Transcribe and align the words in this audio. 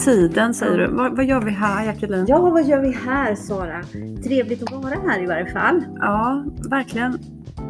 tiden 0.00 0.54
säger 0.54 0.78
du. 0.78 0.86
Vad, 0.86 1.16
vad 1.16 1.24
gör 1.24 1.40
vi 1.40 1.50
här 1.50 1.84
Jacqueline? 1.84 2.24
Ja, 2.28 2.38
vad 2.40 2.64
gör 2.66 2.80
vi 2.80 2.90
här 2.92 3.34
Sara? 3.34 3.82
Trevligt 4.24 4.62
att 4.62 4.70
vara 4.72 4.94
här 5.08 5.22
i 5.22 5.26
varje 5.26 5.52
fall. 5.52 5.84
Ja, 5.98 6.44
verkligen. 6.70 7.18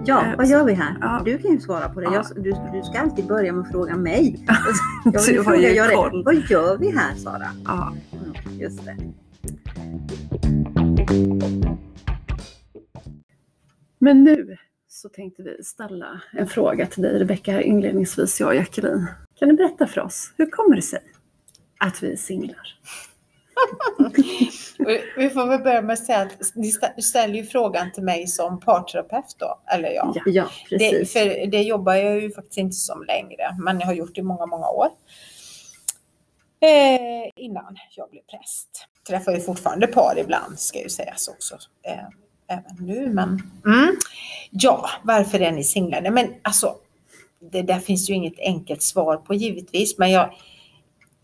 Ja, 0.04 0.24
Eh, 0.26 0.36
vad 0.36 0.46
gör 0.46 0.64
vi 0.64 0.72
här? 0.72 0.96
ja. 1.00 1.22
Du 1.24 1.38
kan 1.38 1.50
ju 1.50 1.60
svara 1.60 1.88
på 1.88 2.00
det. 2.00 2.06
Ja. 2.06 2.14
Jag, 2.34 2.44
du, 2.44 2.50
du 2.50 2.82
ska 2.82 2.98
alltid 3.00 3.26
börja 3.26 3.52
med 3.52 3.60
att 3.66 3.70
fråga 3.70 3.96
mig. 3.96 4.44
Jag 5.04 5.12
Du 5.14 5.26
vill 5.28 5.36
har 5.38 5.44
fråga 5.44 5.70
jag 5.70 5.90
det. 6.12 6.22
Vad 6.24 6.34
gör 6.34 6.78
vi 6.78 6.90
här 6.96 7.14
Sara? 7.14 7.46
Ja. 7.64 7.94
Mm, 8.12 8.60
just 8.60 8.84
det. 8.84 8.96
Men 13.98 14.24
nu 14.24 14.56
så 14.88 15.08
tänkte 15.08 15.42
vi 15.42 15.64
ställa 15.64 16.20
en 16.32 16.46
fråga 16.46 16.86
till 16.86 17.02
dig 17.02 17.18
Rebecka 17.18 17.62
inledningsvis, 17.62 18.40
jag 18.40 18.48
och 18.48 18.54
Jacqueline. 18.54 19.06
Kan 19.38 19.48
du 19.48 19.54
berätta 19.56 19.86
för 19.86 20.00
oss, 20.00 20.32
hur 20.36 20.46
kommer 20.50 20.76
det 20.76 20.82
sig 20.82 20.98
att 21.80 22.02
vi 22.02 22.12
är 22.12 22.16
singlar? 22.16 22.76
Vi- 25.16 25.30
får 25.30 25.46
väl 25.46 25.60
börja 25.62 25.82
med 25.82 25.92
att 25.94 26.04
säga 26.06 26.18
att 26.20 26.52
ni 26.54 26.70
stä- 26.70 27.00
ställer 27.00 27.34
ju 27.34 27.44
frågan 27.44 27.92
till 27.92 28.02
mig 28.02 28.26
som 28.26 28.60
parterapeut 28.60 29.36
då, 29.38 29.60
eller 29.72 29.90
ja. 29.90 30.12
Ja. 30.16 30.22
Ja, 30.26 30.48
Det, 30.70 30.78
precis. 30.78 31.12
för 31.12 31.46
det 31.46 31.62
jobbar 31.62 31.94
jag 31.94 32.20
ju 32.20 32.30
faktiskt 32.32 32.58
inte 32.58 32.76
som 32.76 33.02
längre, 33.04 33.56
men 33.64 33.80
jag 33.80 33.86
har 33.86 33.94
gjort 33.94 34.14
det 34.14 34.18
i 34.20 34.24
många, 34.24 34.46
många 34.46 34.68
år. 34.68 34.88
Eh, 36.60 37.30
innan 37.36 37.76
jag 37.96 38.10
blev 38.10 38.22
präst. 38.22 38.86
Träffar 39.08 39.32
ju 39.32 39.40
fortfarande 39.40 39.86
par 39.86 40.18
ibland, 40.18 40.58
ska 40.60 40.82
ju 40.82 40.88
sägas 40.88 41.28
också. 41.28 41.54
Eh, 41.82 42.04
även 42.48 42.76
nu, 42.86 43.06
men... 43.14 43.28
Mm. 43.66 43.96
Ja, 44.50 44.90
varför 45.04 45.40
är 45.40 45.52
ni 45.52 45.64
singlar? 45.64 46.00
Nej, 46.00 46.10
Men 46.10 46.34
alltså, 46.42 46.74
det 47.52 47.62
där 47.62 47.78
finns 47.80 48.10
ju 48.10 48.14
inget 48.14 48.38
enkelt 48.38 48.82
svar 48.82 49.16
på 49.16 49.34
givetvis, 49.34 49.98
men 49.98 50.10
jag, 50.10 50.34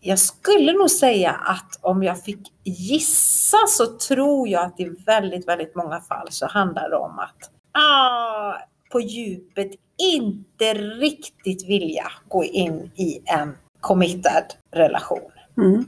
jag 0.01 0.19
skulle 0.19 0.73
nog 0.73 0.91
säga 0.91 1.31
att 1.31 1.79
om 1.81 2.03
jag 2.03 2.23
fick 2.23 2.39
gissa 2.63 3.57
så 3.67 3.85
tror 3.85 4.47
jag 4.47 4.65
att 4.65 4.79
i 4.79 4.89
väldigt, 5.05 5.47
väldigt 5.47 5.75
många 5.75 6.01
fall 6.01 6.27
så 6.29 6.47
handlar 6.47 6.89
det 6.89 6.95
om 6.95 7.19
att 7.19 7.51
ah, 7.71 8.53
på 8.91 8.99
djupet 8.99 9.71
inte 9.97 10.73
riktigt 10.73 11.69
vilja 11.69 12.11
gå 12.27 12.43
in 12.43 12.91
i 12.95 13.21
en 13.25 13.57
committed 13.79 14.45
relation. 14.71 15.31
Mm. 15.57 15.85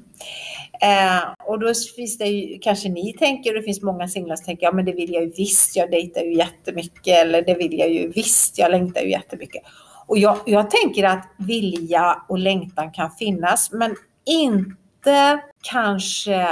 Eh, 0.81 1.29
och 1.45 1.59
då 1.59 1.73
finns 1.95 2.17
det 2.17 2.25
ju, 2.25 2.59
kanske 2.59 2.89
ni 2.89 3.13
tänker, 3.13 3.49
och 3.49 3.55
det 3.55 3.63
finns 3.63 3.81
många 3.81 4.07
singlar 4.07 4.35
som 4.35 4.45
tänker, 4.45 4.65
ja 4.65 4.71
men 4.71 4.85
det 4.85 4.91
vill 4.91 5.13
jag 5.13 5.23
ju 5.23 5.31
visst, 5.31 5.75
jag 5.75 5.91
dejtar 5.91 6.21
ju 6.21 6.35
jättemycket, 6.35 7.17
eller 7.17 7.41
det 7.41 7.53
vill 7.53 7.79
jag 7.79 7.89
ju 7.89 8.11
visst, 8.11 8.57
jag 8.57 8.71
längtar 8.71 9.01
ju 9.01 9.09
jättemycket. 9.09 9.63
Och 10.09 10.17
jag, 10.17 10.37
jag 10.45 10.69
tänker 10.71 11.03
att 11.03 11.27
vilja 11.37 12.21
och 12.27 12.39
längtan 12.39 12.91
kan 12.91 13.11
finnas, 13.11 13.71
men 13.71 13.95
inte 14.25 15.39
kanske 15.61 16.47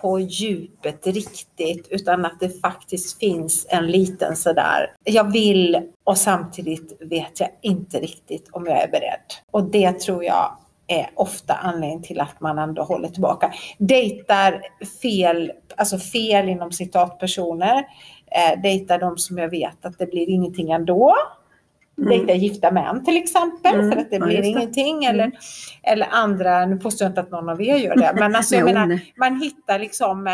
på 0.00 0.20
djupet 0.20 1.06
riktigt, 1.06 1.88
utan 1.90 2.24
att 2.24 2.40
det 2.40 2.60
faktiskt 2.60 3.18
finns 3.18 3.66
en 3.70 3.86
liten 3.86 4.36
sådär, 4.36 4.92
jag 5.04 5.32
vill 5.32 5.82
och 6.04 6.18
samtidigt 6.18 6.96
vet 7.00 7.40
jag 7.40 7.48
inte 7.62 7.98
riktigt 7.98 8.48
om 8.52 8.66
jag 8.66 8.82
är 8.82 8.88
beredd. 8.88 9.20
Och 9.50 9.64
det 9.64 10.00
tror 10.00 10.24
jag 10.24 10.56
är 10.86 11.10
ofta 11.14 11.54
anledningen 11.54 12.02
till 12.02 12.20
att 12.20 12.40
man 12.40 12.58
ändå 12.58 12.82
håller 12.82 13.08
tillbaka. 13.08 13.52
Dejtar 13.78 14.62
fel, 15.02 15.52
alltså 15.76 15.98
fel 15.98 16.48
inom 16.48 16.72
citatpersoner, 16.72 17.84
eh, 18.26 18.60
dejtar 18.62 18.98
de 18.98 19.18
som 19.18 19.38
jag 19.38 19.48
vet 19.48 19.84
att 19.84 19.98
det 19.98 20.06
blir 20.06 20.28
ingenting 20.28 20.70
ändå. 20.70 21.16
Mm. 22.00 22.08
Dejta 22.26 22.34
gifta 22.34 22.70
män 22.70 23.04
till 23.04 23.16
exempel 23.16 23.74
Mm, 23.74 23.90
för 23.92 23.98
att 24.00 24.10
det 24.10 24.16
ja, 24.16 24.26
blir 24.26 24.42
det. 24.42 24.46
ingenting. 24.48 25.04
Eller, 25.04 25.30
eller 25.82 26.06
andra, 26.10 26.66
nu 26.66 26.76
påstår 26.76 27.04
jag 27.04 27.10
inte 27.10 27.20
att 27.20 27.30
någon 27.30 27.48
av 27.48 27.62
er 27.62 27.76
gör 27.76 27.96
det, 27.96 28.12
men 28.18 28.36
alltså 28.36 28.54
jag 28.54 28.60
Jo, 28.60 28.66
menar, 28.66 28.86
nej. 28.86 29.12
man 29.16 29.40
hittar 29.40 29.78
liksom 29.78 30.26
eh, 30.26 30.32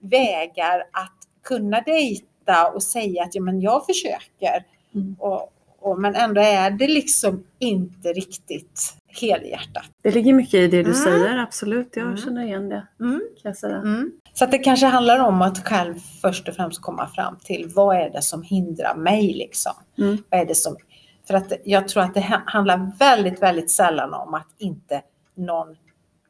vägar 0.00 0.78
att 0.92 1.18
kunna 1.44 1.80
dejta 1.80 2.70
och 2.74 2.82
säga 2.82 3.22
att 3.22 3.34
ja, 3.34 3.42
men 3.42 3.60
jag 3.60 3.86
försöker. 3.86 4.64
Mm. 4.94 5.16
Och, 5.18 5.52
och, 5.80 6.00
men 6.00 6.14
ändå 6.14 6.40
är 6.40 6.70
det 6.70 6.86
liksom 6.88 7.44
inte 7.58 8.08
riktigt 8.12 8.94
helhjärtat. 9.22 9.84
Det 10.02 10.10
ligger 10.10 10.32
mycket 10.32 10.54
i 10.54 10.66
det 10.68 10.82
du 10.82 10.90
Mm. 10.90 10.94
säger, 10.94 11.36
absolut. 11.38 11.88
Jag 11.94 12.04
Mm. 12.06 12.16
känner 12.16 12.42
igen 12.44 12.68
det. 12.68 12.86
Mm. 13.00 13.20
Mm. 13.64 14.12
Så 14.34 14.44
att 14.44 14.50
det 14.50 14.58
kanske 14.58 14.86
handlar 14.86 15.18
om 15.18 15.42
att 15.42 15.68
själv 15.68 15.94
först 16.22 16.48
och 16.48 16.54
främst 16.54 16.82
komma 16.82 17.08
fram 17.14 17.36
till 17.44 17.70
vad 17.74 17.96
är 17.96 18.10
det 18.10 18.22
som 18.22 18.42
hindrar 18.42 18.94
mig 18.96 19.32
liksom? 19.32 19.72
Mm. 19.98 20.18
Vad 20.30 20.40
är 20.40 20.44
det 20.46 20.54
som, 20.54 20.76
för 21.26 21.34
att 21.34 21.52
jag 21.64 21.88
tror 21.88 22.02
att 22.02 22.14
det 22.14 22.20
ha- 22.20 22.42
handlar 22.46 22.98
väldigt, 22.98 23.42
väldigt 23.42 23.70
sällan 23.70 24.14
om 24.14 24.34
att 24.34 24.48
inte 24.58 25.02
någon 25.34 25.76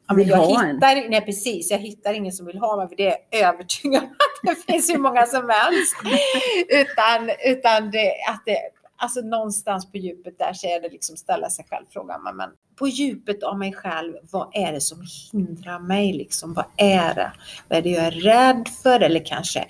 Ja, 0.07 0.15
Vill 0.15 0.27
jag 0.29 0.37
ha 0.37 0.63
en. 0.63 0.75
hittar, 0.75 1.09
nej 1.09 1.21
precis, 1.25 1.71
jag 1.71 1.77
hittar 1.77 2.13
ingen 2.13 2.31
som 2.33 2.45
vill 2.45 2.57
ha 2.57 2.77
mig 2.77 2.87
för 2.87 2.95
det 2.95 3.07
är 3.07 3.17
jag 3.41 3.53
övertygad 3.53 4.03
om 4.03 4.09
att 4.09 4.55
det 4.65 4.71
finns 4.73 4.89
hur 4.89 4.97
många 4.97 5.25
som 5.25 5.49
helst. 5.49 5.95
Utan, 6.69 7.29
utan 7.45 7.91
det, 7.91 8.11
att 8.29 8.41
det, 8.45 8.57
alltså 8.97 9.21
någonstans 9.21 9.91
på 9.91 9.97
djupet 9.97 10.39
där 10.39 10.53
så 10.53 10.67
är 10.67 10.81
det 10.81 10.89
liksom 10.89 11.17
ställa 11.17 11.49
sig 11.49 11.65
själv 11.69 11.85
frågan, 11.89 12.23
men, 12.23 12.35
men 12.37 12.49
på 12.75 12.87
djupet 12.87 13.43
av 13.43 13.59
mig 13.59 13.73
själv, 13.73 14.13
vad 14.31 14.49
är 14.53 14.71
det 14.71 14.81
som 14.81 14.97
hindrar 15.31 15.79
mig 15.79 16.13
liksom? 16.13 16.53
Vad 16.53 16.65
är 16.77 17.15
det? 17.15 17.31
Vad 17.67 17.77
är 17.77 17.81
det 17.81 17.89
jag 17.89 18.05
är 18.05 18.11
rädd 18.11 18.67
för? 18.83 18.99
Eller 18.99 19.25
kanske, 19.25 19.65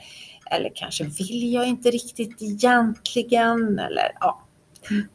eller 0.51 0.71
kanske 0.75 1.03
vill 1.03 1.53
jag 1.53 1.67
inte 1.67 1.91
riktigt 1.91 2.41
egentligen? 2.41 3.79
Eller 3.79 4.11
ja, 4.19 4.41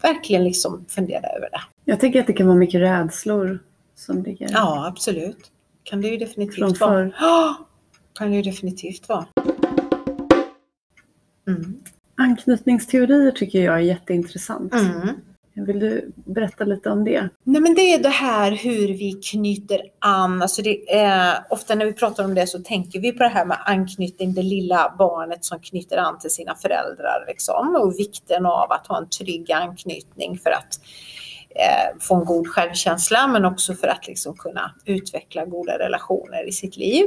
verkligen 0.03 0.44
liksom 0.44 0.84
fundera 0.88 1.28
över 1.28 1.50
det. 1.50 1.60
Jag 1.84 2.00
tänker 2.00 2.21
att 2.21 2.27
det 2.27 2.32
kan 2.32 2.47
vara 2.47 2.56
mycket 2.59 2.81
rädslor 2.81 3.59
som 3.94 4.22
ligger. 4.22 4.48
Ja, 4.53 4.87
absolut. 4.87 5.50
Kan 5.82 6.00
det 6.00 6.09
ju 6.09 6.19
Från 6.19 6.28
definitivt 6.28 6.81
vara. 6.81 6.91
förr. 6.91 7.16
Ja, 7.21 7.56
kan 8.15 8.31
det 8.31 8.37
ju 8.37 8.42
definitivt 8.42 9.09
vara. 9.09 9.27
Mm. 11.47 11.82
Anknytningsteorier 12.20 13.31
tycker 13.31 13.64
jag 13.64 13.75
är 13.75 13.81
jätteintressant. 13.81 14.72
Mm. 14.72 15.08
Vill 15.54 15.81
du 15.81 16.12
berätta 16.14 16.64
lite 16.64 16.91
om 16.91 17.04
det? 17.04 17.28
Nej, 17.44 17.62
men 17.62 17.75
det 17.75 17.94
är 17.94 18.03
det 18.03 18.08
här 18.08 18.50
hur 18.50 18.88
vi 18.88 19.12
knyter 19.12 19.81
an. 19.98 20.42
Alltså 20.42 20.62
det, 20.62 21.00
eh, 21.00 21.32
ofta 21.50 21.75
när 21.75 21.86
vi 21.86 21.92
pratar 21.92 22.25
om 22.25 22.34
det 22.34 22.47
så 22.47 22.59
tänker 22.59 23.00
vi 23.00 23.12
på 23.12 23.22
det 23.22 23.28
här 23.28 23.44
med 23.44 23.59
anknytning, 23.64 24.34
det 24.34 24.42
lilla 24.42 24.94
barnet 24.98 25.44
som 25.44 25.60
knyter 25.60 25.97
an 25.97 26.19
till 26.19 26.30
sina 26.30 26.54
föräldrar. 26.54 27.25
Liksom, 27.28 27.76
och 27.76 27.98
vikten 27.98 28.47
av 28.47 28.72
att 28.72 28.86
ha 28.86 28.98
en 28.98 29.09
trygg 29.09 29.53
anknytning 29.53 30.38
för 30.38 30.50
att 30.50 30.80
få 32.00 32.14
en 32.14 32.24
god 32.24 32.48
självkänsla 32.48 33.26
men 33.26 33.44
också 33.44 33.74
för 33.74 33.88
att 33.88 34.06
liksom 34.06 34.36
kunna 34.36 34.74
utveckla 34.84 35.44
goda 35.44 35.78
relationer 35.78 36.48
i 36.48 36.52
sitt 36.52 36.76
liv. 36.76 37.06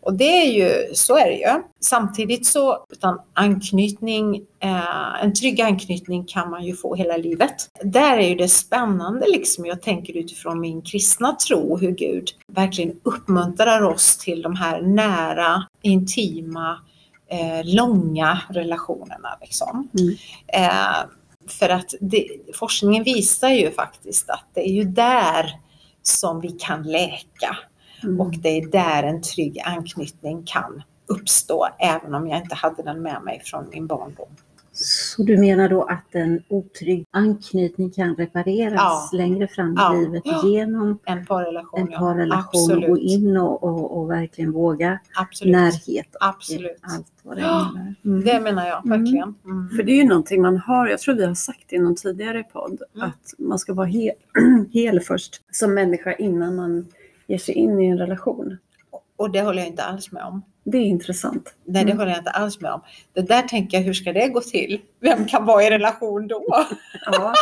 Och 0.00 0.14
det 0.14 0.42
är 0.42 0.52
ju, 0.52 0.94
så 0.94 1.16
är 1.16 1.26
det 1.26 1.36
ju. 1.36 1.62
Samtidigt 1.80 2.46
så, 2.46 2.86
utan 2.90 3.20
anknytning, 3.34 4.36
eh, 4.60 5.24
en 5.24 5.34
trygg 5.34 5.60
anknytning 5.60 6.24
kan 6.24 6.50
man 6.50 6.64
ju 6.64 6.76
få 6.76 6.94
hela 6.94 7.16
livet. 7.16 7.68
Där 7.82 8.18
är 8.18 8.28
ju 8.28 8.34
det 8.34 8.48
spännande 8.48 9.26
liksom, 9.28 9.66
jag 9.66 9.82
tänker 9.82 10.16
utifrån 10.16 10.60
min 10.60 10.82
kristna 10.82 11.36
tro, 11.48 11.76
hur 11.76 11.90
Gud 11.90 12.28
verkligen 12.46 13.00
uppmuntrar 13.02 13.82
oss 13.82 14.18
till 14.18 14.42
de 14.42 14.56
här 14.56 14.80
nära, 14.80 15.64
intima, 15.82 16.78
eh, 17.30 17.64
långa 17.64 18.40
relationerna 18.50 19.38
liksom. 19.40 19.88
Mm. 19.98 20.14
Eh, 20.46 21.10
för 21.46 21.68
att 21.68 21.94
det, 22.00 22.28
forskningen 22.54 23.04
visar 23.04 23.48
ju 23.48 23.70
faktiskt 23.70 24.30
att 24.30 24.44
det 24.54 24.60
är 24.68 24.72
ju 24.72 24.84
där 24.84 25.60
som 26.02 26.40
vi 26.40 26.48
kan 26.48 26.82
läka. 26.82 27.56
Mm. 28.02 28.20
Och 28.20 28.38
det 28.38 28.48
är 28.48 28.66
där 28.66 29.02
en 29.02 29.22
trygg 29.22 29.60
anknytning 29.64 30.42
kan 30.46 30.82
uppstå, 31.06 31.68
även 31.78 32.14
om 32.14 32.28
jag 32.28 32.42
inte 32.42 32.54
hade 32.54 32.82
den 32.82 33.02
med 33.02 33.22
mig 33.22 33.42
från 33.44 33.68
min 33.70 33.86
barndom. 33.86 34.28
Så 34.82 35.22
du 35.22 35.38
menar 35.38 35.68
då 35.68 35.82
att 35.82 36.14
en 36.14 36.42
otrygg 36.48 37.04
anknytning 37.10 37.90
kan 37.90 38.14
repareras 38.16 38.72
Ja. 38.76 39.10
längre 39.12 39.48
fram 39.48 39.70
i 39.72 39.74
Ja. 39.76 39.92
livet 39.92 40.22
Ja. 40.24 40.42
genom 40.48 40.98
En 41.04 41.26
parrelation, 41.26 41.80
en 41.80 41.88
ja. 41.90 41.98
parrelation 41.98 42.72
och 42.72 42.82
gå 42.82 42.98
in 42.98 43.36
och, 43.36 43.62
och, 43.62 43.98
och 43.98 44.10
verkligen 44.10 44.52
våga 44.52 44.98
Absolut. 45.16 45.52
närhet 45.52 46.14
och 46.14 46.26
Absolut. 46.26 46.78
allt 46.80 47.06
vad 47.22 47.36
det 47.36 47.40
Ja. 47.42 47.70
innebär. 47.74 47.94
Mm. 48.04 48.24
Det 48.24 48.40
menar 48.40 48.66
jag 48.68 48.86
Mm. 48.86 48.98
verkligen. 49.02 49.34
Mm. 49.44 49.68
För 49.76 49.82
det 49.82 49.92
är 49.92 49.96
ju 50.02 50.08
någonting 50.08 50.42
man 50.42 50.56
har, 50.56 50.88
jag 50.88 50.98
tror 51.00 51.14
vi 51.14 51.24
har 51.26 51.34
sagt 51.34 51.64
det 51.68 51.76
i 51.76 51.78
någon 51.78 51.96
tidigare 51.96 52.42
podd, 52.42 52.82
Mm. 52.94 53.08
att 53.08 53.34
man 53.38 53.58
ska 53.58 53.74
vara 53.74 53.86
hel, 53.86 54.12
hel 54.70 55.00
först 55.00 55.42
som 55.50 55.74
människa 55.74 56.12
innan 56.12 56.56
man 56.56 56.86
ger 57.26 57.38
sig 57.38 57.54
in 57.54 57.80
i 57.80 57.86
en 57.86 57.98
relation. 57.98 58.56
Och 59.16 59.30
det 59.30 59.40
håller 59.42 59.58
jag 59.58 59.68
inte 59.68 59.82
alls 59.82 60.12
med 60.12 60.22
om. 60.24 60.42
Det 60.70 60.78
är 60.78 60.82
intressant. 60.86 61.54
Nej, 61.64 61.84
det 61.84 61.90
Mm. 61.90 61.98
håller 61.98 62.10
jag 62.10 62.20
inte 62.20 62.30
alls 62.30 62.60
med 62.60 62.72
om. 62.72 62.80
Det 63.12 63.20
där 63.20 63.42
tänker 63.42 63.76
jag, 63.78 63.84
hur 63.84 63.92
ska 63.94 64.12
det 64.12 64.28
gå 64.28 64.40
till? 64.40 64.80
Vem 65.00 65.26
kan 65.26 65.44
vara 65.46 65.62
i 65.62 65.70
relation 65.70 66.26
då? 66.28 66.44
Ja, 67.06 67.34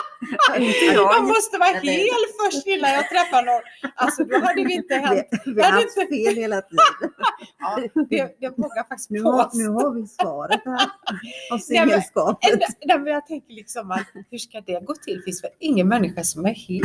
inte 0.58 0.78
Jag 0.84 0.94
jag. 0.94 1.22
måste 1.24 1.58
vara 1.58 1.68
Eller- 1.70 1.92
hel 1.92 2.24
först 2.44 2.66
innan 2.66 2.90
jag 2.92 3.08
träffar 3.08 3.42
någon. 3.42 3.92
Alltså 3.94 4.24
då 4.24 4.40
hade 4.46 4.64
vi 4.64 4.74
inte 4.74 4.94
hänt. 4.94 5.26
Vi, 5.44 5.52
vi 5.52 5.62
har 5.62 5.70
haft 5.72 5.94
fel 5.94 6.36
hela 6.36 6.60
tiden. 6.62 6.84
Ja, 7.60 7.76
det, 8.10 8.36
det 8.40 8.48
vågar 8.56 8.88
faktiskt 8.88 9.10
Nu 9.10 9.22
har, 9.22 9.50
nu 9.52 9.68
har 9.68 9.94
vi 9.94 10.06
svaret 10.06 10.60
här 10.64 10.86
men- 11.50 11.60
singelskapet. 11.60 12.50
Nej, 12.84 12.98
men 12.98 13.12
jag 13.12 13.26
tänker 13.26 13.52
liksom 13.54 13.90
att 13.90 14.06
hur 14.30 14.38
ska 14.38 14.60
det 14.60 14.80
gå 14.84 14.94
till? 14.94 15.16
Det 15.16 15.22
finns 15.22 15.44
väl 15.44 15.50
ingen 15.58 15.88
människa 15.88 16.22
som 16.24 16.46
är 16.46 16.54
hel? 16.54 16.84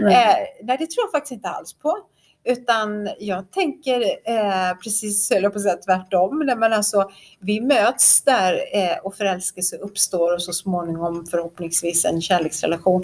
Nej. 0.00 0.14
Eh, 0.14 0.64
nej, 0.66 0.76
det 0.78 0.86
tror 0.86 1.04
jag 1.04 1.10
faktiskt 1.12 1.32
inte 1.32 1.48
alls 1.48 1.72
på. 1.72 1.98
Utan 2.44 3.08
jag 3.18 3.50
tänker 3.50 4.00
eh, 4.24 4.78
precis, 4.84 5.30
höll 5.30 5.42
jag 5.42 5.52
på 5.52 5.58
att 5.58 5.62
säga 5.62 5.76
tvärtom. 5.76 6.42
Nej, 6.46 6.56
Men 6.56 6.72
alltså, 6.72 7.10
vi 7.40 7.60
möts 7.60 8.22
där 8.22 8.52
eh, 8.72 8.98
och 9.02 9.14
förälskelse 9.14 9.76
uppstår 9.76 10.34
och 10.34 10.42
så 10.42 10.52
småningom 10.52 11.26
förhoppningsvis 11.26 12.04
en 12.04 12.20
kärleksrelation. 12.20 13.02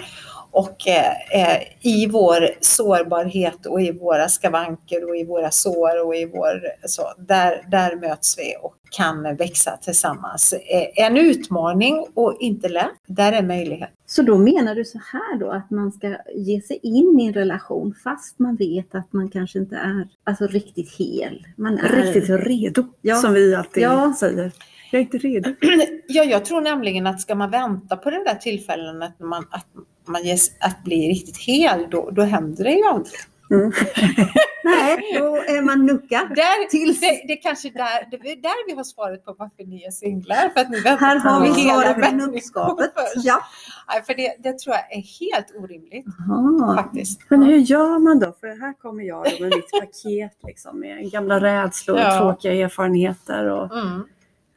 Och 0.50 0.88
eh, 0.88 1.12
eh, 1.30 1.62
i 1.80 2.06
vår 2.06 2.50
sårbarhet 2.60 3.66
och 3.66 3.82
i 3.82 3.92
våra 3.92 4.28
skavanker 4.28 5.08
och 5.08 5.16
i 5.16 5.24
våra 5.24 5.50
sår 5.50 6.06
och 6.06 6.16
i 6.16 6.26
vår, 6.26 6.62
så, 6.86 7.02
där, 7.18 7.64
där 7.70 7.96
möts 7.96 8.38
vi 8.38 8.56
och 8.62 8.74
kan 8.90 9.36
växa 9.36 9.76
tillsammans. 9.76 10.52
Eh, 10.52 11.04
en 11.06 11.16
utmaning 11.16 12.06
och 12.14 12.36
inte 12.40 12.68
lätt, 12.68 12.90
där 13.06 13.32
är 13.32 13.42
möjlighet. 13.42 13.90
Så 14.06 14.22
då 14.22 14.38
menar 14.38 14.74
du 14.74 14.84
så 14.84 14.98
här 15.12 15.38
då 15.38 15.50
att 15.50 15.70
man 15.70 15.92
ska 15.92 16.16
ge 16.34 16.60
sig 16.62 16.80
in 16.82 17.20
i 17.20 17.26
en 17.26 17.32
relation 17.34 17.94
fast 18.04 18.38
man 18.38 18.56
vet 18.56 18.94
att 18.94 19.12
man 19.12 19.28
kanske 19.28 19.58
inte 19.58 19.76
är 19.76 20.08
alltså, 20.24 20.46
riktigt 20.46 20.92
hel. 20.96 21.46
Man 21.56 21.78
är 21.78 22.02
Riktigt 22.02 22.30
redo, 22.30 22.84
Ja. 23.00 23.16
som 23.16 23.32
vi 23.34 23.54
alltid 23.54 23.82
Ja. 23.82 24.14
säger. 24.20 24.52
Jag 24.92 24.98
är 24.98 25.02
inte 25.04 25.18
redo. 25.18 25.50
Ja, 26.08 26.24
jag 26.24 26.44
tror 26.44 26.60
nämligen 26.60 27.06
att 27.06 27.20
ska 27.20 27.34
man 27.34 27.50
vänta 27.50 27.96
på 27.96 28.10
det 28.10 28.24
där 28.24 28.34
tillfällen 28.34 29.02
att 29.02 29.20
man, 29.20 29.46
att 29.50 29.66
man 30.08 30.24
ges, 30.24 30.50
att 30.60 30.84
bli 30.84 31.08
riktigt 31.10 31.36
hel, 31.38 31.86
då, 31.90 32.10
då 32.10 32.22
händer 32.22 32.64
det 32.64 32.72
ju 32.72 32.84
aldrig. 32.84 33.12
Mm. 33.50 33.72
Nej, 34.64 35.18
då 35.18 35.36
är 35.36 35.62
man 35.62 35.86
nuckad. 35.86 36.28
Där, 36.34 36.68
Tills- 36.70 37.00
det, 37.00 37.22
det 37.26 37.32
är 37.32 37.42
kanske 37.42 37.70
där, 37.70 38.08
det 38.10 38.16
är 38.32 38.36
där 38.36 38.66
vi 38.66 38.72
har 38.76 38.84
svaret 38.84 39.24
på 39.24 39.34
varför 39.38 39.64
ni 39.64 39.84
är 39.84 39.90
singlar. 39.90 40.48
För 40.54 40.60
att 40.60 40.70
ni 40.70 40.80
Här 40.80 41.18
har 41.18 41.40
vi 41.44 41.52
svaret 41.54 42.10
på 42.10 42.16
nuckskapet. 42.16 42.92
Ja. 43.16 43.40
Nej, 43.88 44.02
för 44.02 44.14
det, 44.14 44.34
det 44.38 44.58
tror 44.58 44.74
jag 44.76 44.98
är 44.98 45.02
helt 45.20 45.54
orimligt 45.56 46.06
Aha. 46.28 46.76
faktiskt. 46.76 47.20
Men 47.28 47.42
hur 47.42 47.56
gör 47.56 47.98
man 47.98 48.18
då? 48.18 48.34
För 48.40 48.46
här 48.60 48.72
kommer 48.72 49.04
jag 49.04 49.26
med 49.40 49.52
mitt 49.56 49.70
paket 49.80 50.38
liksom, 50.46 50.80
med 50.80 51.10
gamla 51.12 51.40
rädslor 51.40 51.96
och 51.96 52.02
Ja. 52.02 52.18
tråkiga 52.18 52.52
erfarenheter. 52.64 53.44
Och 53.50 53.72
Mm. 53.78 54.04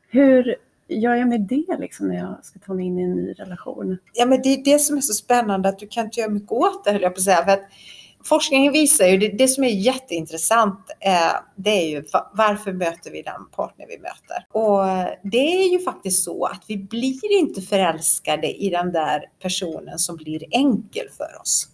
hur 0.10 0.56
gör 0.88 1.16
jag 1.16 1.28
med 1.28 1.42
det 1.42 1.78
liksom, 1.80 2.08
när 2.08 2.16
jag 2.16 2.46
ska 2.46 2.60
ta 2.60 2.74
mig 2.74 2.86
in 2.86 3.00
i 3.00 3.04
en 3.04 3.12
ny 3.16 3.34
relation? 3.34 3.98
Ja, 4.14 4.26
men 4.26 4.42
det 4.42 4.50
är 4.50 4.64
det 4.64 4.80
som 4.80 4.98
är 4.98 5.02
så 5.02 5.14
spännande 5.14 5.70
att 5.70 5.80
du 5.80 5.88
kan 5.88 6.06
inte 6.06 6.20
göra 6.20 6.30
mycket 6.32 6.52
åt 6.52 6.84
det, 6.84 6.92
höll 6.92 7.02
jag 7.02 7.14
på 7.14 7.18
att 7.18 7.24
säga. 7.24 7.46
För 7.46 7.52
att 7.52 7.64
forskningen 8.26 8.74
visar 8.74 9.06
ju, 9.08 9.18
det, 9.18 9.28
det 9.30 9.48
som 9.48 9.64
är 9.64 9.70
jätteintressant, 9.70 10.80
eh, 11.00 11.34
det 11.56 11.70
är 11.70 11.90
ju 11.90 12.02
va- 12.14 12.32
varför 12.34 12.74
möter 12.74 13.12
vi 13.12 13.22
den 13.22 13.50
partner 13.56 13.86
vi 13.90 13.98
möter? 14.00 14.46
Och 14.52 14.86
det 15.32 15.64
är 15.64 15.72
ju 15.72 15.80
faktiskt 15.80 16.24
så 16.24 16.46
att 16.46 16.64
vi 16.68 16.78
blir 16.78 17.32
inte 17.40 17.62
förälskade 17.62 18.48
i 18.64 18.70
den 18.70 18.92
där 18.92 19.24
personen 19.42 20.00
som 20.00 20.16
blir 20.16 20.44
enkel 20.52 21.10
för 21.18 21.42
oss. 21.42 21.68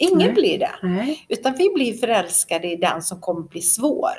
Ingen 0.00 0.18
Nej. 0.18 0.32
blir 0.32 0.58
det. 0.58 0.70
Nej, 0.82 1.26
Utan 1.28 1.54
vi 1.58 1.70
blir 1.74 1.94
förälskade 1.98 2.72
i 2.72 2.76
den 2.76 3.02
som 3.02 3.20
kommer 3.20 3.40
bli 3.48 3.60
svår. 3.62 4.14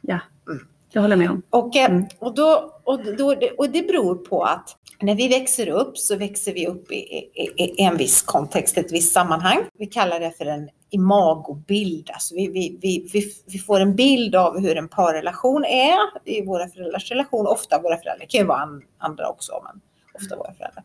ja. 0.00 0.18
Mm. 0.50 0.66
Det 0.96 1.00
håller 1.00 1.16
jag 1.16 1.18
med 1.18 1.30
om. 1.30 1.42
Och, 1.50 1.76
eh, 1.76 1.90
Mm. 1.90 2.06
och, 2.18 2.34
då, 2.34 2.80
och, 2.84 3.16
då, 3.16 3.34
och 3.58 3.70
det 3.70 3.82
beror 3.82 4.14
på 4.14 4.42
att 4.42 4.76
när 5.00 5.14
vi 5.14 5.28
växer 5.28 5.68
upp 5.68 5.98
så 5.98 6.16
växer 6.16 6.54
vi 6.54 6.66
upp 6.66 6.92
i, 6.92 6.96
i, 6.96 7.50
i 7.56 7.82
en 7.82 7.96
viss 7.96 8.22
kontext, 8.22 8.78
ett 8.78 8.92
visst 8.92 9.12
sammanhang. 9.12 9.58
Vi 9.78 9.86
kallar 9.86 10.20
det 10.20 10.30
för 10.30 10.46
en 10.46 10.68
imagobild. 10.90 12.10
Alltså 12.10 12.34
vi, 12.34 12.48
vi, 12.48 12.78
vi, 13.12 13.32
vi, 13.46 13.58
får 13.58 13.80
en 13.80 13.96
bild 13.96 14.34
av 14.34 14.58
hur 14.58 14.76
en 14.76 14.88
parrelation 14.88 15.64
är 15.64 15.98
i 16.24 16.46
våra 16.46 16.68
föräldrars 16.68 17.10
relation. 17.10 17.46
Ofta 17.46 17.82
våra 17.82 17.96
föräldrar, 17.96 18.18
det 18.20 18.26
kan 18.26 18.40
ju 18.40 18.46
vara 18.46 18.58
an, 18.58 18.82
andra 18.98 19.28
också, 19.28 19.52
men 19.64 19.80
ofta 20.22 20.36
våra 20.36 20.54
föräldrar. 20.54 20.84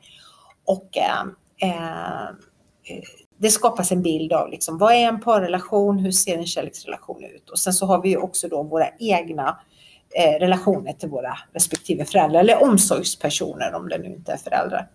Och 0.66 0.98
eh, 0.98 1.22
eh, 1.70 2.24
eh, 2.84 3.04
det 3.38 3.50
skapas 3.50 3.92
en 3.92 4.02
bild 4.02 4.34
av 4.34 4.50
liksom, 4.50 4.78
vad 4.78 4.94
är 4.94 5.08
en 5.08 5.22
parrelation, 5.22 6.00
hur 6.00 6.12
ser 6.12 6.38
en 6.38 6.46
kärleksrelation 6.46 7.24
ut? 7.24 7.50
Och 7.50 7.60
sen 7.60 7.74
så 7.74 7.86
har 7.86 8.02
vi 8.02 8.10
ju 8.10 8.18
också 8.18 8.48
då 8.48 8.64
våra 8.64 8.88
egna 9.00 9.58
eh, 10.16 10.40
relationer 10.40 10.94
till 10.94 11.10
våra 11.10 11.38
respektive 11.54 12.06
föräldrar 12.06 12.40
eller 12.40 12.64
omsorgspersoner 12.64 13.74
om 13.74 13.90
det 13.90 13.98
nu 13.98 14.06
inte 14.06 14.32
är 14.32 14.38
föräldrar. 14.38 14.90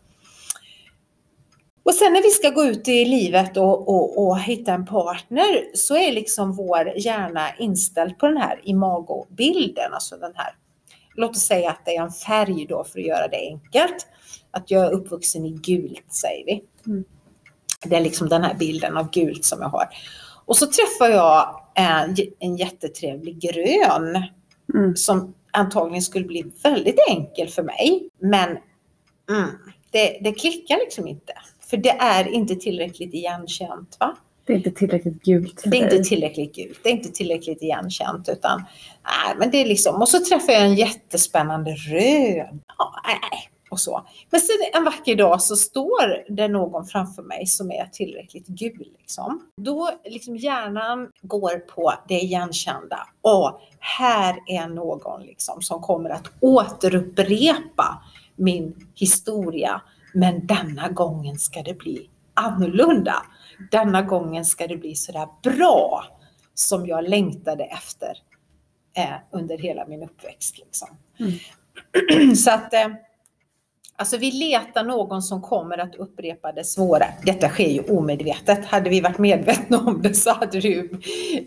Och 1.83 1.95
sen 1.95 2.13
när 2.13 2.23
vi 2.23 2.31
ska 2.31 2.51
gå 2.51 2.65
ut 2.65 2.89
i 2.89 3.05
livet 3.05 3.57
och, 3.57 3.89
och, 3.89 4.27
och 4.27 4.41
hitta 4.41 4.73
en 4.73 4.87
partner 4.87 5.77
så 5.77 5.97
är 5.97 6.13
liksom 6.13 6.53
vår 6.53 6.93
hjärna 6.97 7.57
inställd 7.59 8.19
på 8.19 8.27
den 8.27 8.37
här 8.37 8.61
imagobilden, 8.63 9.95
alltså 9.95 10.17
den 10.17 10.33
här 10.35 10.55
Låt 11.17 11.31
oss 11.31 11.43
säga 11.43 11.71
att 11.71 11.85
det 11.85 11.97
är 11.97 12.03
en 12.03 12.11
färg 12.11 12.67
då 12.69 12.85
för 12.85 12.99
att 12.99 13.07
göra 13.07 13.29
det 13.29 13.37
enkelt. 13.37 14.07
Att 14.51 14.71
jag 14.71 14.87
är 14.87 14.91
uppvuxen 14.91 15.47
i 15.47 15.51
gult 15.51 16.13
säger 16.13 16.45
vi. 16.47 16.65
Mm. 16.87 17.05
Det 17.85 17.97
är 17.97 18.01
liksom 18.01 18.29
den 18.29 18.43
här 18.43 18.55
bilden 18.55 18.97
av 18.97 19.11
gult 19.11 19.45
som 19.45 19.61
jag 19.61 19.69
har. 19.69 19.89
Och 20.45 20.57
så 20.57 20.67
träffar 20.67 21.15
jag 21.15 21.61
en, 21.75 22.17
en 22.39 22.57
jättetrevlig 22.57 23.41
grön 23.41 24.23
Mm. 24.75 24.97
som 24.97 25.35
antagligen 25.51 26.03
skulle 26.03 26.25
bli 26.25 26.45
väldigt 26.63 26.99
enkel 27.09 27.49
för 27.49 27.63
mig. 27.63 28.11
Men 28.19 28.49
mm, 29.31 29.51
det, 29.91 30.19
det 30.21 30.33
klickar 30.33 30.77
liksom 30.77 31.07
inte. 31.07 31.33
För 31.61 31.77
det 31.77 31.91
är 31.91 32.29
inte 32.29 32.57
tillräckligt 32.57 33.15
igenkänt. 33.15 33.97
Va? 34.01 34.17
Det 34.45 34.53
är 34.53 34.57
inte 34.57 34.71
tillräckligt 34.71 35.23
gult 35.23 35.61
för 35.61 35.71
Det 35.71 35.77
är 35.77 35.83
inte 35.83 36.09
tillräckligt 36.09 36.55
gult, 36.55 36.81
det 36.83 36.89
är 36.89 36.93
inte 36.93 37.09
tillräckligt 37.09 37.63
igenkänt. 37.63 38.29
Utan, 38.29 38.65
nej, 39.05 39.37
men 39.39 39.51
det 39.51 39.59
är 39.59 39.67
liksom, 39.67 40.01
och 40.03 40.09
så 40.09 40.25
träffar 40.25 40.53
jag 40.53 40.63
en 40.63 40.75
jättespännande 40.75 41.71
röd. 41.71 42.61
Ja, 42.79 43.03
nej, 43.05 43.51
och 43.77 43.81
så. 43.81 44.07
Men 44.31 44.41
sen 44.41 44.57
en 44.75 44.85
vacker 44.85 45.17
dag 45.17 45.43
så 45.43 45.57
står 45.57 46.33
det 46.33 46.49
någon 46.49 46.87
framför 46.87 47.23
mig 47.23 47.47
som 47.47 47.71
är 47.71 47.87
tillräckligt 47.93 48.47
gul. 48.47 48.89
Liksom. 48.99 49.43
Då 49.57 49.91
liksom 50.05 50.37
hjärnan 50.37 51.11
går 51.23 51.59
på 51.59 51.93
det 52.09 52.15
igenkända. 52.15 53.09
Och 53.23 53.61
här 53.79 54.37
är 54.47 54.69
någon 54.69 55.23
liksom 55.23 55.63
som 55.63 55.81
kommer 55.81 56.11
att 56.11 56.31
återupprepa 56.41 58.03
min 58.37 58.89
historia. 58.95 59.81
Men 60.15 60.47
denna 60.47 60.89
gången 60.89 61.39
ska 61.39 61.63
det 61.63 61.75
bli 61.75 62.11
annorlunda. 62.35 63.27
Denna 63.71 64.03
gången 64.03 64.45
ska 64.45 64.67
det 64.67 64.77
bli 64.77 64.95
sådär 64.95 65.29
bra 65.43 66.05
som 66.55 66.87
jag 66.87 67.09
längtade 67.09 67.65
efter 67.65 68.13
eh, 68.97 69.17
under 69.31 69.59
hela 69.59 69.87
min 69.87 70.03
uppväxt. 70.03 70.59
Liksom. 70.59 70.89
Så 72.37 72.51
att 72.51 72.75
eh, 72.75 72.89
Alltså 73.99 74.17
vi 74.17 74.31
letar 74.31 74.85
någon 74.85 75.23
som 75.23 75.43
kommer 75.43 75.79
att 75.79 75.95
upprepa 75.95 76.53
det 76.53 76.65
svåra. 76.65 77.07
Detta 77.23 77.49
sker 77.49 77.69
ju 77.69 77.81
omedvetet. 77.83 78.67
Hade 78.67 78.91
vi 78.91 79.01
varit 79.01 79.19
medvetna 79.19 79.79
om 79.79 80.03
det 80.03 80.15
så 80.15 80.31
hade, 80.31 80.59
ju, 80.59 80.91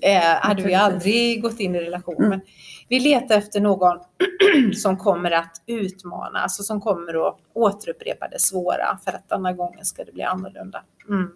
eh, 0.02 0.22
hade 0.22 0.64
vi 0.64 0.74
aldrig 0.74 1.42
gått 1.42 1.60
in 1.60 1.76
i 1.76 1.80
relation. 1.80 2.42
Vi 2.90 3.00
letar 3.00 3.36
efter 3.38 3.60
någon 3.62 3.98
som 4.76 4.98
kommer 4.98 5.32
att 5.32 5.62
utmana, 5.66 6.40
alltså 6.40 6.64
som 6.64 6.82
kommer 6.82 7.28
att 7.28 7.38
återupprepa 7.54 8.28
det 8.28 8.40
svåra. 8.42 9.00
För 9.06 9.12
att 9.12 9.30
denna 9.30 9.54
gången 9.54 9.86
ska 9.86 10.04
det 10.04 10.12
bli 10.12 10.24
annorlunda. 10.24 10.84
Mm. 11.10 11.32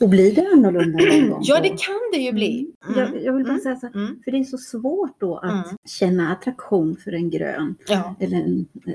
Och 0.00 0.08
blir 0.08 0.34
det 0.34 0.46
annorlunda 0.52 0.98
någon 1.04 1.30
gång? 1.30 1.40
Ja, 1.42 1.60
det 1.62 1.68
kan 1.68 2.00
det 2.12 2.18
ju 2.18 2.32
bli. 2.32 2.70
Mm. 2.88 2.98
Jag, 2.98 3.22
jag 3.24 3.32
vill 3.32 3.44
bara 3.44 3.50
Mm. 3.50 3.60
säga 3.62 3.76
så 3.76 3.86
här, 3.86 3.94
Mm. 3.94 4.20
för 4.24 4.30
det 4.30 4.38
är 4.38 4.44
så 4.44 4.58
svårt 4.58 5.20
då 5.20 5.36
att 5.36 5.50
Mm. 5.50 5.64
känna 5.88 6.32
attraktion 6.32 6.96
för 7.04 7.12
en 7.14 7.30
grön 7.30 7.76
Ja, 7.88 8.14
eller 8.20 8.36
en 8.36 8.66
eh, 8.86 8.94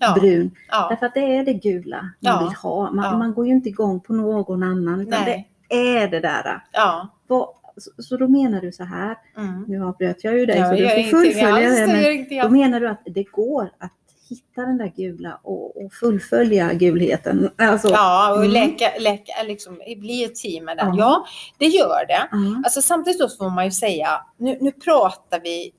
ja, 0.00 0.14
brun. 0.20 0.50
ja, 0.70 0.86
Därför 0.90 1.06
att 1.06 1.14
det 1.14 1.36
är 1.36 1.44
det 1.44 1.52
gula 1.54 2.00
man 2.00 2.10
Ja. 2.20 2.44
vill 2.48 2.56
ha. 2.56 2.90
Man, 2.90 3.18
man 3.18 3.34
går 3.34 3.46
ju 3.46 3.52
inte 3.52 3.68
igång 3.68 4.00
på 4.00 4.12
någon 4.12 4.62
annan 4.62 5.00
utan 5.00 5.20
nej, 5.24 5.48
det 5.68 5.76
är 5.98 6.08
det 6.08 6.20
där. 6.20 6.62
ja. 6.72 7.08
Vad, 7.26 7.48
så, 7.76 8.02
så 8.02 8.16
då 8.16 8.28
menar 8.28 8.60
du 8.60 8.72
så 8.72 8.84
här, 8.84 9.16
Mm. 9.36 9.64
nu 9.68 9.84
avbröt 9.84 10.24
jag 10.24 10.38
ju 10.38 10.46
dig 10.46 10.58
Ja, 10.58 10.68
så 10.68 10.74
du 10.76 10.88
får 10.88 11.10
fullfölja 11.10 11.70
det. 11.70 11.86
Men 11.86 12.42
då 12.42 12.48
menar 12.48 12.80
du 12.80 12.88
att 12.88 13.02
det 13.04 13.22
går 13.22 13.70
att 13.78 13.92
hitta 14.28 14.60
den 14.66 14.78
där 14.78 14.92
gula 14.96 15.40
och, 15.42 15.84
och 15.84 15.92
fullfölja 15.92 16.72
gulheten. 16.74 17.50
Alltså, 17.58 17.88
Ja, 17.88 18.32
och 18.32 18.38
Mm. 18.38 18.50
läka, 18.50 18.84
läka, 18.98 19.32
liksom, 19.46 19.80
bli 19.96 20.24
ett 20.24 20.34
team 20.34 20.64
med 20.64 20.76
den. 20.76 20.86
Ja. 20.94 20.94
Ja, 20.98 21.26
det 21.58 21.66
gör 21.66 22.06
det. 22.08 22.28
ja. 22.30 22.62
Alltså 22.64 22.82
samtidigt 22.82 23.20
då 23.20 23.28
så 23.28 23.36
får 23.44 23.50
man 23.50 23.64
ju 23.64 23.70
säga, 23.70 24.08
nu, 24.36 24.58
nu 24.60 24.72
pratar 24.72 25.40
vi, 25.40 25.72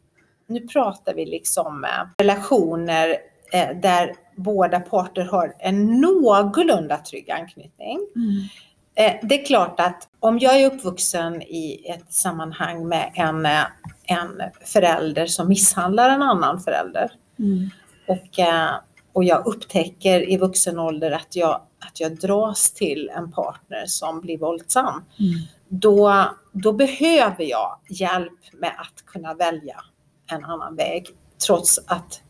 nu 0.47 0.59
pratar 0.67 1.13
vi 1.13 1.25
liksom 1.25 1.83
eh, 1.83 1.89
relationer 2.23 3.09
eh, 3.53 3.77
där 3.81 4.13
båda 4.37 4.79
parter 4.79 5.21
har 5.25 5.53
en 5.59 6.01
någorlunda 6.01 6.97
trygg 6.97 7.31
anknytning. 7.31 7.99
Mm. 8.15 8.31
Eh, 8.95 9.13
det 9.23 9.41
är 9.41 9.45
klart 9.45 9.79
att 9.79 10.07
om 10.19 10.39
jag 10.39 10.61
är 10.61 10.65
uppvuxen 10.73 11.41
i 11.41 11.85
ett 11.89 12.13
sammanhang 12.13 12.87
med 12.87 13.11
en, 13.15 13.45
eh, 13.45 13.63
en 14.03 14.41
förälder 14.65 15.25
som 15.25 15.47
misshandlar 15.47 16.09
en 16.09 16.21
annan 16.21 16.59
förälder 16.59 17.11
Mm. 17.39 17.69
och, 18.07 18.39
eh, 18.39 18.69
och 19.13 19.23
jag 19.23 19.47
upptäcker 19.47 20.29
i 20.29 20.37
vuxen 20.37 20.79
ålder 20.79 21.11
att 21.11 21.35
jag, 21.35 21.61
att 21.85 21.99
jag 21.99 22.15
dras 22.19 22.71
till 22.71 23.09
en 23.15 23.31
partner 23.31 23.83
som 23.87 24.21
blir 24.21 24.37
våldsam 24.37 25.03
Mm. 25.19 25.33
då, 25.67 26.25
då 26.51 26.73
behöver 26.73 27.43
jag 27.43 27.79
hjälp 27.89 28.39
med 28.53 28.71
att 28.77 29.05
kunna 29.05 29.33
välja 29.33 29.77
en 30.31 30.43
annan 30.45 30.75
väg 30.75 31.07
trots 31.47 31.79
att 31.87 32.21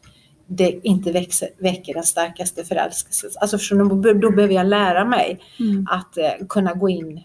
det 0.56 0.80
inte 0.84 1.12
växer, 1.12 1.50
väcker 1.58 1.94
den 1.94 2.04
starkaste 2.04 2.64
förälskelsen. 2.64 3.30
Alltså 3.42 3.76
ni, 3.76 3.90
då 3.90 4.14
då 4.14 4.32
behöver 4.32 4.54
jag 4.54 4.66
lära 4.66 5.06
mig 5.06 5.40
Mm. 5.60 5.88
att 5.90 6.18
eh, 6.18 6.48
kunna 6.50 6.74
gå 6.74 6.90
in, 6.90 7.22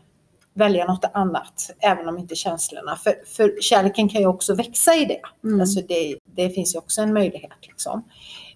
välja 0.54 0.84
något 0.86 1.04
annat, 1.14 1.70
även 1.80 2.08
om 2.08 2.18
inte 2.18 2.34
känslorna. 2.34 2.96
För, 2.96 3.14
för 3.26 3.54
kärleken 3.60 4.08
kan 4.08 4.20
ju 4.20 4.26
också 4.26 4.54
växa 4.54 4.94
i 4.94 5.04
det. 5.04 5.48
Mm. 5.48 5.60
Alltså 5.60 5.80
det, 5.88 6.16
det 6.36 6.50
finns 6.50 6.74
ju 6.74 6.78
också 6.78 7.00
en 7.00 7.12
möjlighet. 7.12 7.52
Liksom. 7.62 8.04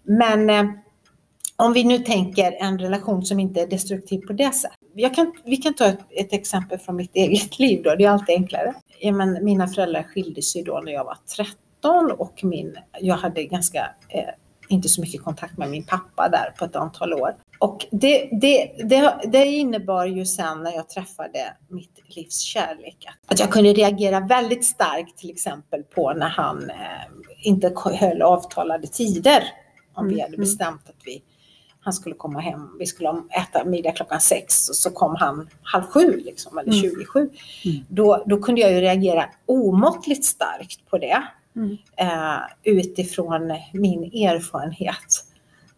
Men 0.04 0.50
eh, 0.50 0.64
om 1.56 1.72
vi 1.72 1.84
nu 1.84 1.98
tänker 1.98 2.52
en 2.52 2.78
relation 2.78 3.24
som 3.24 3.40
inte 3.40 3.60
är 3.60 3.66
destruktiv 3.66 4.20
på 4.20 4.32
det 4.32 4.54
sättet. 4.54 4.78
Jag 4.94 5.14
kan, 5.14 5.32
vi 5.44 5.56
kan 5.56 5.74
ta 5.74 5.84
ett, 5.84 5.98
ett 6.10 6.32
exempel 6.32 6.78
från 6.78 6.96
mitt 6.96 7.16
eget 7.16 7.58
liv 7.58 7.82
då, 7.82 7.94
det 7.94 8.04
är 8.04 8.10
alltid 8.10 8.34
enklare. 8.36 8.74
Ja, 9.00 9.12
men 9.12 9.44
mina 9.44 9.68
föräldrar 9.68 10.02
skilde 10.02 10.42
sig 10.42 10.62
då 10.62 10.80
när 10.84 10.92
jag 10.92 11.04
var 11.04 11.16
13 11.36 12.10
och 12.10 12.40
min, 12.44 12.78
jag 13.00 13.14
hade 13.14 13.44
ganska, 13.44 13.90
eh, 14.08 14.24
inte 14.72 14.88
så 14.88 15.00
mycket 15.00 15.22
kontakt 15.22 15.58
med 15.58 15.70
min 15.70 15.84
pappa 15.84 16.28
där 16.28 16.54
på 16.58 16.64
ett 16.64 16.76
antal 16.76 17.12
år. 17.12 17.36
Och 17.58 17.86
det, 17.90 18.28
det, 18.40 18.72
det, 18.84 19.20
det 19.32 19.46
innebar 19.46 20.06
ju 20.06 20.26
sen 20.26 20.62
när 20.62 20.72
jag 20.72 20.88
träffade 20.88 21.56
mitt 21.68 22.02
livs 22.16 22.38
kärlek 22.40 23.06
att 23.26 23.40
jag 23.40 23.50
kunde 23.50 23.72
reagera 23.72 24.20
väldigt 24.20 24.64
starkt 24.64 25.18
till 25.18 25.30
exempel 25.30 25.82
på 25.82 26.12
när 26.12 26.28
han 26.28 26.70
eh, 26.70 26.76
inte 27.42 27.74
höll 28.00 28.22
avtalade 28.22 28.86
tider. 28.86 29.42
Om 29.94 30.06
vi 30.08 30.12
Mm, 30.12 30.22
hade 30.22 30.34
mm. 30.34 30.40
bestämt 30.40 30.88
att 30.88 31.02
vi, 31.04 31.22
han 31.80 31.92
skulle 31.92 32.14
komma 32.14 32.40
hem, 32.40 32.76
vi 32.78 32.86
skulle 32.86 33.08
äta 33.30 33.64
middag 33.64 33.92
klockan 33.92 34.20
sex 34.20 34.68
och 34.68 34.76
så 34.76 34.90
kom 34.90 35.16
han 35.16 35.48
halv 35.62 35.82
sju 35.82 36.22
liksom, 36.24 36.58
eller 36.58 36.72
Mm. 36.72 36.82
27. 36.82 37.20
Mm. 37.64 37.84
Då, 37.88 38.24
då 38.26 38.36
kunde 38.38 38.60
jag 38.60 38.72
ju 38.72 38.80
reagera 38.80 39.24
omåttligt 39.46 40.24
starkt 40.24 40.90
på 40.90 40.98
det 40.98 41.22
Mm. 41.56 41.76
eh, 41.96 42.40
utifrån 42.62 43.56
min 43.72 44.04
erfarenhet 44.04 45.24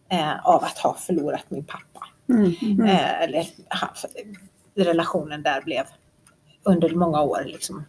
eh, 0.09 0.45
av 0.45 0.63
att 0.63 0.77
ha 0.77 0.93
förlorat 0.93 1.45
min 1.49 1.65
pappa. 1.65 2.07
Mm. 2.29 2.53
Mm. 2.61 2.85
Eh, 2.85 3.21
eller 3.21 3.45
ha, 3.81 3.93
relationen 4.75 5.43
där 5.43 5.61
blev 5.61 5.85
under 6.63 6.89
många 6.89 7.21
år 7.21 7.43
liksom, 7.45 7.85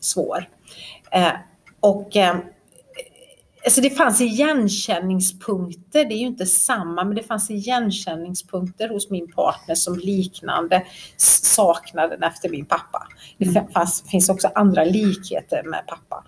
svår. 0.00 0.48
Och 1.80 2.16
alltså 3.64 3.80
det 3.80 3.90
fanns 3.90 4.20
igenkänningspunkter, 4.20 6.04
det 6.04 6.14
är 6.14 6.18
ju 6.18 6.26
inte 6.26 6.46
samma, 6.46 7.04
men 7.04 7.14
det 7.14 7.22
fanns 7.22 7.50
igenkänningspunkter 7.50 8.88
hos 8.88 9.10
min 9.10 9.32
partner 9.32 9.74
som 9.74 9.98
liknande 9.98 10.86
saknaden 11.16 12.22
efter 12.22 12.48
min 12.48 12.64
pappa. 12.66 13.08
Det 13.38 13.46
Mm. 13.48 13.68
fanns, 13.72 14.04
finns 14.10 14.28
också 14.28 14.48
andra 14.54 14.84
likheter 14.84 15.62
med 15.62 15.86
pappa 15.86 16.24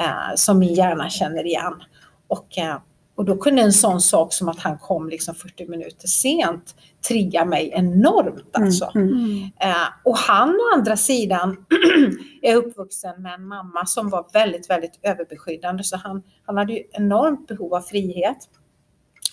eh, 0.00 0.34
som 0.36 0.58
min 0.58 0.74
hjärna 0.74 1.10
känner 1.10 1.46
igen. 1.46 1.82
Och, 2.28 2.58
eh, 2.58 2.76
och 3.16 3.24
då 3.24 3.36
kunde 3.36 3.62
en 3.62 3.72
sån 3.72 4.00
sak 4.00 4.32
som 4.32 4.48
att 4.48 4.58
han 4.58 4.78
kom 4.78 5.08
liksom 5.08 5.34
40 5.34 5.66
minuter 5.66 6.08
sent 6.08 6.74
trigga 7.08 7.44
mig 7.44 7.70
enormt 7.74 8.56
alltså. 8.56 8.90
Mm. 8.94 9.08
Mm. 9.08 9.50
Eh, 9.60 9.88
och 10.04 10.16
han 10.16 10.48
å 10.48 10.76
andra 10.76 10.96
sidan 10.96 11.56
är 12.42 12.56
uppvuxen 12.56 13.22
med 13.22 13.34
en 13.34 13.46
mamma 13.46 13.86
som 13.86 14.10
var 14.10 14.26
väldigt, 14.32 14.70
väldigt 14.70 14.98
överbeskyddande. 15.02 15.84
Så 15.84 15.96
han, 15.96 16.22
han 16.46 16.56
hade 16.56 16.72
ju 16.72 16.82
enormt 16.92 17.46
behov 17.46 17.74
av 17.74 17.80
frihet. 17.80 18.38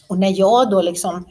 Och 0.10 0.18
när 0.18 0.40
jag 0.40 0.70
då 0.70 0.82
liksom 0.82 1.26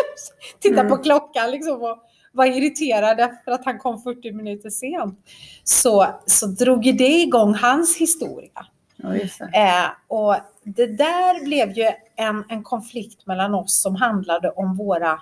tittar 0.60 0.84
Mm. 0.84 0.88
på 0.88 1.02
klockan 1.02 1.50
liksom 1.50 1.82
och 1.82 1.98
var 2.32 2.46
irriterad 2.46 3.30
för 3.44 3.52
att 3.52 3.64
han 3.64 3.78
kom 3.78 4.02
40 4.02 4.32
minuter 4.32 4.70
sent. 4.70 5.18
Så, 5.64 6.06
så 6.26 6.46
drog 6.46 6.82
det 6.82 7.08
igång 7.08 7.54
hans 7.54 7.96
historia. 7.96 8.66
Det. 9.02 9.58
Eh, 9.58 9.90
och 10.08 10.36
det 10.62 10.86
där 10.86 11.44
blev 11.44 11.78
ju 11.78 11.90
en, 12.16 12.44
en 12.48 12.62
konflikt 12.62 13.26
mellan 13.26 13.54
oss 13.54 13.82
som 13.82 13.96
handlade 13.96 14.50
om 14.50 14.76
våra 14.76 15.20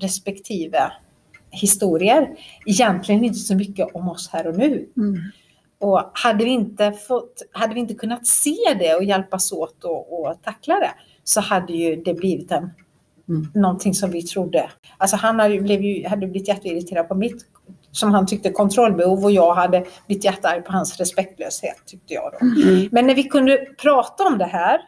respektive 0.00 0.92
historier. 1.50 2.36
Egentligen 2.66 3.24
inte 3.24 3.38
så 3.38 3.54
mycket 3.54 3.94
om 3.94 4.08
oss 4.08 4.30
här 4.32 4.46
och 4.46 4.58
nu. 4.58 4.88
Mm. 4.96 5.18
Och 5.78 6.10
hade 6.14 6.44
vi 6.44 6.50
inte, 6.50 6.92
fått, 6.92 7.42
hade 7.52 7.74
vi 7.74 7.80
inte 7.80 7.94
kunnat 7.94 8.26
se 8.26 8.56
det 8.78 8.94
och 8.94 9.04
hjälpas 9.04 9.52
åt 9.52 9.84
och, 9.84 10.20
och 10.20 10.42
tackla 10.42 10.74
det 10.74 10.92
så 11.24 11.40
hade 11.40 11.72
ju 11.72 11.96
det 11.96 12.14
blivit 12.14 12.52
en, 12.52 12.70
Mm. 13.28 13.48
någonting 13.54 13.94
som 13.94 14.10
vi 14.10 14.22
trodde. 14.22 14.70
Alltså 14.98 15.16
han 15.16 15.40
hade, 15.40 15.54
ju, 15.54 15.60
blev 15.60 15.82
ju, 15.82 16.08
hade 16.08 16.26
blivit 16.26 16.48
jätteirriterad 16.48 17.08
på 17.08 17.14
mitt, 17.14 17.44
som 17.92 18.14
han 18.14 18.26
tyckte, 18.26 18.50
kontrollbehov 18.50 19.24
och 19.24 19.32
jag 19.32 19.54
hade 19.54 19.84
blivit 20.06 20.24
jättearg 20.24 20.64
på 20.64 20.72
hans 20.72 20.98
respektlöshet 20.98 21.76
tyckte 21.86 22.14
jag 22.14 22.32
då. 22.32 22.46
Mm. 22.46 22.88
Men 22.92 23.06
när 23.06 23.14
vi 23.14 23.24
kunde 23.24 23.56
prata 23.82 24.24
om 24.24 24.38
det 24.38 24.44
här 24.44 24.80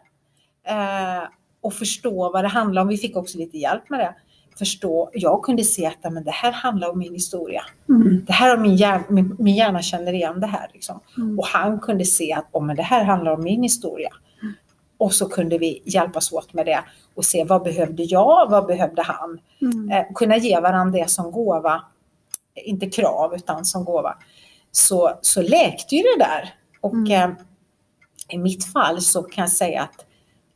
eh, 0.68 1.28
och 1.62 1.74
förstå 1.74 2.32
vad 2.32 2.44
det 2.44 2.48
handlar 2.48 2.82
om, 2.82 2.88
vi 2.88 2.96
fick 2.96 3.16
också 3.16 3.38
lite 3.38 3.58
hjälp 3.58 3.90
med 3.90 4.00
det, 4.00 4.14
förstå, 4.58 5.10
jag 5.12 5.42
kunde 5.42 5.64
se 5.64 5.86
att 5.86 6.12
men 6.12 6.24
det 6.24 6.30
här 6.30 6.52
handlar 6.52 6.90
om 6.90 6.98
min 6.98 7.14
historia. 7.14 7.62
Mm. 7.88 8.24
Det 8.26 8.32
här 8.32 8.50
har 8.50 8.56
min, 8.56 8.76
hjärna, 8.76 9.04
min, 9.08 9.36
min 9.38 9.54
hjärna 9.54 9.82
känner 9.82 10.12
igen 10.12 10.40
det 10.40 10.46
här. 10.46 10.70
Liksom. 10.72 11.00
Mm. 11.16 11.38
Och 11.38 11.46
han 11.46 11.80
kunde 11.80 12.04
se 12.04 12.32
att 12.32 12.46
oh, 12.52 12.64
men 12.64 12.76
det 12.76 12.82
här 12.82 13.04
handlar 13.04 13.32
om 13.32 13.42
min 13.42 13.62
historia. 13.62 14.10
Och 14.98 15.14
så 15.14 15.28
kunde 15.28 15.58
vi 15.58 15.82
hjälpas 15.84 16.32
åt 16.32 16.52
med 16.52 16.66
det 16.66 16.84
och 17.14 17.24
se 17.24 17.44
vad 17.44 17.62
behövde 17.62 18.02
jag, 18.02 18.50
vad 18.50 18.66
behövde 18.66 19.02
han? 19.02 19.38
Mm. 19.62 19.90
Eh, 19.90 20.04
kunna 20.14 20.36
ge 20.36 20.60
varandra 20.60 21.00
det 21.00 21.10
som 21.10 21.32
gåva, 21.32 21.82
inte 22.64 22.90
krav 22.90 23.34
utan 23.34 23.64
som 23.64 23.84
gåva. 23.84 24.16
Så, 24.72 25.18
så 25.22 25.42
läkte 25.42 25.96
ju 25.96 26.02
det 26.02 26.18
där. 26.24 26.54
Och 26.80 26.94
Mm. 26.94 27.30
eh, 27.30 27.36
i 28.28 28.38
mitt 28.38 28.72
fall 28.72 29.00
så 29.00 29.22
kan 29.22 29.42
jag 29.42 29.50
säga 29.52 29.82
att 29.82 30.06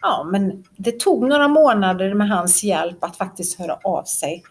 ja, 0.03 0.29
men 0.33 0.65
det 0.77 1.01
tog 1.01 1.29
några 1.29 1.49
månader 1.49 2.15
med 2.15 2.29
hans 2.29 2.65
hjälp 2.65 3.05
att 3.05 3.17
faktiskt 3.17 3.59
höra 3.59 3.79
av 3.85 4.05
sig 4.05 4.43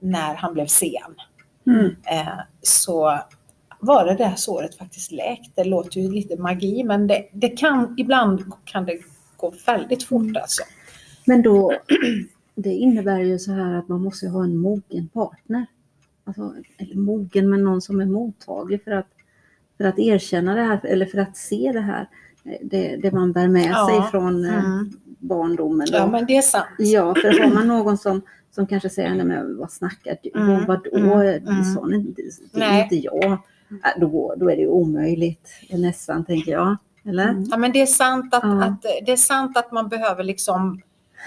när 0.00 0.34
han 0.34 0.54
blev 0.54 0.66
sen. 0.66 1.14
Mm. 1.66 1.96
Eh, 2.06 2.38
så 2.62 3.18
var 3.80 4.04
det 4.04 4.14
där 4.14 4.34
såret 4.36 4.74
faktiskt 4.78 5.12
läkt. 5.12 5.56
Det 5.56 5.64
låter 5.64 6.00
ju 6.00 6.10
lite 6.12 6.36
magi 6.36 6.84
men 6.84 7.06
det, 7.06 7.28
det 7.32 7.48
kan, 7.48 7.94
ibland 7.98 8.52
kan 8.64 8.84
det 8.86 8.98
gå 9.36 9.52
väldigt 9.66 10.02
fort 10.04 10.22
Mm. 10.22 10.36
alltså. 10.42 10.62
Men 11.26 11.42
då, 11.42 11.72
det 12.54 12.72
innebär 12.72 13.18
ju 13.18 13.38
så 13.38 13.52
här 13.52 13.74
att 13.78 13.88
man 13.88 14.02
måste 14.02 14.28
ha 14.28 14.44
en 14.44 14.56
mogen 14.56 15.08
partner. 15.08 15.66
Alltså, 16.24 16.54
eller 16.78 16.96
mogen, 16.96 17.50
men 17.50 17.64
någon 17.64 17.80
som 17.82 18.00
är 18.00 18.06
mottaglig 18.06 18.84
för 18.84 18.90
att, 18.90 19.08
för 19.76 19.84
att 19.84 19.98
erkänna 19.98 20.54
det 20.54 20.62
här, 20.62 20.80
eller 20.86 21.06
för 21.06 21.18
att 21.18 21.36
se 21.36 21.70
det 21.74 21.80
här. 21.80 22.08
eh, 22.44 22.56
Det, 22.62 22.96
det 22.96 23.12
man 23.12 23.32
bär 23.32 23.48
med 23.48 23.70
Ja, 23.70 23.88
sig 23.88 24.10
från 24.10 24.44
eh, 24.44 24.64
mm. 24.64 24.90
barndomen. 25.18 25.86
Då. 25.90 25.96
Ja 25.98 26.06
men 26.06 26.26
det 26.26 26.36
är 26.36 26.42
sant. 26.42 26.66
Ja, 26.78 27.14
för 27.14 27.42
har 27.42 27.54
man 27.54 27.66
någon 27.68 27.98
som, 27.98 28.22
som 28.50 28.66
kanske 28.66 28.88
säger, 28.88 29.14
nej 29.14 29.26
men 29.26 29.56
vad 29.58 29.70
snackar 29.72 30.16
du 30.22 30.30
Mm, 30.34 30.50
om? 30.50 30.64
Vadå? 30.66 30.90
mm, 30.96 31.18
Det 31.44 31.50
mm. 31.50 31.64
sa 31.64 31.86
ni 31.86 31.96
inte, 31.96 32.22
det 32.52 32.62
är 32.62 32.82
inte 32.82 32.96
jag. 32.96 33.24
Äh, 33.32 34.00
Då, 34.00 34.34
då 34.36 34.50
är 34.50 34.56
det 34.56 34.68
omöjligt, 34.68 35.48
nästan, 35.70 36.24
tänker 36.24 36.52
jag. 36.52 36.76
Eller? 37.04 37.44
Ja 37.50 37.56
men 37.56 37.72
det 37.72 37.82
är 37.82 37.86
sant 37.86 38.34
att, 38.34 38.42
Ja. 38.42 38.64
att, 38.64 38.82
det 38.82 39.12
är 39.12 39.16
sant 39.16 39.56
att 39.56 39.72
man 39.72 39.88
behöver 39.88 40.24
liksom 40.24 40.80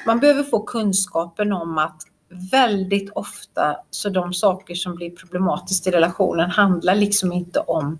man 0.05 0.19
behöver 0.19 0.43
få 0.43 0.59
kunskapen 0.63 1.53
om 1.53 1.77
att 1.77 2.01
väldigt 2.51 3.11
ofta 3.15 3.77
så 3.89 4.09
de 4.09 4.33
saker 4.33 4.75
som 4.75 4.95
blir 4.95 5.09
problematiskt 5.09 5.87
i 5.87 5.91
relationen 5.91 6.49
handlar 6.49 6.95
liksom 6.95 7.31
inte 7.31 7.59
om 7.59 7.99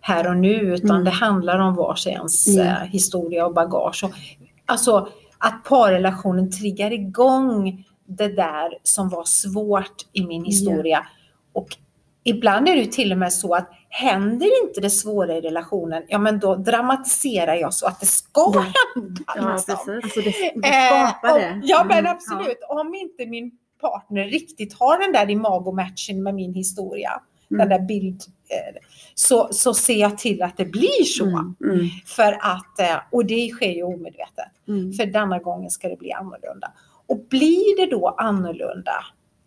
här 0.00 0.28
och 0.28 0.36
nu 0.36 0.54
utan 0.54 0.90
Mm. 0.90 1.04
det 1.04 1.10
handlar 1.10 1.58
om 1.58 1.74
vars 1.74 2.06
ens 2.06 2.46
Ja. 2.48 2.62
eh, 2.64 2.82
historia 2.82 3.46
och 3.46 3.54
bagage. 3.54 4.04
Och, 4.04 4.10
alltså 4.66 5.08
att 5.38 5.64
parrelationen 5.64 6.50
triggar 6.50 6.90
igång 6.92 7.84
det 8.06 8.28
där 8.28 8.78
som 8.82 9.08
var 9.08 9.24
svårt 9.24 10.06
i 10.12 10.26
min 10.26 10.44
historia. 10.44 11.06
Och 11.52 11.76
ibland 12.24 12.68
är 12.68 12.76
det 12.76 12.92
till 12.92 13.12
och 13.12 13.18
med 13.18 13.32
så 13.32 13.54
att 13.54 13.68
händer 13.88 14.64
inte 14.64 14.80
det 14.80 14.90
svåra 14.90 15.36
i 15.36 15.40
relationen, 15.40 16.02
ja 16.08 16.18
men 16.18 16.38
då 16.38 16.54
dramatiserar 16.54 17.54
jag 17.54 17.74
så 17.74 17.86
att 17.86 18.00
det 18.00 18.06
ska 18.06 18.52
Ja. 18.54 18.64
hända. 18.94 19.20
Ja, 19.36 19.52
liksom. 19.54 19.76
precis. 19.86 20.04
Alltså 20.04 20.20
det, 20.20 20.52
det 20.62 20.68
Eh, 20.68 21.08
skapar 21.10 21.32
om- 21.34 21.40
det. 21.40 21.60
Ja 21.64 21.84
men 21.84 21.98
Mm, 21.98 22.12
absolut. 22.12 22.58
Om 22.68 22.94
inte 22.94 23.26
min 23.26 23.50
partner 23.80 24.24
riktigt 24.24 24.74
har 24.78 24.98
den 24.98 25.12
där 25.12 25.30
imago-matchen 25.30 26.22
med 26.22 26.34
min 26.34 26.54
historia, 26.54 27.20
Mm. 27.50 27.68
den 27.68 27.78
där 27.80 27.86
bild, 27.86 28.22
eh, 28.48 28.80
så, 29.14 29.48
så 29.52 29.74
ser 29.74 29.94
jag 30.00 30.18
till 30.18 30.42
att 30.42 30.56
det 30.56 30.64
blir 30.64 31.04
så. 31.04 31.24
Mm. 31.26 31.54
Mm. 31.64 31.86
För 32.06 32.32
att, 32.32 32.80
eh, 32.80 32.96
och 33.10 33.26
det 33.26 33.48
sker 33.48 33.70
ju 33.70 33.82
omedvetet. 33.82 34.48
Mm. 34.68 34.92
För 34.92 35.06
denna 35.06 35.38
gången 35.38 35.70
ska 35.70 35.88
det 35.88 35.98
bli 35.98 36.12
annorlunda. 36.12 36.72
Och 37.06 37.18
blir 37.30 37.76
det 37.76 37.90
då 37.96 38.08
annorlunda, 38.18 38.92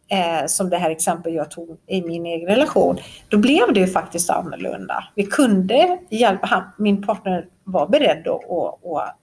eh, 0.07 0.45
som 0.47 0.69
det 0.69 0.77
här 0.77 0.89
exempel 0.89 1.33
jag 1.33 1.51
tog 1.51 1.77
i 1.87 2.01
min 2.01 2.25
egen 2.25 2.47
relation, 2.49 2.97
då 3.29 3.37
blev 3.37 3.73
det 3.73 3.79
ju 3.79 3.87
faktiskt 3.87 4.29
annorlunda. 4.29 5.03
Vi 5.15 5.23
kunde 5.25 5.99
hjälpa, 6.09 6.47
han, 6.47 6.63
min 6.77 7.01
partner 7.01 7.47
var 7.63 7.87
beredd 7.87 8.27
att, 8.27 8.51
att, 8.51 8.85
att, 8.85 9.15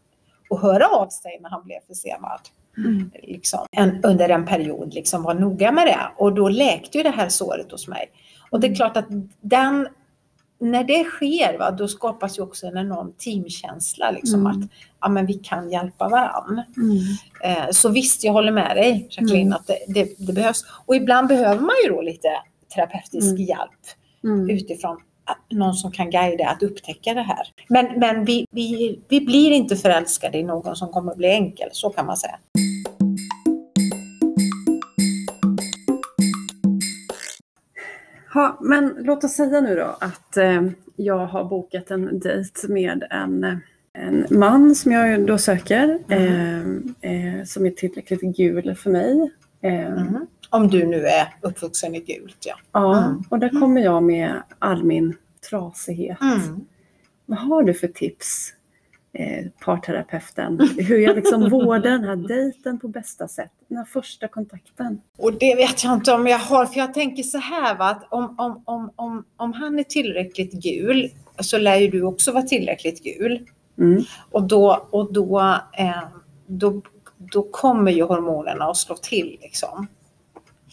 att 0.51 0.63
höra 0.63 0.87
av 0.87 1.09
sig 1.09 1.39
när 1.41 1.51
han 1.51 1.65
blev 1.65 1.79
försenad. 1.89 2.41
Mm. 2.77 3.11
Liksom, 3.23 3.61
en, 3.77 4.05
under 4.05 4.29
en 4.29 4.47
period, 4.47 4.95
liksom 4.95 5.23
var 5.23 5.35
noga 5.35 5.73
med 5.73 5.87
det. 5.87 6.01
Och 6.17 6.33
då 6.35 6.49
läkte 6.49 6.99
ju 6.99 7.05
det 7.05 7.11
här 7.11 7.29
såret 7.29 7.73
hos 7.73 7.89
mig. 7.89 8.11
Och 8.51 8.61
det 8.61 8.67
är 8.67 8.69
Mm. 8.69 8.77
klart 8.77 8.97
att 8.97 9.07
den, 9.41 9.89
när 10.63 10.85
det 10.85 11.05
sker, 11.05 11.59
va, 11.59 11.71
då 11.71 11.89
skapas 11.89 12.39
ju 12.39 12.43
också 12.43 12.67
en 12.67 12.77
enorm 12.77 13.13
teamkänsla. 13.19 14.11
Liksom, 14.11 14.41
Mm. 14.41 14.47
Att 14.63 14.69
ja, 15.01 15.09
men 15.09 15.27
vi 15.27 15.35
kan 15.35 15.71
hjälpa 15.71 16.09
varandra. 16.09 16.65
Mm. 16.77 16.99
Eh, 17.45 17.71
så 17.71 17.89
visst, 17.89 18.25
jag 18.25 18.33
håller 18.33 18.53
med 18.53 18.77
dig 18.77 19.07
Jacqueline, 19.11 19.47
Mm. 19.47 19.53
att 19.53 19.67
det, 19.67 19.79
det, 19.89 20.27
det 20.27 20.33
behövs. 20.33 20.65
Och 20.87 20.97
ibland 20.97 21.29
behöver 21.29 21.61
man 21.61 21.75
ju 21.85 21.91
då 21.91 22.03
lite 22.03 22.29
terapeutisk 22.75 23.27
Mm. 23.31 23.43
hjälp. 23.43 23.71
Mm. 24.25 24.51
utifrån 24.51 24.97
att- 25.25 25.51
någon 25.51 25.75
som 25.75 25.93
kan 25.93 26.11
guida 26.11 26.49
att 26.49 26.63
upptäcka 26.63 27.15
det 27.15 27.23
här. 27.23 27.47
Men, 27.69 27.87
men 28.01 28.25
vi, 28.25 28.47
vi, 28.51 28.99
vi 29.09 29.21
blir 29.21 29.51
inte 29.51 29.77
förälskade 29.77 30.39
i 30.39 30.43
någon 30.43 30.77
som 30.77 30.89
kommer 30.93 31.15
bli 31.15 31.29
enkel, 31.29 31.69
så 31.73 31.91
kan 31.91 32.07
man 32.07 32.17
säga. 32.17 32.39
Ja, 38.35 38.59
men 38.61 38.95
låt 38.99 39.25
oss 39.25 39.33
säga 39.33 39.61
nu 39.61 39.77
då 39.77 39.97
att 40.01 40.37
eh, 40.37 40.63
jag 40.97 41.27
har 41.27 41.45
bokat 41.45 41.91
en 41.91 42.19
dejt 42.21 42.69
med 42.69 43.05
en, 43.11 43.45
en 43.93 44.27
man 44.31 44.75
som 44.75 44.93
jag 44.93 45.27
då 45.27 45.39
söker, 45.39 45.99
eh, 46.09 46.59
eh, 46.61 47.45
som 47.45 47.67
är 47.67 47.71
tillräckligt 47.71 48.37
gul 48.37 48.75
för 48.75 48.91
mig. 48.91 49.31
Eh, 49.63 49.87
Mm. 49.93 50.27
Om 50.51 50.69
du 50.69 50.87
nu 50.87 51.07
är 51.07 51.35
uppvuxen 51.41 51.95
i 51.95 52.01
gult, 52.01 52.37
ja. 52.47 52.55
Ja, 52.73 53.05
Mm. 53.05 53.23
och 53.29 53.39
där 53.39 53.49
kommer 53.61 53.81
jag 53.81 54.03
med 54.03 54.43
all 54.59 54.85
min 54.85 55.17
trasighet. 55.51 56.21
Mm. 56.21 56.61
Vad 57.27 57.39
har 57.39 57.63
du 57.63 57.75
för 57.75 57.89
tips, 57.89 58.55
eh, 59.13 59.47
parterapeuten, 59.65 60.69
hur 60.79 60.99
jag 60.99 61.17
liksom 61.17 61.49
vårdar 61.51 61.91
den 61.91 62.05
här 62.05 62.17
dejten 62.17 62.79
på 62.79 62.89
bästa 62.89 63.29
sätt, 63.29 63.51
den 63.69 63.79
här 63.79 63.85
första 63.85 64.29
kontakten? 64.29 65.01
Och 65.19 65.33
det 65.33 65.55
vet 65.55 65.85
jag 65.85 65.93
inte 65.95 66.13
om 66.13 66.27
jag 66.27 66.39
har, 66.39 66.67
för 66.67 66.79
jag 66.79 66.95
tänker 66.95 67.23
så 67.23 67.39
här 67.39 67.75
va, 67.79 67.85
att 67.91 68.07
om, 68.11 68.35
om, 68.39 68.63
om, 68.65 68.91
om, 68.97 69.25
om 69.37 69.53
han 69.53 69.79
är 69.79 69.83
tillräckligt 69.85 70.53
gul 70.53 71.11
så 71.41 71.59
lär 71.59 71.77
ju 71.77 71.89
du 71.89 72.03
också 72.03 72.33
vara 72.33 72.43
tillräckligt 72.43 73.03
gul. 73.03 73.47
Mm. 73.79 74.03
Och 74.31 74.43
då, 74.43 74.87
och 74.91 75.13
då, 75.13 75.41
eh, 75.79 76.03
då, 76.47 76.83
då 77.17 77.43
kommer 77.43 77.91
ju 77.93 78.03
hormonerna 78.03 78.65
att 78.65 78.77
slå 78.77 78.95
till 78.97 79.39
liksom. 79.43 79.87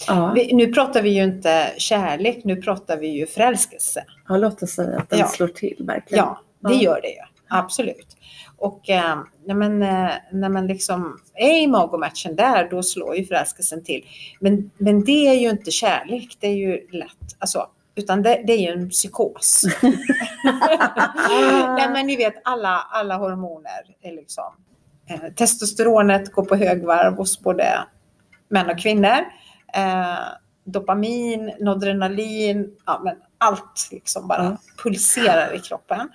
Ja, 0.07 0.31
Vi, 0.35 0.53
nu 0.53 0.73
pratar 0.73 1.01
vi 1.01 1.09
ju 1.09 1.23
inte 1.23 1.73
kärlek, 1.77 2.41
nu 2.43 2.55
pratar 2.61 2.97
vi 2.97 3.07
ju 3.07 3.25
förälskelse. 3.27 4.03
ja, 4.27 4.37
låt 4.37 4.63
oss 4.63 4.71
säga 4.71 4.97
att 4.97 5.09
den 5.09 5.19
Ja. 5.19 5.27
slår 5.27 5.47
till 5.47 5.75
verkligen. 5.79 6.25
Ja, 6.25 6.41
det 6.69 6.73
Ja. 6.75 6.81
gör 6.81 6.99
det 7.01 7.07
ju. 7.07 7.21
Absolut. 7.49 8.17
Och 8.57 8.89
eh, 8.89 9.19
när, 9.45 9.55
man, 9.55 9.81
eh, 9.83 10.11
när 10.31 10.49
man 10.49 10.67
liksom 10.67 11.19
är 11.35 11.63
i 11.63 11.67
magomatchen 11.67 12.35
där, 12.35 12.69
då 12.69 12.83
slår 12.83 13.15
ju 13.15 13.25
förälskelsen 13.25 13.83
till. 13.83 14.05
Men, 14.39 14.71
men 14.77 15.03
det 15.03 15.27
är 15.27 15.33
ju 15.33 15.49
inte 15.49 15.71
kärlek, 15.71 16.37
det 16.39 16.47
är 16.47 16.55
ju 16.55 16.87
lätt. 16.91 17.35
Alltså, 17.39 17.67
utan 17.95 18.21
det, 18.21 18.43
det 18.47 18.53
är 18.53 18.57
ju 18.57 18.81
en 18.81 18.89
psykos. 18.89 19.63
Nej, 21.77 21.89
men 21.89 22.07
ni 22.07 22.15
vet, 22.15 22.33
alla, 22.43 22.87
alla 22.91 23.17
hormoner 23.17 23.95
är 24.01 24.11
liksom... 24.11 24.53
Eh, 25.09 25.33
testosteronet 25.35 26.31
går 26.31 26.45
på 26.45 26.55
högvarv 26.55 27.15
hos 27.17 27.39
både 27.39 27.79
män 28.49 28.69
och 28.69 28.79
kvinnor. 28.79 29.17
Eh, 29.73 30.19
dopamin, 30.63 31.67
adrenalin, 31.67 32.75
ja, 32.85 33.01
men 33.03 33.15
allt 33.37 33.89
liksom 33.91 34.27
bara 34.27 34.43
Ja. 34.43 34.57
pulserar 34.83 35.55
i 35.55 35.59
kroppen. 35.59 36.09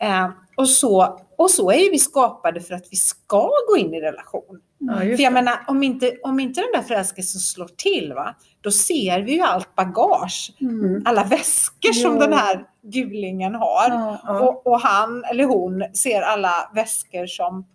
Eh, 0.00 0.28
och, 0.56 0.68
så, 0.68 1.18
och 1.36 1.50
så 1.50 1.70
är 1.72 1.90
vi 1.90 1.98
skapade 1.98 2.60
för 2.60 2.74
att 2.74 2.86
vi 2.90 2.96
ska 2.96 3.50
gå 3.68 3.76
in 3.76 3.94
i 3.94 4.00
relation. 4.00 4.60
Ja, 4.78 4.94
För 4.98 5.20
jag 5.22 5.32
menar, 5.32 5.54
om 5.68 5.82
inte, 5.82 6.16
om 6.22 6.40
inte 6.40 6.60
den 6.60 6.70
där 6.74 6.82
förälskelsen 6.88 7.40
slår 7.40 7.68
till, 7.76 8.12
va, 8.14 8.34
då 8.60 8.70
ser 8.70 9.20
vi 9.20 9.32
ju 9.32 9.40
allt 9.40 9.74
bagage, 9.74 10.52
Mm. 10.60 11.02
alla 11.04 11.24
väskor 11.24 11.92
som 11.92 12.14
Ja. 12.14 12.20
den 12.20 12.32
här 12.32 12.64
gulingen 12.82 13.54
har. 13.54 13.88
Ja. 14.24 14.40
Och, 14.40 14.66
och 14.66 14.80
han 14.80 15.24
eller 15.24 15.44
hon 15.44 15.84
ser 15.94 16.22
alla 16.22 16.70
väskor 16.74 17.26
som, 17.26 17.66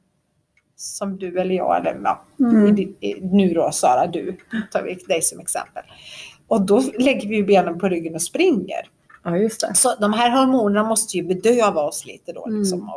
som 0.75 1.17
du 1.17 1.39
eller 1.39 1.55
jag, 1.55 1.77
eller 1.77 2.01
ja, 2.03 2.23
Mm. 2.39 2.77
i, 2.77 2.95
i, 2.99 3.13
nu 3.21 3.53
då 3.53 3.71
Sara, 3.71 4.07
du, 4.07 4.37
tar 4.71 4.83
vi 4.83 4.93
dig 4.93 5.21
som 5.21 5.39
exempel. 5.39 5.83
Och 6.47 6.61
då 6.61 6.81
lägger 6.99 7.29
vi 7.29 7.43
benen 7.43 7.79
på 7.79 7.87
ryggen 7.89 8.15
och 8.15 8.21
springer. 8.21 8.89
Ja, 9.25 9.37
just 9.37 9.61
det. 9.61 9.71
Så 9.75 9.95
de 9.99 10.13
här 10.13 10.29
hormonerna 10.29 10.83
måste 10.89 11.17
ju 11.17 11.23
bedöva 11.23 11.81
oss 11.81 12.05
lite 12.05 12.31
då. 12.33 12.45
Liksom. 12.47 12.79
Mm. 12.79 12.89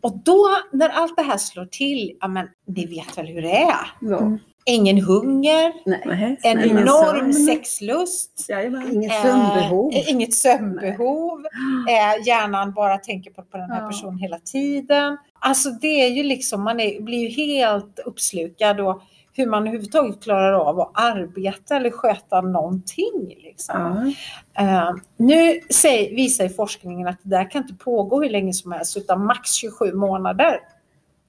Och, 0.00 0.12
då 0.24 0.48
när 0.72 0.88
allt 0.88 1.16
det 1.16 1.22
här 1.22 1.36
slår 1.38 1.66
till, 1.66 2.16
ja 2.20 2.28
men 2.28 2.46
ni 2.66 2.86
vet 2.86 3.18
väl 3.18 3.26
hur 3.26 3.42
det 3.42 3.56
är? 3.62 3.76
Mm. 4.02 4.38
Ingen 4.66 4.98
hunger, 5.00 5.72
Nej. 5.86 6.38
En 6.42 6.56
nej, 6.58 6.70
enorm 6.70 7.32
sömn. 7.32 7.46
sexlust. 7.46 8.46
Jajamän. 8.48 8.92
Inget 8.92 9.12
Eh, 9.12 9.22
sömnbehov. 9.22 9.92
inget 10.08 10.34
sömnbehov. 10.34 11.44
Eh, 11.88 12.26
hjärnan 12.26 12.72
bara 12.72 12.98
tänker 12.98 13.30
på, 13.30 13.42
på 13.42 13.56
den 13.56 13.70
här 13.70 13.80
Ja. 13.82 13.86
personen 13.88 14.18
hela 14.18 14.38
tiden. 14.38 15.16
Alltså 15.38 15.70
det 15.70 16.02
är 16.06 16.08
ju 16.08 16.22
liksom, 16.22 16.62
man 16.64 16.80
är, 16.80 17.00
blir 17.00 17.18
ju 17.18 17.28
helt 17.28 17.98
uppslukad 17.98 18.80
och 18.80 19.02
hur 19.36 19.46
man 19.46 19.62
överhuvudtaget 19.62 20.22
klarar 20.22 20.52
av 20.52 20.80
att 20.80 20.90
arbeta 20.94 21.76
eller 21.76 21.90
sköta 21.90 22.40
någonting. 22.40 23.36
Liksom. 23.42 24.12
Ja. 24.54 24.62
Eh, 24.62 24.94
nu 25.16 25.60
säger, 25.70 26.16
visar 26.16 26.48
forskningen 26.48 27.08
att 27.08 27.18
det 27.22 27.28
där 27.30 27.50
kan 27.50 27.62
inte 27.62 27.74
pågå 27.84 28.22
hur 28.22 28.30
länge 28.30 28.52
som 28.52 28.72
helst 28.72 28.96
utan 28.96 29.24
max 29.26 29.50
27 29.52 29.92
månader. 29.92 30.60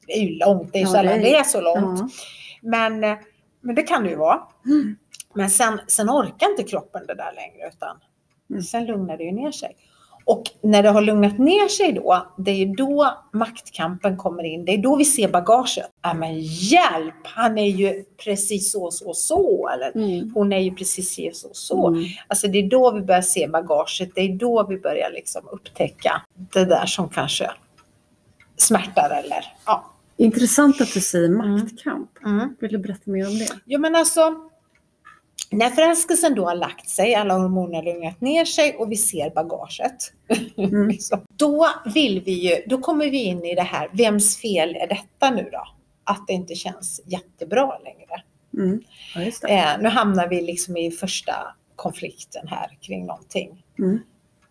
Det 0.08 0.14
är 0.14 0.22
ju 0.22 0.38
långt, 0.38 0.74
det 0.74 0.78
är 0.80 0.82
ju 0.82 0.88
Ja, 0.88 0.92
sällan 0.94 1.14
det 1.14 1.20
det 1.20 1.36
är- 1.36 1.44
så 1.44 1.62
långt. 1.62 2.00
Ja. 2.00 2.10
Men, 2.62 3.04
eh, 3.04 3.18
men 3.62 3.76
det 3.76 3.84
kan 3.84 4.04
det 4.04 4.10
ju 4.10 4.16
vara. 4.16 4.40
Mm. 4.66 4.96
Men 5.34 5.50
sen, 5.50 5.80
sen 5.88 6.10
orkar 6.10 6.50
inte 6.50 6.64
kroppen 6.64 7.02
det 7.08 7.16
där 7.16 7.34
längre 7.36 7.68
utan 7.76 7.98
Mm. 8.50 8.62
sen 8.62 8.86
lugnar 8.86 9.18
det 9.18 9.24
ju 9.24 9.32
ner 9.32 9.52
sig. 9.52 9.76
Och 10.28 10.44
när 10.62 10.84
det 10.84 10.90
har 10.90 11.02
lugnat 11.02 11.38
ner 11.38 11.68
sig 11.68 11.94
då, 11.94 12.28
det 12.38 12.52
är 12.52 12.56
ju 12.56 12.66
då 12.66 13.18
maktkampen 13.34 14.18
kommer 14.18 14.44
in. 14.44 14.66
Det 14.66 14.72
är 14.74 14.78
då 14.78 14.96
vi 14.96 15.06
ser 15.06 15.28
bagaget. 15.28 15.86
Ja 16.02 16.14
men 16.14 16.40
hjälp, 16.42 17.16
han 17.24 17.58
är 17.58 17.68
ju 17.68 18.04
precis 18.24 18.72
så, 18.72 18.92
så, 18.92 19.14
så. 19.14 19.70
Eller 19.74 19.92
Mm. 19.96 20.32
hon 20.34 20.54
är 20.54 20.60
ju 20.60 20.76
precis 20.76 21.40
så, 21.42 21.50
så. 21.54 21.88
Mm. 21.88 22.04
Alltså 22.28 22.48
det 22.48 22.58
är 22.58 22.70
då 22.70 22.92
vi 22.92 23.02
börjar 23.02 23.22
se 23.22 23.48
bagaget. 23.48 24.10
Det 24.16 24.22
är 24.22 24.30
då 24.38 24.66
vi 24.70 24.78
börjar 24.78 25.12
liksom 25.12 25.42
upptäcka 25.52 26.22
det 26.54 26.66
där 26.66 26.86
som 26.86 27.10
kanske 27.10 27.52
smärtar 28.58 29.22
eller 29.26 29.46
ja. 29.66 29.92
Intressant 30.18 30.82
att 30.82 30.94
du 30.94 31.02
säger 31.02 31.30
maktkamp. 31.30 32.10
Mm. 32.26 32.56
Vill 32.60 32.72
du 32.72 32.78
berätta 32.78 33.12
mer 33.12 33.28
om 33.28 33.38
det? 33.40 33.48
Jo 33.66 33.80
men 33.80 33.96
alltså, 33.96 34.36
när 35.50 35.70
förälskelsen 35.70 36.36
då 36.36 36.46
har 36.46 36.56
lagt 36.56 36.90
sig, 36.90 37.16
alla 37.16 37.34
hormoner 37.34 37.76
har 37.76 37.84
lugnat 37.84 38.22
ner 38.22 38.46
sig 38.46 38.76
och 38.76 38.92
vi 38.92 38.98
ser 38.98 39.30
bagaget. 39.30 40.14
Mm. 40.58 40.98
då 41.38 41.68
vill 41.94 42.22
vi 42.22 42.32
ju, 42.32 42.64
då 42.68 42.78
kommer 42.78 43.10
vi 43.10 43.24
in 43.24 43.46
i 43.46 43.56
det 43.56 43.62
här, 43.62 43.90
vems 43.94 44.38
fel 44.38 44.76
är 44.76 44.88
detta 44.88 45.30
nu 45.30 45.50
då? 45.52 45.68
Att 46.04 46.28
det 46.28 46.34
inte 46.34 46.56
känns 46.56 47.02
jättebra 47.06 47.78
längre. 47.80 48.24
Mm. 48.58 48.82
Ja. 49.42 49.48
Eh, 49.48 49.82
nu 49.82 49.90
hamnar 49.90 50.28
vi 50.28 50.42
liksom 50.42 50.78
i 50.78 50.92
första 50.92 51.34
konflikten 51.76 52.48
här 52.48 52.78
kring 52.82 53.06
någonting. 53.06 53.64
Mm. 53.80 54.00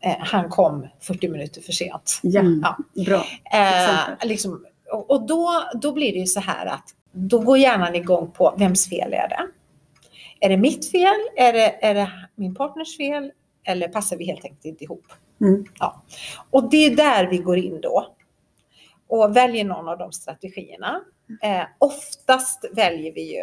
Eh, 0.00 0.16
han 0.18 0.48
kom 0.48 0.88
40 1.00 1.28
minuter 1.28 1.61
för 1.61 1.72
sent. 1.72 2.20
Ja. 2.22 2.42
Ja. 2.62 3.04
bra. 3.04 3.26
Eh, 3.52 4.26
liksom, 4.28 4.64
och 4.92 5.11
och 5.11 5.26
då, 5.26 5.64
då 5.74 5.92
blir 5.92 6.12
det 6.12 6.18
ju 6.18 6.26
så 6.26 6.40
här 6.40 6.66
att 6.66 6.94
då 7.12 7.38
går 7.38 7.59
hjärnan 7.59 7.94
igång 7.94 8.30
på 8.30 8.54
vems 8.59 8.88
fel 8.88 9.12
är 9.12 9.28
det? 9.28 9.46
Är 10.44 10.48
det 10.48 10.57
mitt 10.57 10.90
fel? 10.90 11.16
Är 11.37 11.52
det, 11.52 11.85
är 11.85 11.94
det 11.94 12.11
min 12.35 12.54
partners 12.54 12.96
fel? 12.96 13.33
Eller 13.66 13.88
passar 13.88 14.16
vi 14.16 14.24
helt 14.24 14.44
enkelt 14.44 14.64
inte 14.64 14.85
ihop? 14.85 15.04
Mm. 15.40 15.64
Ja. 15.78 16.02
Och 16.50 16.70
det 16.70 16.87
är 16.87 16.96
där 16.96 17.26
vi 17.26 17.38
går 17.38 17.59
in 17.59 17.80
då 17.80 18.14
och 19.09 19.37
väljer 19.37 19.64
någon 19.64 19.88
av 19.88 19.98
de 19.98 20.12
strategierna. 20.12 21.00
Eh, 21.42 21.62
oftast 21.78 22.64
väljer 22.72 23.12
vi 23.12 23.35
ju 23.35 23.42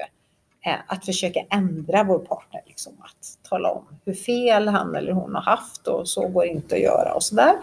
eh, 0.66 0.80
att 0.88 1.06
försöka 1.06 1.40
ändra 1.50 2.04
vår 2.04 2.20
partner, 2.20 2.62
liksom, 2.66 2.94
att 3.00 3.50
tala 3.50 3.72
om 3.72 3.86
hur 4.06 4.14
fel 4.14 4.68
han 4.68 4.96
eller 4.96 5.12
hon 5.12 5.36
har 5.36 5.42
haft 5.42 5.88
och 5.88 6.10
så 6.10 6.28
går 6.28 6.42
det 6.42 6.50
inte 6.50 6.76
att 6.76 6.82
göra 6.82 7.14
och 7.14 7.24
sådär. 7.24 7.56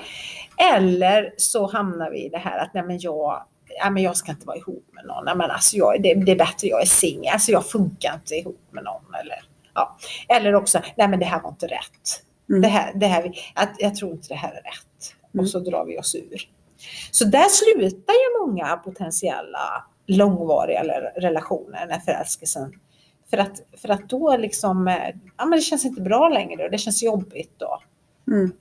Eller 0.72 1.35
så 1.37 1.66
hamnar 1.66 2.11
vi 2.11 2.24
i 2.24 2.29
det 2.29 2.38
här 2.38 2.59
att 2.59 2.74
nej 2.74 2.83
men 2.83 2.98
jag, 3.01 3.44
ja, 3.79 3.91
men 3.91 4.03
jag 4.03 4.17
ska 4.17 4.33
inte 4.33 4.47
vara 4.47 4.57
ihop 4.57 4.87
med 4.93 5.05
någon. 5.05 5.25
Nej, 5.25 5.37
men 5.37 5.51
alltså 5.51 5.77
jag, 5.77 6.03
det, 6.03 6.14
det 6.14 6.33
är 6.33 6.37
bättre 6.37 6.69
jag 6.69 6.83
är 6.83 6.87
singel, 6.87 7.33
alltså 7.33 7.53
jag 7.53 7.67
funkar 7.67 8.14
inte 8.14 8.35
ihop 8.35 8.69
med 8.71 8.85
någon. 8.85 9.14
Eller, 9.21 9.45
ja. 9.75 9.99
eller 10.29 10.55
också, 10.55 10.81
nej 10.97 11.09
men 11.09 11.19
det 11.19 11.27
här 11.27 11.41
var 11.41 11.51
inte 11.51 11.67
rätt. 11.67 12.25
Mm. 12.49 12.62
Det 12.62 12.69
här, 12.69 12.93
det 12.95 13.07
här, 13.07 13.33
att, 13.55 13.71
jag 13.79 13.95
tror 13.95 14.12
inte 14.12 14.29
det 14.29 14.35
här 14.35 14.51
är 14.51 14.62
rätt. 14.62 15.14
Mm. 15.35 15.45
Och 15.45 15.51
så 15.51 15.59
drar 15.59 15.85
vi 15.85 15.99
oss 15.99 16.14
ur. 16.14 16.49
Så 17.11 17.25
där 17.25 17.49
slutar 17.49 18.12
ju 18.12 18.47
många 18.47 18.77
potentiella 18.77 19.85
långvariga 20.07 20.83
relationer 21.17 21.87
när 21.87 21.99
förälskelsen 21.99 22.73
för 23.31 23.38
att, 23.38 23.62
för 23.77 23.88
att 23.88 24.09
då 24.09 24.37
liksom, 24.37 24.88
eh, 24.88 25.14
ja 25.37 25.45
men 25.45 25.59
det 25.59 25.62
känns 25.62 25.85
inte 25.85 26.01
bra 26.01 26.29
längre 26.29 26.64
och 26.64 26.71
det 26.71 26.79
känns 26.79 27.03
jobbigt 27.03 27.53
då. 27.57 27.83
Mm. 28.27 28.53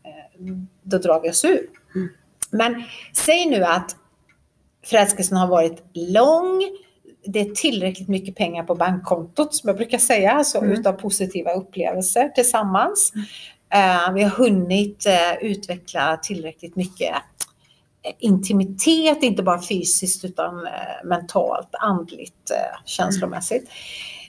Då 0.83 0.97
drar 0.97 1.21
vi 1.21 1.29
oss 1.29 1.45
ur. 1.45 1.69
Mm. 1.95 2.09
Men 2.51 2.83
säg 3.13 3.45
nu 3.45 3.63
att 3.63 3.95
förälskelsen 4.89 5.37
har 5.37 5.47
varit 5.47 5.83
lång, 5.93 6.63
det 7.25 7.39
är 7.39 7.45
tillräckligt 7.45 8.07
mycket 8.07 8.35
pengar 8.35 8.63
på 8.63 8.75
bankkontot 8.75 9.55
som 9.55 9.67
jag 9.67 9.77
brukar 9.77 9.97
säga, 9.97 10.31
alltså 10.31 10.57
Mm. 10.57 10.71
utav 10.71 10.93
positiva 10.93 11.51
upplevelser 11.53 12.29
tillsammans. 12.29 13.11
Eh, 13.73 14.13
vi 14.13 14.23
har 14.23 14.29
hunnit 14.29 15.05
eh, 15.05 15.33
utveckla 15.41 16.17
tillräckligt 16.17 16.75
mycket 16.75 17.09
eh, 18.03 18.11
intimitet, 18.19 19.23
inte 19.23 19.43
bara 19.43 19.61
fysiskt 19.61 20.25
utan 20.25 20.65
eh, 20.67 20.71
mentalt, 21.05 21.69
andligt, 21.79 22.51
känslomässigt. 22.85 23.69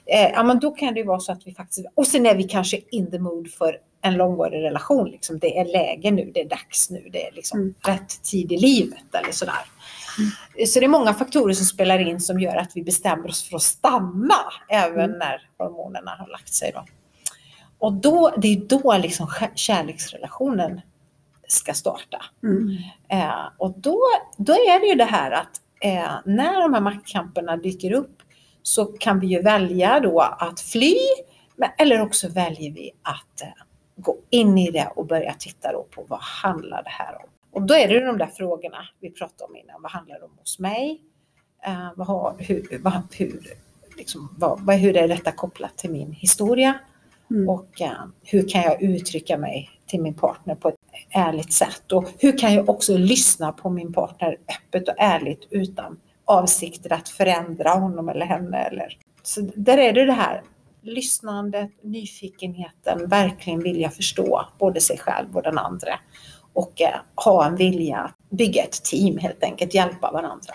Eh, 0.05 0.29
ja, 0.33 0.43
men 0.43 0.59
då 0.59 0.71
kan 0.71 0.93
det 0.93 0.99
ju 0.99 1.05
vara 1.05 1.19
så 1.19 1.31
att 1.31 1.47
vi 1.47 1.53
faktiskt, 1.53 1.87
och 1.95 2.07
sen 2.07 2.25
är 2.25 2.35
vi 2.35 2.43
kanske 2.43 2.79
in 2.91 3.11
the 3.11 3.19
mood 3.19 3.51
för 3.51 3.77
en 4.01 4.13
långvarig 4.13 4.63
relation. 4.63 5.09
Liksom. 5.09 5.39
Det 5.39 5.57
är 5.57 5.65
läge 5.65 6.11
nu, 6.11 6.31
det 6.33 6.39
är 6.41 6.49
dags 6.49 6.89
nu, 6.89 7.09
det 7.11 7.27
är 7.27 7.31
liksom 7.31 7.59
Mm. 7.59 7.73
rätt 7.85 8.23
tid 8.23 8.51
i 8.51 8.57
livet 8.57 9.15
eller 9.23 9.31
sådär. 9.31 9.53
Så 10.67 10.79
det 10.79 10.85
är 10.85 10.87
många 10.87 11.13
faktorer 11.13 11.53
som 11.53 11.65
spelar 11.65 11.99
in 11.99 12.19
som 12.19 12.39
gör 12.39 12.55
att 12.55 12.71
vi 12.75 12.83
bestämmer 12.83 13.27
oss 13.29 13.49
för 13.49 13.55
att 13.55 13.61
stanna 13.61 14.35
även 14.69 15.03
Mm. 15.05 15.17
när 15.17 15.41
hormonerna 15.57 16.11
har 16.19 16.27
lagt 16.27 16.53
sig. 16.53 16.71
Då. 16.75 16.85
Och 17.79 17.93
då, 17.93 18.33
det 18.37 18.47
är 18.47 18.57
då 18.79 18.97
liksom 18.97 19.27
kä- 19.27 19.55
kärleksrelationen 19.55 20.81
ska 21.47 21.73
starta. 21.73 22.25
Mm. 22.43 22.77
Eh, 23.09 23.47
och 23.57 23.79
då, 23.79 23.99
då 24.37 24.53
är 24.53 24.79
det 24.79 24.85
ju 24.87 24.95
det 24.95 25.03
här 25.05 25.31
att 25.31 25.61
eh, 25.81 26.11
när 26.25 26.61
de 26.61 26.73
här 26.73 26.81
maktkamperna 26.81 27.57
dyker 27.57 27.91
upp 27.93 28.17
så 28.63 28.85
kan 28.85 29.19
vi 29.19 29.27
ju 29.27 29.41
välja 29.41 29.99
då 29.99 30.19
att 30.21 30.61
fly 30.61 30.95
eller 31.77 32.01
också 32.01 32.29
väljer 32.29 32.71
vi 32.71 32.91
att 33.01 33.41
eh, 33.41 33.47
gå 33.95 34.17
in 34.29 34.57
i 34.57 34.71
det 34.71 34.91
och 34.95 35.05
börja 35.07 35.33
titta 35.33 35.71
då 35.71 35.87
på 35.91 36.05
vad 36.07 36.19
handlar 36.21 36.83
det 36.83 36.89
här 36.89 37.15
om. 37.15 37.29
Och 37.51 37.61
då 37.61 37.73
är 37.73 37.87
det 37.87 38.05
de 38.05 38.17
där 38.17 38.27
frågorna 38.27 38.77
vi 38.99 39.11
pratade 39.11 39.43
om 39.43 39.55
innan. 39.55 39.81
Vad 39.81 39.91
handlar 39.91 40.19
det 40.19 40.25
om 40.25 40.37
hos 40.37 40.59
mig? 40.59 41.01
Eh, 41.65 41.89
vad 41.95 42.07
har, 42.07 42.35
hur, 42.39 42.79
vad, 42.83 43.01
hur, 43.17 43.39
liksom, 43.97 44.35
vad, 44.37 44.75
hur 44.75 44.97
är 44.97 45.07
detta 45.07 45.31
kopplat 45.31 45.77
till 45.77 45.89
min 45.89 46.11
historia? 46.11 46.79
Mm. 47.31 47.49
Och 47.49 47.81
eh, 47.81 48.05
hur 48.23 48.49
kan 48.49 48.61
jag 48.61 48.81
uttrycka 48.81 49.37
mig 49.37 49.69
till 49.87 50.01
min 50.01 50.13
partner 50.13 50.55
på 50.55 50.69
ett 50.69 50.75
ärligt 51.09 51.53
sätt? 51.53 51.91
Och 51.91 52.09
hur 52.19 52.37
kan 52.37 52.53
jag 52.53 52.69
också 52.69 52.97
lyssna 52.97 53.51
på 53.51 53.69
min 53.69 53.93
partner 53.93 54.37
öppet 54.47 54.87
och 54.87 54.95
ärligt 54.97 55.47
utan 55.49 55.99
avsikter 56.25 56.93
att 56.93 57.09
förändra 57.09 57.69
honom 57.69 58.09
eller 58.09 58.25
henne? 58.25 58.57
Eller. 58.57 58.97
Så 59.23 59.41
där 59.55 59.77
är 59.77 59.93
det 59.93 60.05
det 60.05 60.13
här 60.13 60.43
lyssnandet, 60.81 61.71
nyfikenheten, 61.81 63.07
verkligen 63.07 63.59
vilja 63.59 63.89
förstå 63.89 64.45
både 64.59 64.81
sig 64.81 64.97
själv 64.97 65.35
och 65.35 65.43
den 65.43 65.57
andra. 65.57 65.99
Och 66.53 66.81
eh, 66.81 66.99
ha 67.15 67.45
en 67.47 67.55
vilja 67.55 67.97
att 67.97 68.15
bygga 68.29 68.63
ett 68.63 68.83
team 68.83 69.17
helt 69.17 69.43
enkelt, 69.43 69.73
hjälpa 69.73 70.11
varandra. 70.11 70.53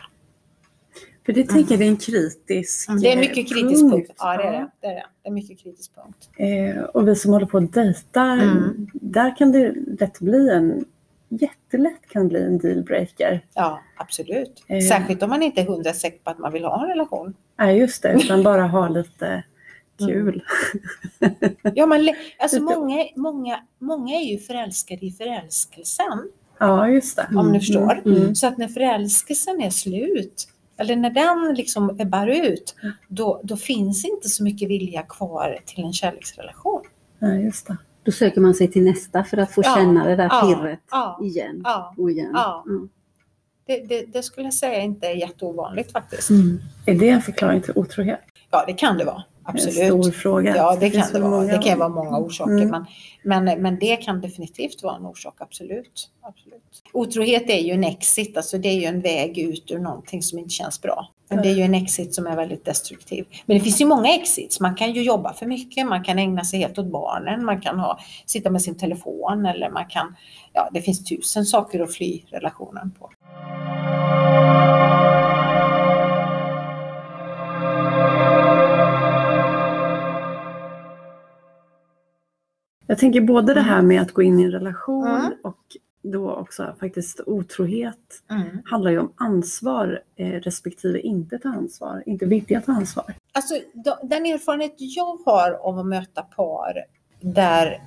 För 1.26 1.32
det 1.32 1.48
tänker 1.48 1.74
jag 1.74 1.82
är 1.82 1.86
en 1.88 1.96
kritisk 1.96 2.88
Mm, 2.88 3.00
Det 3.02 3.08
är 3.08 3.12
en 3.12 3.20
mycket 3.20 3.38
eh, 3.38 3.44
kritisk 3.56 3.90
punkt. 3.90 4.10
Ja, 4.18 4.36
det 4.36 4.42
är 4.44 4.52
det. 4.52 4.68
det, 4.80 4.86
är 4.86 4.94
det. 4.94 5.04
det 5.22 5.28
är 5.28 5.32
mycket 5.32 5.58
kritisk 5.60 5.92
punkt. 5.94 6.28
Eh, 6.36 6.82
och 6.84 7.08
vi 7.08 7.16
som 7.16 7.32
håller 7.32 7.46
på 7.46 7.56
och 7.56 7.62
dejtar, 7.62 8.36
Mm. 8.38 8.88
där 8.92 9.36
kan 9.36 9.52
det 9.52 9.74
lätt 10.00 10.20
bli 10.20 10.48
en, 10.50 10.84
jättelätt 11.28 12.08
kan 12.08 12.28
bli 12.28 12.42
en 12.42 12.58
dealbreaker. 12.58 13.40
Ja, 13.54 13.80
absolut. 13.96 14.64
Eh. 14.68 14.80
Särskilt 14.80 15.22
om 15.22 15.30
man 15.30 15.42
inte 15.42 15.60
är 15.60 15.66
hundra 15.66 15.92
säker 15.92 16.18
på 16.18 16.30
att 16.30 16.38
man 16.38 16.52
vill 16.52 16.64
ha 16.64 16.82
en 16.82 16.88
relation. 16.88 17.34
Nej 17.58 17.78
just 17.78 18.02
det, 18.02 18.12
utan 18.12 18.42
bara 18.42 18.62
ha 18.66 18.88
lite 18.88 19.44
kul. 19.98 20.42
Ja, 21.74 21.86
man, 21.86 22.08
alltså 22.38 22.62
många, 22.62 23.04
många, 23.16 23.60
många 23.78 24.14
är 24.16 24.24
ju 24.32 24.38
förälskade 24.38 25.06
i 25.06 25.10
förälskelsen, 25.10 26.30
Ja 26.58 26.88
just 26.88 27.16
det. 27.16 27.28
om 27.36 27.52
ni 27.52 27.58
förstår. 27.60 28.02
Mm. 28.06 28.34
Så 28.34 28.46
att 28.46 28.58
när 28.58 28.68
förälskelsen 28.68 29.60
är 29.62 29.70
slut, 29.70 30.48
eller 30.76 30.96
när 30.96 31.10
den 31.10 31.54
liksom 31.54 31.96
ebbar 32.00 32.26
ut, 32.26 32.74
Mm. 32.82 32.94
då, 33.08 33.40
då 33.44 33.56
finns 33.56 34.04
inte 34.04 34.28
så 34.28 34.42
mycket 34.44 34.68
vilja 34.70 35.02
kvar 35.02 35.58
till 35.66 35.84
en 35.84 35.92
kärleksrelation. 35.92 36.82
Ja, 37.18 37.28
just 37.34 37.66
det. 37.66 37.76
Då 38.02 38.12
söker 38.12 38.40
man 38.40 38.54
sig 38.54 38.68
till 38.70 38.82
nästa 38.84 39.24
för 39.24 39.36
att 39.36 39.50
få 39.52 39.62
Ja, 39.64 39.74
känna 39.76 40.04
det 40.06 40.16
där 40.16 40.28
ja, 40.30 40.40
pirret 40.42 40.80
ja, 40.90 41.18
igen 41.22 41.60
Ja, 41.64 41.94
och 41.98 42.10
igen. 42.10 42.30
Ja. 42.34 42.64
Mm. 42.66 42.88
det, 43.66 43.76
det, 43.88 44.04
det 44.12 44.22
skulle 44.22 44.46
jag 44.46 44.54
säga 44.54 44.80
inte 44.80 45.06
är 45.06 45.14
jätteovanligt 45.14 45.92
faktiskt. 45.92 46.30
Mm. 46.30 46.60
Är 46.86 46.94
det 46.94 47.08
en 47.08 47.22
förklaring 47.22 47.62
till 47.62 47.72
otrohet? 47.76 48.20
Ja, 48.50 48.64
det 48.66 48.72
kan 48.72 48.98
det 48.98 49.04
vara. 49.04 49.22
Det 49.46 49.50
Absolut. 49.50 49.78
En 49.78 50.02
stor 50.02 50.10
fråga. 50.10 50.56
Ja, 50.56 50.76
det 50.80 50.90
finns 50.90 51.10
kan 51.10 51.20
det 51.22 51.28
vara. 51.28 51.40
många- 51.40 51.52
Det 51.56 51.62
kan 51.62 51.78
vara 51.78 51.88
många 51.88 52.18
orsaker. 52.18 52.52
Mm. 52.52 52.68
Men, 53.24 53.44
men, 53.44 53.62
men 53.62 53.78
det 53.78 53.96
kan 53.96 54.20
definitivt 54.20 54.82
vara 54.82 54.96
en 54.96 55.06
orsak, 55.06 55.34
absolut. 55.38 56.10
absolut. 56.22 56.62
Otrohet 56.92 57.50
är 57.50 57.58
ju 57.58 57.72
en 57.72 57.84
exit, 57.84 58.36
alltså 58.36 58.58
det 58.58 58.68
är 58.68 58.74
ju 58.80 58.84
en 58.84 59.00
väg 59.00 59.38
ut 59.38 59.70
ur 59.70 59.78
någonting 59.78 60.22
som 60.22 60.38
inte 60.38 60.50
känns 60.54 60.82
bra. 60.82 61.08
Men 61.28 61.42
det 61.42 61.48
är 61.48 61.54
ju 61.54 61.62
en 61.62 61.74
exit 61.74 62.14
som 62.14 62.26
är 62.26 62.36
väldigt 62.36 62.64
destruktiv. 62.64 63.24
Men 63.46 63.56
det 63.58 63.64
finns 63.64 63.80
ju 63.80 63.84
många 63.86 64.14
exits. 64.14 64.60
Man 64.60 64.74
kan 64.74 64.92
ju 64.92 65.02
jobba 65.02 65.32
för 65.32 65.46
mycket, 65.46 65.86
man 65.86 66.04
kan 66.04 66.18
ägna 66.18 66.44
sig 66.44 66.58
helt 66.60 66.78
åt 66.78 66.86
barnen, 66.92 67.44
man 67.44 67.60
kan 67.60 67.78
ha, 67.78 67.98
sitta 68.26 68.50
med 68.50 68.62
sin 68.62 68.74
telefon 68.74 69.46
eller 69.46 69.70
man 69.70 69.86
kan, 69.86 70.16
ja 70.52 70.70
det 70.72 70.82
finns 70.82 71.04
tusen 71.04 71.44
saker 71.44 71.80
att 71.80 71.94
fly 71.94 72.22
relationen 72.30 72.90
på. 72.98 73.10
Jag 82.86 82.98
tänker 82.98 83.20
både 83.20 83.54
det 83.54 83.60
här 83.60 83.82
med 83.82 84.02
att 84.02 84.12
gå 84.12 84.22
in 84.22 84.40
i 84.40 84.42
en 84.42 84.50
relation 84.52 85.06
Mm. 85.06 85.32
och 85.44 85.58
då 86.02 86.30
också 86.32 86.74
faktiskt 86.80 87.20
otrohet 87.26 87.98
Mm. 88.30 88.46
handlar 88.64 88.90
ju 88.90 88.98
om 88.98 89.12
ansvar 89.16 90.00
eh, 90.16 90.26
respektive 90.30 91.00
inte 91.00 91.38
ta 91.38 91.48
ansvar, 91.48 92.02
inte 92.06 92.26
vilja 92.26 92.60
ta 92.60 92.72
ansvar. 92.72 93.04
Alltså 93.32 93.54
de- 93.72 94.08
den 94.08 94.26
erfarenhet 94.26 94.74
jag 94.78 95.18
har 95.26 95.50
av 95.52 95.78
att 95.78 95.86
möta 95.86 96.22
par 96.22 96.84
där, 97.20 97.82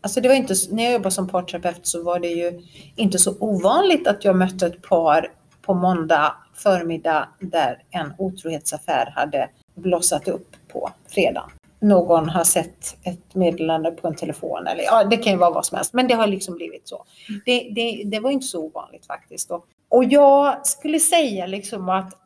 alltså 0.00 0.20
det 0.20 0.28
var 0.28 0.34
inte, 0.34 0.54
när 0.70 0.82
jag 0.84 0.92
jobbade 0.92 1.10
som 1.10 1.28
parterapeut 1.28 1.86
så 1.86 2.02
var 2.02 2.18
det 2.20 2.28
ju 2.28 2.60
inte 2.96 3.18
så 3.18 3.36
ovanligt 3.40 4.06
att 4.06 4.24
jag 4.24 4.36
mötte 4.36 4.66
ett 4.66 4.82
par 4.82 5.32
på 5.62 5.74
måndag 5.74 6.34
förmiddag 6.54 7.28
där 7.40 7.82
en 7.90 8.12
otrohetsaffär 8.18 9.12
hade 9.16 9.48
blossat 9.74 10.28
upp 10.28 10.56
på 10.72 10.90
fredag. 11.06 11.50
Någon 11.80 12.28
har 12.28 12.44
sett 12.44 12.96
ett 13.02 13.34
meddelande 13.34 13.90
på 13.90 14.08
en 14.08 14.16
telefon 14.16 14.66
eller 14.66 14.82
ja, 14.82 15.04
det 15.04 15.16
kan 15.16 15.32
ju 15.32 15.38
vara 15.38 15.50
vad 15.50 15.66
som 15.66 15.76
helst, 15.76 15.92
men 15.92 16.08
det 16.08 16.14
har 16.14 16.26
liksom 16.26 16.54
blivit 16.54 16.88
så. 16.88 17.04
Det, 17.44 17.70
det, 17.74 18.02
det 18.04 18.20
var 18.20 18.30
inte 18.30 18.46
så 18.46 18.64
ovanligt 18.64 19.06
faktiskt. 19.06 19.50
Och, 19.50 19.66
och 19.88 20.04
jag 20.04 20.66
skulle 20.66 21.00
säga 21.00 21.46
liksom 21.46 21.88
att 21.88 22.16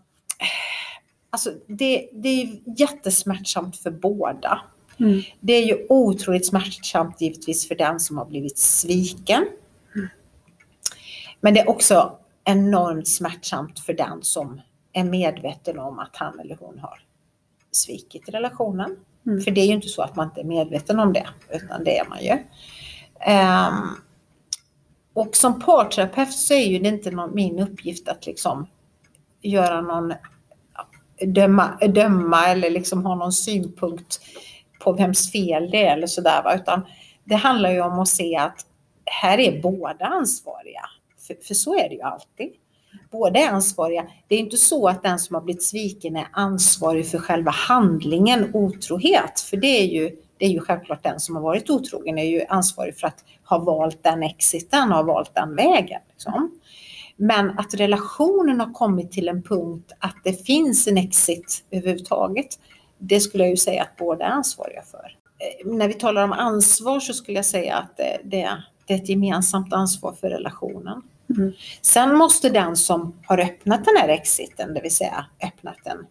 Alltså 1.30 1.52
det, 1.66 2.08
det 2.12 2.28
är 2.28 2.58
jättesmärtsamt 2.76 3.76
för 3.76 3.90
båda. 3.90 4.60
Mm. 5.00 5.22
Det 5.40 5.52
är 5.52 5.64
ju 5.66 5.86
otroligt 5.88 6.46
smärtsamt 6.46 7.20
givetvis 7.20 7.68
för 7.68 7.74
den 7.74 8.00
som 8.00 8.18
har 8.18 8.24
blivit 8.24 8.58
sviken. 8.58 9.46
Men 11.40 11.54
det 11.54 11.60
är 11.60 11.68
också 11.68 12.18
enormt 12.44 13.08
smärtsamt 13.08 13.80
för 13.80 13.92
den 13.92 14.22
som 14.22 14.60
är 14.92 15.04
medveten 15.04 15.78
om 15.78 15.98
att 15.98 16.16
han 16.16 16.40
eller 16.40 16.56
hon 16.60 16.78
har 16.78 17.02
svikit 17.72 18.28
relationen. 18.28 18.96
Mm. 19.26 19.40
För 19.40 19.50
det 19.50 19.60
är 19.60 19.66
ju 19.66 19.72
inte 19.72 19.88
så 19.88 20.02
att 20.02 20.16
man 20.16 20.28
inte 20.28 20.40
är 20.40 20.44
medveten 20.44 21.00
om 21.00 21.12
det, 21.12 21.26
utan 21.50 21.84
det 21.84 21.98
är 21.98 22.08
man 22.08 22.22
ju. 22.22 22.32
Um, 23.32 24.04
och 25.14 25.36
som 25.36 25.60
parterapeut 25.60 26.32
så 26.32 26.54
är 26.54 26.66
ju 26.66 26.78
det 26.78 26.88
inte 26.88 27.10
någon, 27.10 27.34
min 27.34 27.58
uppgift 27.58 28.08
att 28.08 28.26
liksom 28.26 28.66
göra 29.40 29.80
någon 29.80 30.14
döma, 31.26 31.76
döma 31.76 32.46
eller 32.46 32.70
liksom 32.70 33.06
ha 33.06 33.14
någon 33.14 33.32
synpunkt 33.32 34.20
på 34.80 34.92
vems 34.92 35.32
fel 35.32 35.70
det 35.70 35.86
är 35.86 35.96
eller 35.96 36.06
sådär. 36.06 36.42
Va? 36.42 36.54
Utan 36.54 36.86
det 37.24 37.34
handlar 37.34 37.70
ju 37.70 37.80
om 37.80 37.98
att 37.98 38.08
se 38.08 38.36
att 38.36 38.66
här 39.04 39.38
är 39.38 39.62
båda 39.62 40.04
ansvariga. 40.06 40.82
För, 41.26 41.36
för 41.42 41.54
så 41.54 41.78
är 41.78 41.88
det 41.88 41.94
ju 41.94 42.02
alltid. 42.02 42.52
Båda 43.14 43.40
är 43.40 43.48
ansvariga. 43.48 44.06
Det 44.28 44.34
är 44.34 44.38
inte 44.38 44.56
så 44.56 44.88
att 44.88 45.02
den 45.02 45.18
som 45.18 45.34
har 45.34 45.42
blivit 45.42 45.62
sviken 45.62 46.16
är 46.16 46.28
ansvarig 46.32 47.10
för 47.10 47.18
själva 47.18 47.50
handlingen 47.50 48.50
otrohet. 48.54 49.40
För 49.40 49.56
det 49.56 49.66
är 49.66 49.84
ju, 49.84 50.16
det 50.38 50.46
är 50.46 50.50
ju 50.50 50.60
självklart 50.60 51.02
den 51.02 51.20
som 51.20 51.34
har 51.36 51.42
varit 51.42 51.70
otrogen 51.70 52.18
är 52.18 52.24
ju 52.24 52.44
ansvarig 52.48 52.98
för 52.98 53.06
att 53.06 53.24
ha 53.44 53.58
valt 53.58 54.02
den 54.02 54.22
exiten 54.22 54.88
och 54.88 54.96
ha 54.96 55.02
valt 55.02 55.34
den 55.34 55.56
vägen. 55.56 56.00
Liksom. 56.10 56.50
Men 57.16 57.58
att 57.58 57.74
relationen 57.74 58.60
har 58.60 58.72
kommit 58.72 59.12
till 59.12 59.28
en 59.28 59.42
punkt 59.42 59.92
att 59.98 60.16
det 60.24 60.46
finns 60.46 60.86
en 60.86 60.98
exit 60.98 61.64
överhuvudtaget, 61.70 62.58
det 62.98 63.20
skulle 63.20 63.44
jag 63.44 63.50
ju 63.50 63.56
säga 63.56 63.82
att 63.82 63.96
båda 63.96 64.24
är 64.24 64.30
ansvariga 64.30 64.82
för. 64.82 65.16
Eh, 65.38 65.72
när 65.72 65.88
vi 65.88 65.94
talar 65.94 66.24
om 66.24 66.32
ansvar 66.32 67.00
så 67.00 67.12
skulle 67.12 67.38
jag 67.38 67.46
säga 67.46 67.76
att 67.76 67.96
det, 67.96 68.18
det, 68.24 68.50
det 68.86 68.94
är 68.94 68.98
ett 68.98 69.08
gemensamt 69.08 69.72
ansvar 69.72 70.12
för 70.20 70.28
relationen. 70.28 71.02
Mm. 71.36 71.52
Sen 71.82 72.16
måste 72.16 72.48
den 72.48 72.76
som 72.76 73.18
har 73.26 73.38
öppnat 73.38 73.84
den 73.84 73.96
här 73.96 74.08
exiten, 74.08 74.74
det 74.74 74.80
vill 74.80 74.94
säga 74.94 75.26
öppnat 75.44 75.78
en, 75.84 76.06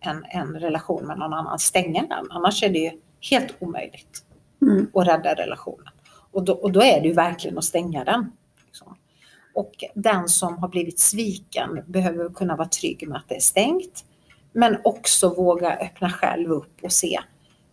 en, 0.00 0.24
en 0.30 0.60
relation 0.60 1.06
med 1.06 1.18
någon 1.18 1.32
annan, 1.32 1.58
stänga 1.58 2.06
den. 2.06 2.26
Annars 2.30 2.62
är 2.62 2.68
det 2.68 2.78
ju 2.78 2.90
helt 3.30 3.54
omöjligt 3.58 4.24
Mm. 4.62 4.86
att 4.94 5.06
rädda 5.06 5.34
relationen. 5.34 5.88
Och 6.30 6.44
då, 6.44 6.52
och 6.52 6.72
då 6.72 6.82
är 6.82 7.00
det 7.00 7.08
ju 7.08 7.14
verkligen 7.14 7.58
att 7.58 7.64
stänga 7.64 8.04
den. 8.04 8.32
Liksom. 8.66 8.96
Och 9.54 9.84
den 9.94 10.28
som 10.28 10.58
har 10.58 10.68
blivit 10.68 10.98
sviken 11.00 11.84
behöver 11.86 12.28
kunna 12.28 12.56
vara 12.56 12.68
trygg 12.68 13.08
med 13.08 13.16
att 13.16 13.28
det 13.28 13.36
är 13.36 13.40
stängt. 13.40 14.04
Men 14.52 14.76
också 14.84 15.34
våga 15.34 15.76
öppna 15.76 16.10
själv 16.10 16.52
upp 16.52 16.78
och 16.82 16.92
se 16.92 17.20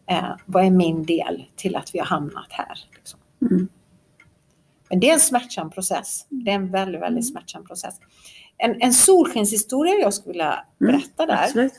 eh, 0.10 0.36
vad 0.46 0.66
är 0.66 0.72
min 0.72 1.06
del 1.06 1.46
till 1.56 1.76
att 1.76 1.96
vi 1.96 2.00
har 2.00 2.06
hamnat 2.06 2.48
här. 2.50 2.80
Liksom. 2.96 3.20
Mm. 3.42 3.68
Men 4.90 5.00
det 5.00 5.10
är 5.10 5.14
en 5.14 5.20
smärtsam 5.20 5.70
process. 5.70 6.26
Det 6.30 6.52
är 6.52 6.56
en 6.56 6.72
väldigt, 6.72 7.02
väldigt 7.02 7.28
smärtsam 7.28 7.66
process. 7.66 7.96
En, 8.58 8.82
en 8.82 8.94
solskenshistoria 8.94 9.94
jag 9.94 10.14
skulle 10.14 10.32
vilja 10.32 10.66
berätta 10.80 11.26
där. 11.26 11.44
Absolut. 11.44 11.74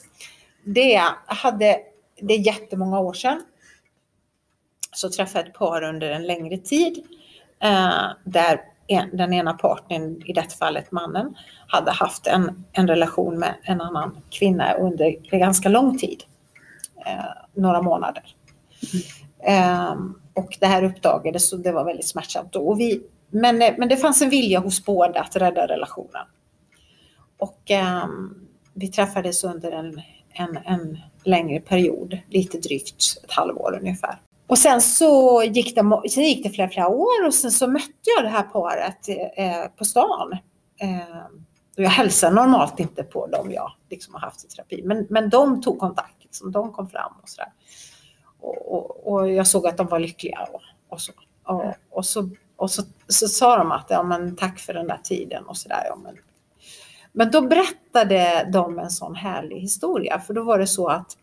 Det 0.64 1.02
hade, 1.26 1.78
det 2.20 2.34
är 2.34 2.46
jättemånga 2.46 3.00
år 3.00 3.12
sedan. 3.12 3.42
så 4.92 5.10
träffade 5.10 5.38
jag 5.38 5.48
ett 5.48 5.54
par 5.54 5.82
under 5.82 6.10
en 6.10 6.26
längre 6.26 6.58
tid 6.58 7.04
eh, 7.62 8.04
där 8.24 8.60
en, 8.86 9.16
den 9.16 9.32
ena 9.32 9.52
partnern, 9.52 10.22
i 10.26 10.32
detta 10.32 10.56
fallet 10.56 10.92
mannen, 10.92 11.36
hade 11.66 11.90
haft 11.90 12.26
en, 12.26 12.64
en 12.72 12.88
relation 12.88 13.38
med 13.38 13.54
en 13.62 13.80
annan 13.80 14.22
kvinna 14.30 14.72
under 14.72 15.38
ganska 15.38 15.68
lång 15.68 15.98
tid. 15.98 16.24
Eh, 17.06 17.24
några 17.54 17.82
månader. 17.82 18.34
Ehm, 19.42 20.14
och 20.34 20.56
det 20.60 20.66
här 20.66 20.82
uppdagades 20.82 21.52
och 21.52 21.60
det 21.60 21.72
var 21.72 21.84
väldigt 21.84 22.08
smärtsamt. 22.08 22.52
då. 22.52 22.68
Och 22.68 22.80
vi, 22.80 23.02
men, 23.30 23.62
eh, 23.62 23.74
men 23.78 23.88
det 23.88 23.96
fanns 23.96 24.22
en 24.22 24.30
vilja 24.30 24.60
hos 24.60 24.84
båda 24.84 25.20
att 25.20 25.36
rädda 25.36 25.66
relationen. 25.66 26.26
Och 27.38 27.70
ehm, 27.70 28.34
vi 28.74 28.88
träffades 28.88 29.44
under 29.44 29.72
en, 29.72 30.00
en, 30.32 30.56
en 30.64 30.98
längre 31.24 31.60
period, 31.60 32.18
lite 32.28 32.58
drygt 32.58 33.04
ett 33.24 33.32
halvår 33.32 33.78
ungefär. 33.80 34.20
Och 34.46 34.58
sen 34.58 34.80
så 34.80 35.42
gick 35.42 35.74
det, 35.74 36.00
sen 36.10 36.24
gick 36.24 36.42
det 36.42 36.50
flera, 36.50 36.68
flera 36.68 36.88
år 36.88 37.26
och 37.26 37.34
sen 37.34 37.50
så 37.50 37.66
mötte 37.66 38.10
jag 38.16 38.24
det 38.24 38.28
här 38.28 38.42
paret 38.42 39.08
eh, 39.36 39.76
på 39.78 39.84
stan. 39.84 40.32
Eh, 40.80 41.24
och 41.76 41.82
jag 41.82 41.90
hälsar 41.90 42.30
normalt 42.30 42.80
inte 42.80 43.02
på 43.02 43.26
dem 43.26 43.50
jag 43.52 43.72
liksom 43.90 44.14
har 44.14 44.20
haft 44.20 44.44
i 44.44 44.48
terapi, 44.48 44.82
men, 44.84 45.06
men 45.10 45.30
de 45.30 45.62
tog 45.62 45.78
kontakt. 45.78 46.22
Liksom. 46.22 46.52
De 46.52 46.72
kom 46.72 46.88
fram 46.88 47.12
och 47.22 47.28
sådär. 47.28 47.52
Och, 48.40 48.72
och, 48.72 49.12
och 49.12 49.32
jag 49.32 49.46
såg 49.46 49.66
att 49.66 49.76
de 49.76 49.86
var 49.86 49.98
lyckliga 49.98 50.48
och, 50.52 50.62
och 50.88 51.00
så. 51.00 51.12
Och, 51.44 51.64
och, 51.90 52.06
så, 52.06 52.30
och 52.56 52.70
så, 52.70 52.82
så 53.08 53.28
sa 53.28 53.56
de 53.56 53.72
att 53.72 53.86
ja, 53.88 54.02
men 54.02 54.36
tack 54.36 54.58
för 54.58 54.74
den 54.74 54.86
där 54.86 55.00
tiden 55.04 55.46
och 55.46 55.56
sådär. 55.56 55.82
Ja, 55.88 55.96
men, 55.96 56.16
men 57.12 57.30
då 57.30 57.40
berättade 57.40 58.50
de 58.52 58.78
en 58.78 58.90
sån 58.90 59.14
härlig 59.14 59.60
historia, 59.60 60.20
för 60.20 60.34
då 60.34 60.42
var 60.42 60.58
det 60.58 60.66
så 60.66 60.88
att 60.88 61.16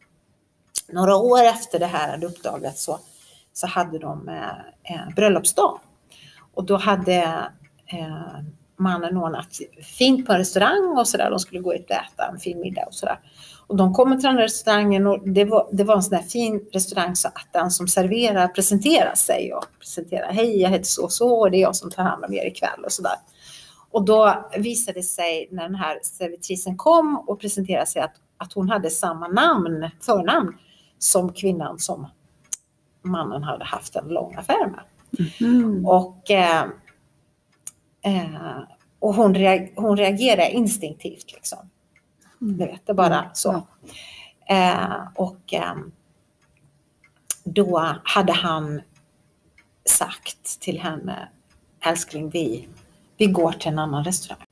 några 0.90 1.16
år 1.16 1.44
efter 1.44 1.80
det 1.80 1.86
här 1.86 2.12
hade 2.12 2.28
uppdagats 2.28 2.84
så, 2.84 3.00
så 3.54 3.68
hade 3.68 4.00
de 4.00 4.30
eh, 4.30 4.96
eh, 4.96 5.14
bröllopsdag. 5.16 5.80
Och 6.54 6.64
då 6.64 6.78
hade 6.78 7.52
eh, 7.86 8.40
mannen 8.76 9.18
ordnat 9.18 9.60
fint 9.98 10.26
på 10.26 10.34
en 10.34 10.40
restaurang 10.40 10.98
och 10.98 11.08
sådär. 11.08 11.30
De 11.30 11.40
skulle 11.40 11.62
gå 11.62 11.74
ut 11.74 11.90
och 11.90 11.96
äta 11.96 12.28
en 12.32 12.40
fin 12.40 12.60
middag 12.60 12.86
och 12.86 12.94
sådär. 12.94 13.20
Och 13.68 13.76
de 13.76 13.94
kommer 13.94 14.16
till 14.16 14.24
den 14.24 14.36
här 14.36 14.44
restaurangen 14.44 15.08
och 15.08 15.30
det 15.30 15.46
var, 15.46 15.70
det 15.72 15.84
var 15.84 15.96
en 15.96 16.04
sån 16.04 16.18
där 16.18 16.24
fin 16.24 16.66
restaurang 16.72 17.16
så 17.16 17.28
att 17.28 17.48
den 17.54 17.72
som 17.72 17.88
serverar 17.88 18.48
presenterar 18.48 19.16
sig 19.16 19.54
och 19.54 19.66
presenterar 19.80 20.32
hej 20.32 20.62
jag 20.62 20.70
heter 20.70 20.86
så 20.86 21.04
och 21.04 21.14
så 21.14 21.40
och 21.40 21.52
det 21.52 21.58
är 21.58 21.62
jag 21.62 21.76
som 21.76 21.92
tar 21.92 22.04
hand 22.04 22.26
om 22.26 22.34
er 22.34 22.46
ikväll 22.46 22.84
och 22.86 22.92
sådär. 22.92 23.16
Och 23.92 24.06
då 24.06 24.50
visade 24.58 25.00
det 25.00 25.04
sig 25.04 25.48
när 25.52 25.64
den 25.64 25.76
här 25.76 26.00
servitrisen 26.04 26.78
kom 26.78 27.24
och 27.28 27.40
presenterade 27.40 27.86
sig 27.86 28.02
att, 28.02 28.16
att 28.38 28.54
hon 28.54 28.70
hade 28.70 28.90
samma 28.90 29.28
namn, 29.28 29.90
förnamn 30.02 30.58
som 31.00 31.34
kvinnan 31.34 31.80
som 31.80 32.08
mannen 33.02 33.44
hade 33.44 33.66
haft 33.66 33.96
en 33.96 34.08
lång 34.08 34.36
affär 34.36 34.68
med. 34.68 34.84
Mm. 35.42 35.86
Och, 35.86 36.32
eh, 36.32 36.64
eh, 38.02 38.60
och 39.00 39.14
hon, 39.16 39.36
reag, 39.36 39.74
hon 39.76 39.98
reagerar 39.98 40.50
instinktivt. 40.50 41.34
Liksom. 41.34 41.70
Du 42.40 42.66
vet, 42.66 42.88
det 42.88 42.94
bara 42.94 43.20
Mm, 43.20 43.30
så. 43.34 43.68
Eh, 44.50 45.08
och 45.16 45.54
eh, 45.54 45.76
då 47.44 47.96
hade 48.04 48.34
han 48.34 48.82
sagt 49.86 50.60
till 50.60 50.80
henne, 50.80 51.30
älskling 51.86 52.30
vi, 52.30 52.68
vi 53.18 53.28
går 53.28 53.52
till 53.52 53.72
en 53.72 53.80
annan 53.80 54.04
restaurang. 54.04 54.46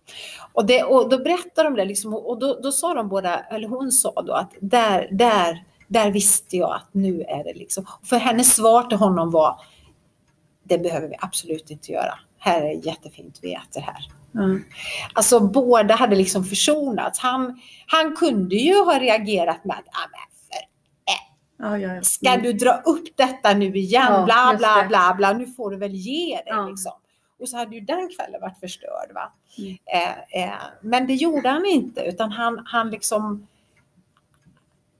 Och, 0.54 0.66
det, 0.66 0.84
och 0.84 1.10
då 1.10 1.18
berättade 1.18 1.70
de 1.70 1.76
det 1.76 1.86
liksom, 1.86 2.14
och 2.14 2.40
då, 2.40 2.60
då 2.64 2.72
sa 2.72 2.94
de 2.94 3.10
båda, 3.10 3.40
eller 3.40 3.68
hon 3.68 3.92
sa 3.92 4.22
då 4.22 4.34
att 4.34 4.54
där, 4.60 5.08
där, 5.12 5.64
där 5.88 6.12
visste 6.12 6.58
jag 6.58 6.76
att 6.76 6.88
nu 6.92 7.22
är 7.22 7.44
det 7.44 7.54
liksom. 7.54 7.86
För 8.04 8.18
hennes 8.18 8.56
svar 8.56 8.84
till 8.84 8.98
honom 8.98 9.32
var, 9.32 9.62
det 10.64 10.78
behöver 10.78 11.08
vi 11.08 11.16
absolut 11.20 11.72
inte 11.72 11.92
göra. 11.92 12.20
Här 12.46 12.62
är 12.62 12.86
jättefint, 12.88 13.40
vi 13.42 13.54
äter 13.54 13.82
här. 13.82 14.08
Ja. 14.32 14.42
Alltså 15.14 15.40
båda 15.40 15.96
hade 15.96 16.16
liksom 16.16 16.44
försonats. 16.46 17.20
Han, 17.20 17.60
han 17.88 18.16
kunde 18.16 18.56
ju 18.56 18.76
ha 18.84 19.00
reagerat 19.00 19.66
med 19.66 19.76
att, 19.76 19.88
ah, 19.88 20.08
men 20.12 20.20
för, 20.50 20.66
Ja, 21.58 21.78
ja, 21.78 21.96
ja. 21.96 22.02
ska 22.02 22.38
du 22.38 22.54
dra 22.54 22.72
upp 22.86 23.18
detta 23.18 23.54
nu 23.54 23.76
igen? 23.76 24.06
Ja, 24.10 24.26
bla 24.26 24.56
bla 24.58 24.86
bla 24.88 25.14
bla, 25.18 25.34
nu 25.34 25.48
får 25.48 25.72
du 25.72 25.78
väl 25.78 25.94
ge 25.96 26.36
dig 26.36 26.44
Ja. 26.46 26.68
liksom. 26.68 26.92
Och 27.40 27.50
så 27.50 27.58
hade 27.58 27.76
ju 27.76 27.82
den 27.82 28.10
kvällen 28.16 28.42
varit 28.42 28.60
förstörd. 28.60 29.12
Va? 29.14 29.32
Mm. 29.58 29.78
Eh, 29.94 30.44
eh, 30.44 30.56
men 30.82 31.08
det 31.08 31.14
gjorde 31.14 31.50
han 31.50 31.66
inte 31.66 32.02
utan 32.02 32.32
han, 32.32 32.64
han 32.66 32.90
liksom 32.90 33.48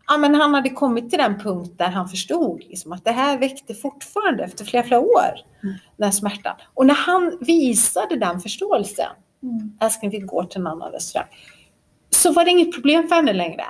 Ja, 0.08 0.18
men 0.18 0.36
han 0.36 0.54
hade 0.54 0.70
kommit 0.70 1.10
till 1.10 1.20
den 1.20 1.40
punkt 1.40 1.74
där 1.78 1.90
han 1.90 2.08
förstod 2.10 2.60
liksom, 2.64 2.92
att 2.92 3.04
det 3.06 3.12
här 3.12 3.38
väckte 3.38 3.74
fortfarande 3.74 4.44
efter 4.44 4.66
flera, 4.66 4.84
flera 4.84 5.00
år 5.00 5.32
Mm. 5.64 5.76
den 5.98 6.04
här 6.06 6.12
smärtan. 6.12 6.56
Och 6.74 6.86
när 6.86 6.94
han 6.94 7.38
visade 7.42 8.16
den 8.16 8.40
förståelsen, 8.42 9.12
Mm. 9.44 9.78
älskling 9.82 10.12
vi 10.12 10.20
går 10.20 10.44
till 10.44 10.62
en 10.62 10.68
annan 10.68 10.92
restaurang, 10.92 11.28
så 12.10 12.34
var 12.34 12.46
det 12.46 12.52
inget 12.52 12.74
problem 12.74 13.08
för 13.08 13.16
henne 13.16 13.34
längre. 13.34 13.64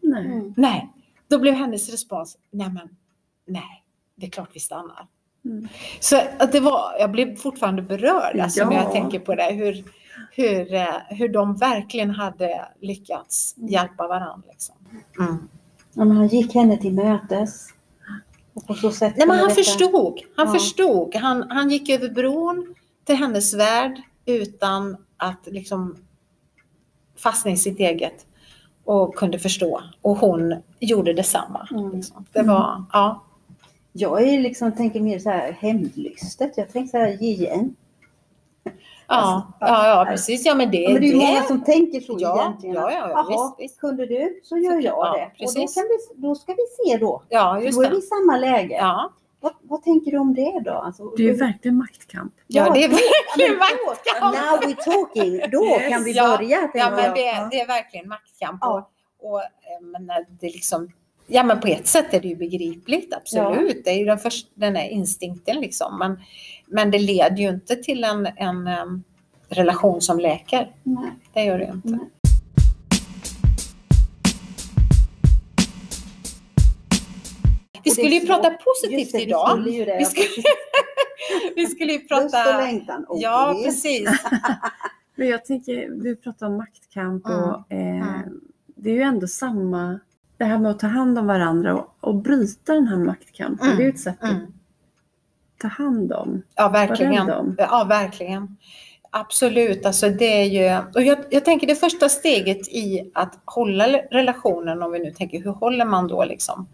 Nej. 0.00 0.26
Mm. 0.26 0.54
Nej, 0.56 0.88
då 1.28 1.38
blev 1.38 1.54
hennes 1.54 1.90
respons, 1.90 2.38
nej 2.50 2.70
men 2.70 2.88
nej, 3.46 3.84
det 4.16 4.26
är 4.26 4.30
klart 4.30 4.50
vi 4.52 4.60
stannar. 4.60 5.06
Mm. 5.44 5.68
Så 6.00 6.16
att 6.38 6.52
det 6.52 6.60
var, 6.60 6.96
jag 6.98 7.10
blev 7.10 7.36
fortfarande 7.36 7.82
berörd 7.82 8.40
alltså, 8.40 8.60
Ja. 8.60 8.68
när 8.70 8.76
jag 8.76 8.92
tänker 8.92 9.18
på 9.20 9.34
det, 9.34 9.52
hur, 9.52 9.84
hur, 10.32 10.74
eh, 10.74 10.94
hur 11.08 11.28
de 11.28 11.56
verkligen 11.56 12.10
hade 12.10 12.68
lyckats 12.80 13.54
hjälpa 13.56 14.08
varandra. 14.08 14.48
Liksom. 14.50 14.74
Mm. 15.20 15.48
Ja, 15.94 16.04
men 16.04 16.16
han 16.16 16.26
gick 16.26 16.54
henne 16.54 16.76
till 16.76 16.92
mötes. 16.92 17.68
Och 18.54 18.66
på 18.66 18.74
så 18.74 18.90
sätt 18.90 19.14
Nej, 19.16 19.26
men 19.26 19.38
han 19.38 19.50
förstod. 19.50 20.20
Han 20.36 20.46
Ja. 20.46 20.52
förstod. 20.52 21.14
Han, 21.14 21.50
han 21.50 21.70
gick 21.70 21.88
över 21.88 22.08
bron 22.08 22.74
till 23.04 23.16
hennes 23.16 23.54
värld 23.54 24.02
utan 24.26 24.96
att 25.16 25.46
liksom 25.46 25.96
fastna 27.16 27.50
i 27.50 27.56
sitt 27.56 27.78
eget 27.78 28.26
och 28.84 29.14
kunde 29.14 29.38
förstå. 29.38 29.82
Och 30.02 30.16
hon 30.16 30.54
gjorde 30.80 31.12
detsamma. 31.12 31.68
Mm. 31.70 31.90
Liksom. 31.96 32.24
Det 32.32 32.42
var, 32.42 32.84
ja. 32.92 33.24
Jag 33.92 34.28
är 34.28 34.40
liksom, 34.40 34.72
tänker 34.72 35.00
mer 35.00 35.18
så 35.18 35.30
här 35.30 35.52
hämndlystet. 35.52 36.52
Jag 36.56 36.68
tänker 36.72 36.90
så 36.90 36.96
här, 36.98 37.08
ge 37.08 37.30
igen. 37.30 37.76
Ja, 39.08 39.14
Alltså, 39.14 39.56
ja, 39.60 39.88
ja, 39.88 40.10
precis. 40.10 40.46
Ja, 40.46 40.54
men 40.54 40.70
det, 40.70 40.76
Ja, 40.78 40.90
men 40.90 41.00
det 41.00 41.06
är 41.06 41.12
ju 41.12 41.18
det- 41.18 41.26
många 41.26 41.42
som 41.42 41.64
tänker 41.64 42.00
så 42.00 42.16
Ja, 42.18 42.40
egentligen. 42.42 42.74
ja, 42.76 42.90
ja, 42.92 42.98
ja, 42.98 43.08
Jaha, 43.10 43.28
visst, 43.58 43.70
visst. 43.70 43.80
kunde 43.80 44.06
du 44.06 44.40
så 44.42 44.58
gör 44.58 44.72
jag 44.74 44.82
Ja, 44.84 45.12
det. 45.16 45.24
Och 45.24 45.30
då, 45.38 45.60
precis. 45.60 45.74
kan 45.74 45.84
vi, 45.84 46.22
då 46.22 46.34
ska 46.34 46.52
vi 46.52 46.90
se 46.90 46.96
då. 46.96 47.22
Ja, 47.28 47.60
just 47.60 47.78
då 47.78 47.84
är 47.84 47.90
vi 47.90 47.96
det. 47.96 47.98
i 47.98 48.02
samma 48.02 48.38
läge. 48.38 48.74
Ja, 48.74 49.12
Vad, 49.40 49.52
vad 49.62 49.82
tänker 49.82 50.10
du 50.10 50.18
om 50.18 50.34
det 50.34 50.60
då? 50.64 50.70
Alltså, 50.72 51.04
Det 51.16 51.28
är 51.28 51.34
verkligen 51.34 51.76
maktkamp. 51.76 52.32
ja 52.46 52.70
det 52.74 52.84
är 52.84 52.88
verkligen 53.36 53.58
maktkamp. 53.58 54.34
Now 54.34 54.70
we're 54.70 54.84
talking. 54.84 55.50
Då 55.50 55.64
Yes. 55.66 55.88
kan 55.88 56.04
vi 56.04 56.12
Ja, 56.12 56.36
börja. 56.36 56.70
Ja, 56.74 56.90
men 56.90 57.14
det, 57.14 57.20
Ja. 57.20 57.48
det 57.50 57.60
är 57.60 57.66
verkligen 57.66 58.08
maktkamp. 58.08 58.58
Ja. 58.60 58.88
Och, 59.22 59.30
och, 59.32 59.40
eh, 59.40 59.46
men 59.90 60.06
det 60.40 60.46
liksom, 60.46 60.88
ja, 61.26 61.42
men 61.42 61.60
på 61.60 61.66
ett 61.68 61.86
sätt 61.86 62.14
är 62.14 62.20
det 62.20 62.28
ju 62.28 62.36
begripligt, 62.36 63.14
absolut. 63.14 63.84
Det 63.84 63.90
är 63.90 63.94
ju 63.98 64.04
den, 64.04 64.18
första, 64.18 64.50
den 64.54 64.76
här 64.76 64.88
instinkten 64.88 65.60
liksom. 65.60 65.98
Men, 65.98 66.20
men 66.72 66.90
det 66.90 66.98
leder 66.98 67.36
ju 67.36 67.48
inte 67.48 67.76
till 67.76 68.04
en, 68.04 68.26
en 68.36 68.68
relation 69.48 70.00
som 70.00 70.18
läker. 70.20 70.70
Nej. 70.82 71.10
Det 71.32 71.44
gör 71.44 71.58
det 71.58 71.64
ju 71.64 71.70
inte. 71.72 71.88
Nej. 71.88 72.00
Vi 77.84 77.90
skulle 77.90 78.08
ju 78.14 78.26
prata 78.26 78.50
positivt 78.50 79.12
det, 79.12 79.18
vi 79.18 79.24
idag. 79.24 79.48
skulle 79.50 79.70
ju 79.70 79.84
det. 79.84 79.96
Vi 79.98 80.04
skulle- 80.04 80.26
Vi 81.56 81.66
skulle 81.66 81.92
ju 81.92 81.98
Lust 81.98 82.12
och 82.12 82.30
prata... 82.30 82.56
längtan. 82.60 83.04
och 83.08 83.18
Ja, 83.20 83.60
precis. 83.64 84.08
Men 85.16 85.28
jag 85.28 85.44
tänker, 85.44 85.88
du 85.90 86.16
pratar 86.16 86.46
om 86.46 86.56
maktkamp 86.56 87.26
Mm. 87.26 87.38
och 87.42 87.72
eh, 87.72 87.78
Mm. 88.18 88.40
det 88.66 88.90
är 88.90 88.94
ju 88.94 89.02
ändå 89.02 89.26
samma, 89.26 89.98
det 90.36 90.44
här 90.44 90.58
med 90.58 90.70
att 90.70 90.78
ta 90.78 90.86
hand 90.86 91.18
om 91.18 91.26
varandra 91.26 91.74
och, 91.74 91.96
och 92.00 92.14
bryta 92.14 92.72
den 92.74 92.86
här 92.86 92.96
maktkampen. 92.96 93.66
Mm. 93.66 93.76
Det 93.76 93.82
är 93.82 93.84
ju 93.86 93.90
ett 93.92 94.00
sätt 94.00 94.16
att 94.20 94.30
Mm. 94.30 94.52
Ta 95.62 95.68
hand 95.68 96.12
om. 96.12 96.42
Ja, 96.54 96.68
verkligen. 96.68 97.30
om. 97.30 97.54
Ja, 97.58 97.86
verkligen. 97.88 98.56
Absolut, 99.14 99.86
alltså 99.86 100.08
det 100.08 100.42
är 100.42 100.44
ju, 100.44 100.82
och 100.94 101.02
jag, 101.02 101.18
jag 101.30 101.44
tänker 101.44 101.66
det 101.66 101.74
första 101.74 102.08
steget 102.08 102.68
i 102.68 103.10
att 103.14 103.38
hålla 103.44 103.86
relationen, 103.86 104.82
om 104.82 104.92
vi 104.92 104.98
nu 104.98 105.10
tänker 105.10 105.42
hur 105.42 105.50
håller 105.50 105.84
man 105.84 106.08
då 106.08 106.24
liksom 106.24 106.66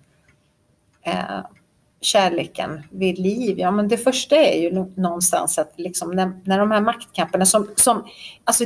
eh, 1.02 1.40
kärleken 2.00 2.82
vid 2.90 3.18
liv? 3.18 3.58
Ja, 3.58 3.70
men 3.70 3.88
det 3.88 3.96
första 3.96 4.36
är 4.36 4.60
ju 4.62 4.72
nå- 4.72 4.92
någonstans 4.94 5.58
att 5.58 5.72
liksom 5.76 6.10
när, 6.10 6.40
när 6.44 6.58
de 6.58 6.70
här 6.70 6.80
maktkamperna 6.80 7.46
som, 7.46 7.68
som 7.76 8.04
alltså 8.44 8.64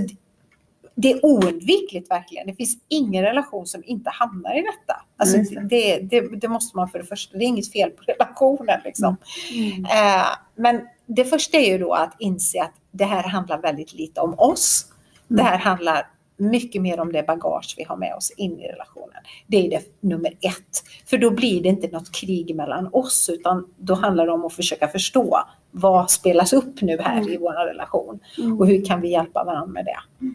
det- 0.95 1.13
är 1.13 1.25
oundvikligt 1.27 2.11
verkligen. 2.11 2.47
Det 2.47 2.55
finns 2.55 2.77
ingen 2.89 3.25
relation 3.25 3.67
som 3.67 3.83
inte 3.87 4.11
hamnar 4.11 4.59
i 4.59 4.63
detta. 4.63 5.01
Alltså 5.17 5.37
Just 5.37 5.53
det, 5.71 5.99
det, 5.99 6.21
det 6.21 6.49
måste 6.49 6.77
man 6.77 6.89
för 6.89 6.99
det 6.99 7.05
första, 7.05 7.39
det 7.39 7.45
är 7.45 7.49
inget 7.49 7.73
fel 7.73 7.91
på 7.91 8.03
relationen 8.03 8.81
liksom. 8.85 9.17
Mm. 9.55 9.85
Eh, 9.85 10.27
men 10.55 10.81
det 11.07 11.25
första 11.25 11.59
är 11.59 11.73
ju 11.73 11.79
då 11.79 11.93
att 11.93 12.17
inse 12.19 12.63
att 12.63 12.73
det 12.91 13.05
här 13.05 13.23
handlar 13.23 13.59
väldigt 13.63 13.95
lite 13.95 14.21
om 14.21 14.35
oss. 14.39 14.87
Mm. 15.31 15.37
Det 15.45 15.51
här 15.51 15.59
handlar 15.59 16.09
mycket 16.37 16.83
mer 16.83 17.01
om 17.01 17.13
det 17.13 17.27
bagage 17.27 17.75
vi 17.79 17.85
har 17.85 17.97
med 17.97 18.15
oss 18.15 18.31
in 18.37 18.61
i 18.61 18.69
relationen. 18.69 19.23
Det 19.47 19.67
är 19.67 19.71
det 19.71 19.83
nummer 20.01 20.31
ett. 20.41 20.83
För 21.07 21.19
då 21.19 21.31
blir 21.31 21.63
det 21.63 21.69
inte 21.69 21.89
något 21.89 22.13
krig 22.13 22.57
mellan 22.57 22.89
oss 22.93 23.31
utan 23.33 23.67
då 23.77 23.95
handlar 23.95 24.27
det 24.27 24.33
om 24.33 24.45
att 24.45 24.53
försöka 24.53 24.89
förstå 24.89 25.39
vad 25.71 26.11
spelas 26.11 26.53
upp 26.53 26.81
nu 26.83 26.99
här 27.01 27.17
Mm. 27.19 27.29
i 27.33 27.37
vår 27.37 27.67
relation 27.67 28.21
Mm. 28.39 28.61
och 28.61 28.67
hur 28.67 28.85
kan 28.85 29.01
vi 29.01 29.09
hjälpa 29.11 29.45
varandra 29.45 29.67
med 29.73 29.85
det. 29.85 30.29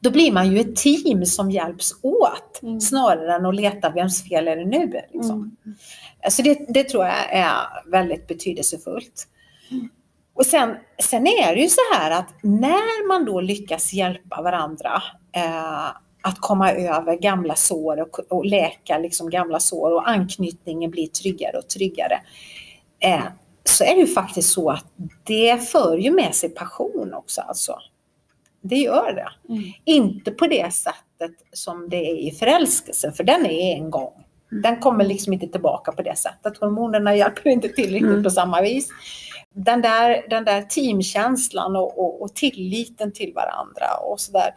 Då 0.00 0.10
blir 0.10 0.32
man 0.32 0.52
ju 0.52 0.60
ett 0.60 0.76
team 0.76 1.26
som 1.26 1.50
hjälps 1.50 1.92
åt 2.02 2.62
Mm. 2.62 2.80
snarare 2.80 3.34
än 3.34 3.46
att 3.46 3.54
leta 3.54 3.90
vems 3.90 4.28
fel 4.28 4.48
är 4.48 4.56
det 4.56 4.64
nu. 4.64 4.92
Liksom. 5.12 5.30
Mm. 5.30 5.76
Alltså 6.24 6.42
det, 6.42 6.66
det 6.68 6.84
tror 6.84 7.04
jag 7.04 7.32
är 7.32 7.54
väldigt 7.90 8.26
betydelsefullt. 8.26 9.28
Mm. 9.70 9.88
Och 10.34 10.46
sen, 10.46 10.76
sen 11.02 11.26
är 11.26 11.54
det 11.54 11.60
ju 11.60 11.68
så 11.68 11.80
här 11.94 12.10
att 12.10 12.34
när 12.42 13.08
man 13.08 13.24
då 13.24 13.40
lyckas 13.40 13.92
hjälpa 13.92 14.42
varandra 14.42 15.02
eh, 15.32 15.86
att 16.22 16.40
komma 16.40 16.72
över 16.72 17.16
gamla 17.16 17.54
sår 17.54 18.00
och, 18.00 18.18
och 18.18 18.44
läka 18.46 18.98
liksom 18.98 19.30
gamla 19.30 19.60
sår 19.60 19.94
och 19.94 20.08
anknytningen 20.08 20.90
blir 20.90 21.06
tryggare 21.06 21.58
och 21.58 21.68
tryggare. 21.68 22.20
Eh, 23.00 23.24
så 23.64 23.84
är 23.84 23.94
det 23.94 24.00
ju 24.00 24.06
faktiskt 24.06 24.52
så 24.52 24.70
att 24.70 24.86
det 25.24 25.68
för 25.68 25.96
ju 25.96 26.10
med 26.10 26.34
sig 26.34 26.48
passion 26.48 27.14
också. 27.14 27.40
Alltså. 27.40 27.78
Det 28.60 28.76
gör 28.76 29.12
det. 29.12 29.52
Mm. 29.54 29.72
Inte 29.84 30.30
på 30.30 30.46
det 30.46 30.74
sättet 30.74 31.32
som 31.52 31.88
det 31.88 31.96
är 31.96 32.16
i 32.16 32.30
förälskelsen, 32.30 33.12
för 33.12 33.24
den 33.24 33.46
är 33.46 33.76
en 33.76 33.90
gång. 33.90 34.12
Den 34.50 34.80
kommer 34.80 35.04
liksom 35.04 35.32
inte 35.32 35.48
tillbaka 35.48 35.92
på 35.92 36.02
det 36.02 36.16
sättet. 36.18 36.58
Hormonerna 36.58 37.16
hjälper 37.16 37.50
inte 37.50 37.68
till 37.68 37.90
riktigt 37.92 38.08
Mm. 38.10 38.22
på 38.22 38.30
samma 38.30 38.60
vis. 38.62 38.88
Den 39.54 39.82
där, 39.82 40.26
den 40.30 40.44
där 40.44 40.62
teamkänslan 40.62 41.76
och, 41.76 41.98
och, 41.98 42.22
och 42.22 42.34
tilliten 42.34 43.12
till 43.12 43.32
varandra 43.34 43.86
och 44.02 44.20
sådär, 44.20 44.50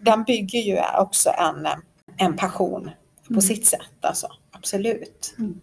den 0.00 0.24
bygger 0.24 0.58
ju 0.60 0.78
också 0.98 1.30
en, 1.30 1.68
en 2.16 2.36
passion 2.36 2.90
på 3.26 3.32
Mm. 3.32 3.40
sitt 3.40 3.66
sätt. 3.66 3.80
Alltså. 4.00 4.28
Absolut. 4.52 5.34
Mm. 5.38 5.60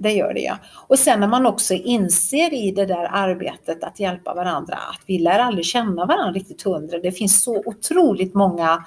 Det 0.00 0.12
gör 0.12 0.34
det 0.34 0.40
ja. 0.40 0.58
Och 0.86 0.98
sen 0.98 1.20
när 1.20 1.28
man 1.28 1.46
också 1.46 1.74
inser 1.74 2.54
i 2.54 2.70
det 2.70 2.86
där 2.86 3.08
arbetet 3.12 3.84
att 3.84 4.00
hjälpa 4.00 4.34
varandra 4.34 4.74
att 4.74 5.00
vi 5.06 5.18
lär 5.18 5.38
aldrig 5.38 5.64
känna 5.64 6.06
varandra 6.06 6.32
riktigt 6.32 6.62
hundra. 6.62 6.98
Det 6.98 7.12
finns 7.12 7.42
så 7.42 7.62
otroligt 7.66 8.34
många 8.34 8.84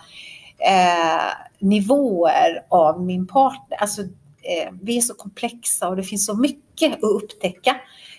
eh, 0.58 1.24
nivåer 1.60 2.66
av 2.70 3.02
min 3.04 3.28
partner. 3.28 3.78
Alltså, 3.78 4.02
eh, 4.02 4.74
vi 4.82 4.98
är 4.98 5.02
så 5.02 5.14
komplexa 5.14 5.90
och 5.90 5.96
det 5.96 6.04
finns 6.04 6.26
så 6.26 6.36
mycket 6.36 6.94
att 6.94 7.04
upptäcka. 7.04 7.76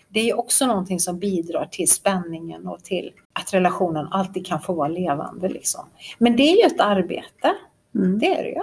Det 0.09 0.31
är 0.31 0.39
också 0.39 0.67
någonting 0.67 1.01
som 1.01 1.19
bidrar 1.19 1.67
till 1.67 1.91
spänningen 1.91 2.67
och 2.67 2.85
till 2.85 3.13
att 3.33 3.55
relationen 3.55 4.09
alltid 4.11 4.47
kan 4.47 4.61
få 4.61 4.73
vara 4.73 4.89
levande. 4.89 5.49
Liksom. 5.49 5.85
Men 6.19 6.37
det 6.37 6.43
är 6.43 6.57
ju 6.57 6.75
ett 6.75 6.81
arbete, 6.81 7.55
Mm. 7.95 8.19
det 8.19 8.27
är 8.27 8.43
det 8.43 8.49
ju. 8.49 8.63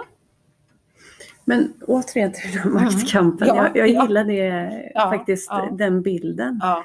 Men 1.50 1.74
återigen 1.88 2.32
till 2.32 2.52
den 2.52 2.62
här 2.62 2.70
maktkampen. 2.70 3.50
Mm. 3.50 3.58
Ja, 3.58 3.72
jag, 3.76 3.78
jag 3.78 3.90
ja. 3.96 4.04
gillar 4.04 4.24
det, 4.24 4.92
Ja, 4.94 5.10
faktiskt, 5.10 5.48
ja. 5.50 5.70
den 5.78 6.02
bilden. 6.02 6.60
Ja. 6.62 6.84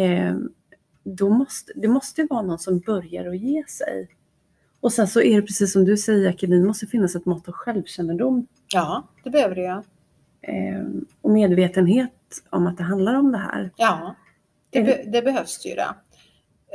Eh, 0.00 0.34
då 1.04 1.28
måste, 1.28 1.72
det 1.76 1.88
måste 1.88 2.20
ju 2.20 2.26
vara 2.26 2.42
någon 2.42 2.58
som 2.58 2.78
börjar 2.78 3.26
att 3.26 3.38
ge 3.38 3.64
sig. 3.64 4.08
Och 4.80 4.92
sen 4.92 5.08
så 5.08 5.20
är 5.20 5.36
det 5.36 5.46
precis 5.46 5.72
som 5.72 5.84
du 5.84 5.96
säger 5.96 6.46
det 6.46 6.60
måste 6.66 6.86
finnas 6.86 7.14
ett 7.16 7.26
mått 7.26 7.48
av 7.48 7.54
självkännedom 7.54 8.46
ja, 8.72 9.02
det 9.24 9.30
behöver 9.30 9.54
det 9.54 9.60
ju. 9.62 9.82
eh, 10.52 10.84
och 11.20 11.30
medvetenhet 11.30 12.10
om 12.50 12.66
att 12.66 12.76
det 12.76 12.84
handlar 12.84 13.14
om 13.14 13.32
det 13.32 13.38
här. 13.38 13.70
Ja, 13.76 14.14
det, 14.70 14.82
be, 14.82 15.04
det 15.12 15.22
behövs 15.22 15.66
ju 15.66 15.74
det. 15.74 15.94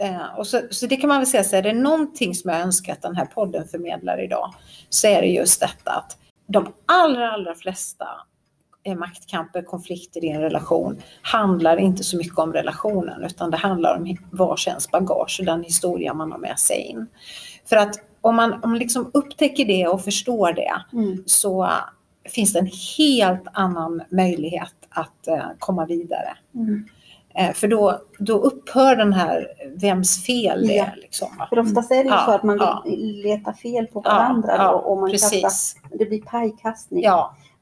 Eh, 0.02 0.40
och 0.40 0.48
så, 0.48 0.62
så 0.72 0.88
det 0.88 0.96
kan 0.98 1.08
man 1.08 1.18
väl 1.18 1.28
säga, 1.28 1.44
så 1.44 1.56
är 1.56 1.62
det 1.62 1.74
någonting 1.74 2.36
som 2.36 2.52
jag 2.52 2.60
önskar 2.62 2.94
att 2.94 3.02
den 3.02 3.16
här 3.16 3.26
podden 3.26 3.68
förmedlar 3.68 4.24
idag, 4.24 4.54
så 4.90 5.08
är 5.08 5.22
det 5.22 5.28
just 5.28 5.60
detta 5.60 5.92
att 5.92 6.18
de 6.48 6.74
allra, 6.86 7.32
allra 7.32 7.56
flesta 7.56 8.08
eh, 8.84 8.96
maktkamper, 8.96 9.62
konflikter 9.62 10.26
i 10.26 10.30
en 10.30 10.42
relation 10.42 11.02
handlar 11.22 11.78
inte 11.78 12.04
så 12.04 12.18
mycket 12.18 12.38
om 12.40 12.54
relationen, 12.54 13.24
utan 13.24 13.52
det 13.52 13.58
handlar 13.58 13.98
om 13.98 14.18
vars 14.32 14.68
ens 14.68 14.92
bagage 14.92 15.38
och 15.40 15.46
den 15.46 15.64
historia 15.64 16.14
man 16.14 16.32
har 16.32 16.40
med 16.40 16.60
sig 16.60 16.78
in. 16.82 17.08
För 17.66 17.76
att 17.76 17.96
om 18.22 18.36
man, 18.36 18.54
om 18.54 18.70
man 18.70 18.80
liksom 18.80 19.12
upptäcker 19.14 19.66
det 19.66 19.88
och 19.88 20.04
förstår 20.04 20.54
det, 20.54 20.82
Mm. 20.94 21.24
så 21.26 21.70
finns 22.30 22.54
det 22.54 22.60
en 22.60 22.72
helt 22.98 23.44
annan 23.54 24.02
möjlighet 24.10 24.74
att 24.90 25.28
eh, 25.28 25.46
komma 25.60 25.86
vidare. 25.86 26.38
Mm. 26.56 26.86
Eh, 27.38 27.54
för 27.54 27.68
då, 27.68 28.02
då 28.20 28.38
upphör 28.38 28.96
den 28.96 29.14
här 29.14 29.48
vems 29.76 30.26
fel 30.26 30.68
det 30.68 30.78
är. 30.78 30.96
Liksom? 30.96 31.28
För 31.50 31.60
oftast 31.60 31.92
är 31.92 31.96
det 31.96 32.04
ju 32.04 32.10
Ja, 32.10 32.24
så 32.26 32.32
att 32.32 32.44
man 32.44 32.58
ja. 32.58 32.82
vill 32.86 33.22
leta 33.24 33.54
fel 33.54 33.88
på 33.88 34.00
varandra 34.00 34.56
ja, 34.58 34.74
och, 34.74 34.92
och 34.92 34.98
man 34.98 35.12
kastar, 35.12 35.98
det 35.98 36.06
blir 36.06 36.22
pajkastning. 36.22 37.04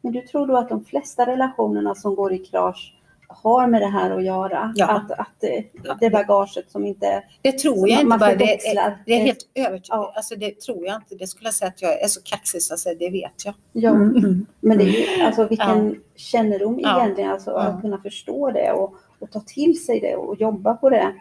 Men 0.01 0.13
du 0.13 0.21
tror 0.21 0.47
då 0.47 0.57
att 0.57 0.69
de 0.69 0.85
flesta 0.85 1.25
relationerna 1.25 1.95
som 1.95 2.15
går 2.15 2.33
i 2.33 2.37
krasch 2.37 2.94
har 3.43 3.67
med 3.67 3.81
det 3.81 3.87
här 3.87 4.11
att 4.11 4.23
göra? 4.23 4.73
Ja. 4.75 4.87
Att, 4.87 5.11
att 5.11 5.99
det, 5.99 6.09
bagaget 6.09 6.71
som 6.71 6.85
inte... 6.85 7.23
det 7.41 7.51
tror 7.51 7.77
jag 7.89 7.89
inte 7.89 8.05
man 8.05 8.19
bara. 8.19 8.35
Det 8.35 8.67
är, 8.67 8.97
det 9.05 9.13
är 9.13 9.19
helt 9.19 9.47
övertygad. 9.55 9.83
Ja. 9.89 10.13
Alltså 10.15 10.35
det 10.35 10.59
tror 10.61 10.85
jag 10.85 10.95
inte. 10.95 11.15
Det 11.15 11.27
skulle 11.27 11.47
jag 11.47 11.53
säga 11.53 11.69
att 11.69 11.81
jag 11.81 12.01
är 12.03 12.07
så 12.07 12.21
kaxig 12.23 12.61
så 12.61 12.73
att 12.73 12.79
säga, 12.79 12.95
det 12.99 13.09
vet 13.09 13.45
jag. 13.45 13.53
Ja, 13.71 13.89
Mm. 13.89 14.45
men 14.59 14.77
det 14.77 14.83
är 14.83 15.17
ju 15.17 15.23
alltså 15.23 15.47
vilken 15.47 16.01
kännedom 16.15 16.79
Ja. 16.79 17.01
egentligen, 17.03 17.31
alltså 17.31 17.51
Ja. 17.51 17.59
att 17.59 17.81
kunna 17.81 17.97
förstå 17.97 18.51
det 18.51 18.71
och, 18.71 18.93
och 19.19 19.31
ta 19.31 19.39
till 19.39 19.85
sig 19.85 19.99
det 19.99 20.15
och 20.15 20.41
jobba 20.41 20.73
på 20.73 20.89
det. 20.89 21.11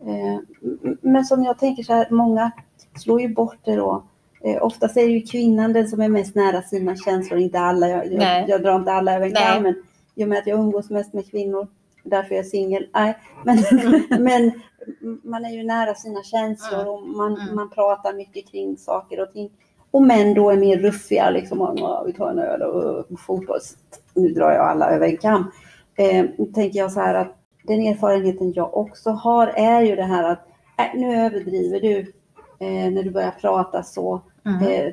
Eh, 0.00 0.38
men 1.00 1.24
som 1.24 1.44
jag 1.44 1.58
tänker 1.58 1.82
så 1.82 1.92
här, 1.92 2.06
många 2.10 2.50
slår 2.96 3.20
ju 3.20 3.28
bort 3.34 3.58
det 3.64 3.76
då. 3.76 4.02
Eh, 4.44 4.62
oftast 4.62 4.96
är 4.96 5.00
det 5.02 5.12
ju 5.12 5.20
kvinnan 5.22 5.72
den 5.72 5.88
som 5.88 6.00
är 6.00 6.08
mest 6.08 6.34
nära 6.34 6.62
sina 6.62 6.96
känslor, 6.96 7.40
inte 7.40 7.58
alla. 7.58 7.88
Jag, 7.88 8.12
jag, 8.12 8.48
jag 8.48 8.62
drar 8.62 8.76
inte 8.76 8.92
alla 8.92 9.14
över 9.16 9.26
en 9.26 9.32
kam, 9.34 9.62
men 9.62 9.74
i 10.20 10.24
och 10.24 10.28
med 10.28 10.38
att 10.38 10.46
jag 10.46 10.58
umgås 10.60 10.90
mest 10.90 11.12
med 11.12 11.30
kvinnor, 11.30 11.66
därför 12.04 12.32
är 12.32 12.36
jag 12.36 12.46
singel. 12.46 12.86
Nej, 12.94 13.18
men, 13.44 13.58
men 14.24 14.52
man 15.22 15.44
är 15.44 15.50
ju 15.50 15.62
nära 15.64 15.94
sina 15.94 16.22
känslor 16.22 16.86
och 16.88 17.02
man, 17.08 17.40
Mm. 17.40 17.54
man 17.54 17.70
pratar 17.70 18.12
mycket 18.14 18.50
kring 18.50 18.76
saker 18.76 19.20
och 19.22 19.32
ting. 19.32 19.50
Och 19.90 20.02
män 20.02 20.34
då 20.34 20.50
är 20.50 20.56
mer 20.56 20.76
ruffiga, 20.78 21.30
liksom, 21.30 21.60
och, 21.60 21.78
"Åh, 21.82 22.02
vi 22.06 22.12
tar 22.12 22.30
en 22.30 22.38
öl 22.38 22.62
och, 22.62 22.82
och 23.12 23.20
fotboll. 23.20 23.58
Nu 24.14 24.28
drar 24.28 24.50
jag 24.50 24.68
alla 24.68 24.90
över 24.90 25.06
en 25.06 25.16
kam. 25.16 25.50
Eh, 25.96 26.26
tänker 26.54 26.78
jag 26.78 26.92
så 26.92 27.00
här 27.00 27.14
att 27.14 27.36
den 27.64 27.80
erfarenheten 27.86 28.52
jag 28.52 28.76
också 28.76 29.10
har 29.10 29.46
är 29.46 29.80
ju 29.82 29.96
det 29.96 30.02
här 30.04 30.24
att 30.32 30.46
äh, 30.78 31.00
nu 31.00 31.16
överdriver 31.16 31.80
du 31.80 31.98
eh, 32.66 32.92
när 32.92 33.02
du 33.02 33.10
börjar 33.10 33.34
prata 33.40 33.82
så. 33.82 34.20
Mm. 34.46 34.62
Eh, 34.62 34.92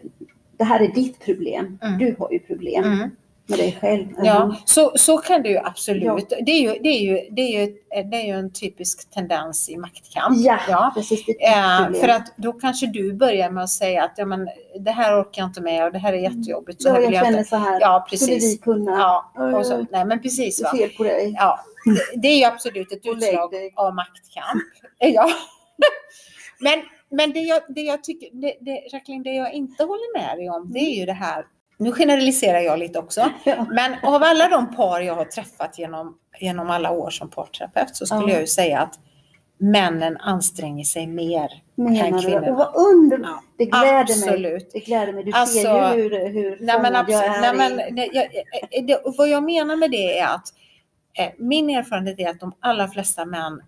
det 0.58 0.63
här 0.63 0.80
är 0.80 0.88
ditt 0.88 1.20
problem. 1.26 1.80
Mm. 1.82 1.98
Du 2.00 2.16
har 2.20 2.32
ju 2.32 2.40
problem 2.40 2.84
Mm. 2.84 3.10
Med 3.50 3.60
dig 3.60 3.78
själv. 3.82 4.08
Ja, 4.24 4.56
så, 4.66 4.92
så 4.96 5.18
kan 5.18 5.42
det 5.44 5.50
ju 5.50 5.58
absolut. 5.58 6.04
Ja. 6.04 6.38
Det, 6.46 6.52
är 6.52 6.62
ju, 6.62 6.80
det, 6.84 6.90
är 6.90 7.00
ju, 7.00 7.30
det, 7.32 7.42
är 7.42 7.60
ju, 7.66 7.74
det 8.10 8.18
är 8.18 8.26
ju 8.26 8.32
en 8.34 8.54
typisk 8.54 9.10
tendens 9.10 9.70
i 9.70 9.78
maktkamp. 9.78 10.38
Ja, 10.40 10.60
Ja. 10.70 10.92
precis. 10.96 11.28
Eh, 11.28 11.92
för 12.02 12.08
att 12.08 12.34
då 12.38 12.54
kanske 12.54 12.88
du 12.88 13.14
börjar 13.14 13.50
med 13.50 13.64
att 13.64 13.70
säga 13.70 14.04
att 14.04 14.14
ja, 14.16 14.26
men, 14.26 14.50
det 14.80 14.92
här 14.92 15.22
orkar 15.22 15.42
jag 15.42 15.50
inte 15.50 15.62
med 15.62 15.86
och 15.86 15.92
det 15.92 16.00
här 16.00 16.14
är 16.14 16.18
jättejobbigt. 16.18 16.82
Så 16.82 16.90
ja, 16.90 17.00
jag 17.00 17.26
känner 17.26 17.44
så 17.44 17.56
här. 17.56 17.82
Ja, 17.82 18.08
Skulle 18.12 18.32
vi 18.32 18.36
precis. 18.36 18.62
kunna? 18.62 18.92
Ja, 18.92 19.32
och 19.58 19.66
så, 19.66 19.86
nej 19.92 20.06
men 20.06 20.22
precis. 20.22 20.64
Va? 20.64 20.72
Fel 20.78 20.90
på 20.90 21.04
dig. 21.04 21.34
Ja, 21.38 21.60
det, 21.86 22.22
det 22.22 22.28
är 22.28 22.38
ju 22.38 22.44
absolut 22.44 22.92
ett 22.92 23.06
utslag 23.06 23.54
av 23.76 23.96
maktkamp. 23.96 24.64
Ja. 25.00 25.30
Men, 26.60 26.80
men 27.10 27.34
det 27.34 27.40
jag, 27.40 27.62
det 27.70 27.82
jag 27.82 28.04
tycker, 28.04 28.30
det, 28.32 28.54
det, 28.62 28.82
Jacqueline, 28.92 29.24
det 29.24 29.34
jag 29.34 29.54
inte 29.54 29.84
håller 29.84 30.20
med 30.20 30.38
dig 30.38 30.50
om, 30.50 30.72
det 30.74 30.80
är 30.80 31.00
ju 31.00 31.06
det 31.06 31.14
här, 31.14 31.46
nu 31.78 31.92
generaliserar 31.92 32.60
jag 32.60 32.80
lite 32.80 33.00
också, 33.00 33.30
Ja. 33.44 33.66
men 33.72 33.94
av 34.04 34.24
alla 34.24 34.50
de 34.50 34.76
par 34.76 35.00
jag 35.02 35.16
har 35.16 35.26
träffat 35.26 35.80
genom, 35.80 36.18
genom 36.40 36.70
alla 36.70 36.92
år 36.92 37.10
som 37.10 37.30
parterapeut 37.30 37.96
så 37.96 38.06
skulle 38.06 38.22
Ja. 38.22 38.30
jag 38.32 38.42
ju 38.42 38.48
säga 38.48 38.80
att 38.80 39.00
männen 39.60 40.18
anstränger 40.18 40.84
sig 40.84 41.08
mer 41.08 41.50
Menar 41.76 42.06
än 42.06 42.13
du? 42.13 42.22
kvinnorna. 42.22 42.52
Och 42.52 42.58
vad 42.58 42.76
under... 42.76 43.18
Ja, 43.20 43.44
Det 43.58 43.66
gläder 43.66 43.92
mig. 43.94 44.02
Absolut. 44.30 44.70
Det 44.74 44.80
gläder 44.80 45.13
mig. 45.13 45.24
Du 45.24 45.32
Alltså, 45.32 45.62
ser 45.62 45.96
ju 45.96 46.02
hur, 46.04 46.30
hur 46.30 46.58
Nej, 46.62 46.82
men 46.82 46.96
absolut. 46.96 47.22
jag 47.26 47.36
är 47.38 47.41
Nej, 47.54 47.70
men, 47.70 47.95
nej, 47.95 48.10
jag, 48.14 48.24
eh, 48.80 48.86
det, 48.86 48.95
och 48.95 49.16
vad 49.18 49.30
jag 49.30 49.43
menar 49.43 49.76
med 49.76 49.91
det 49.91 50.20
är 50.20 50.26
att 50.36 50.47
eh, 51.20 51.30
min 51.38 51.70
erfarenhet 51.70 52.20
är 52.20 52.30
att 52.30 52.39
de 52.39 52.54
allra 52.60 52.88
flesta 52.88 53.26
män 53.26 53.62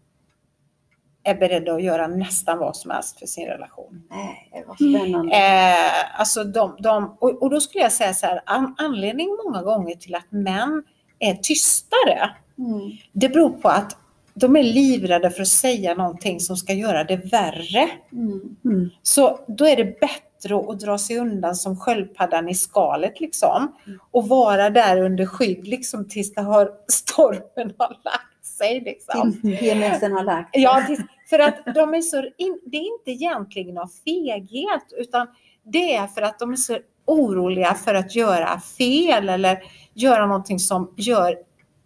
är 1.23 1.35
beredda 1.35 1.73
att 1.73 1.83
göra 1.83 2.07
nästan 2.07 2.59
vad 2.59 2.75
som 2.75 2.91
helst 2.91 3.19
för 3.19 3.25
sin 3.25 3.47
relation. 3.47 4.03
Nej, 4.09 4.65
vad 4.67 4.75
spännande. 4.75 5.35
Eh, 5.35 6.19
alltså 6.19 6.43
de, 6.43 6.75
de, 6.79 7.17
och, 7.19 7.43
och 7.43 7.49
då 7.49 7.61
skulle 7.61 7.83
jag 7.83 7.91
säga 7.91 8.13
så 8.13 8.25
här, 8.25 8.41
an, 8.45 8.75
anledningen 8.77 9.37
många 9.45 9.63
gånger 9.63 9.95
till 9.95 10.15
att 10.15 10.31
män 10.31 10.83
är 11.19 11.33
tystare, 11.33 12.29
Mm. 12.59 12.91
det 13.11 13.29
beror 13.29 13.49
på 13.49 13.69
att 13.69 13.97
de 14.33 14.55
är 14.55 14.63
livrädda 14.63 15.29
för 15.29 15.41
att 15.41 15.47
säga 15.47 15.93
någonting 15.93 16.39
som 16.39 16.57
ska 16.57 16.73
göra 16.73 17.03
det 17.03 17.15
värre. 17.15 17.89
Mm. 18.11 18.55
Mm. 18.65 18.89
Så 19.01 19.39
då 19.47 19.67
är 19.67 19.75
det 19.75 19.99
bättre 19.99 20.55
att 20.55 20.79
dra 20.79 20.97
sig 20.97 21.17
undan 21.17 21.55
som 21.55 21.77
sköldpaddan 21.77 22.49
i 22.49 22.55
skalet 22.55 23.19
liksom. 23.19 23.73
Mm. 23.87 23.99
Och 24.11 24.27
vara 24.27 24.69
där 24.69 25.01
under 25.01 25.25
skydd 25.25 25.67
liksom 25.67 26.07
tills 26.07 26.33
det 26.33 26.41
har, 26.41 26.71
stormen 26.91 27.73
har 27.77 27.89
lagt 27.89 28.28
sig. 28.59 28.81
Liksom. 28.81 29.41
PMSen 29.41 30.11
har 30.11 30.23
lagt. 30.23 30.49
Ja, 30.53 30.83
för 31.29 31.39
att 31.39 31.75
de 31.75 31.93
är 31.93 32.01
så, 32.01 32.29
in, 32.37 32.59
det 32.65 32.77
är 32.77 32.99
inte 32.99 33.11
egentligen 33.11 33.77
av 33.77 33.89
feghet 34.05 34.93
utan 34.97 35.27
det 35.63 35.95
är 35.95 36.07
för 36.07 36.21
att 36.21 36.39
de 36.39 36.51
är 36.51 36.55
så 36.55 36.77
oroliga 37.05 37.73
för 37.73 37.93
att 37.93 38.15
göra 38.15 38.59
fel 38.77 39.29
eller 39.29 39.59
göra 39.93 40.25
någonting 40.25 40.59
som 40.59 40.93
gör 40.97 41.35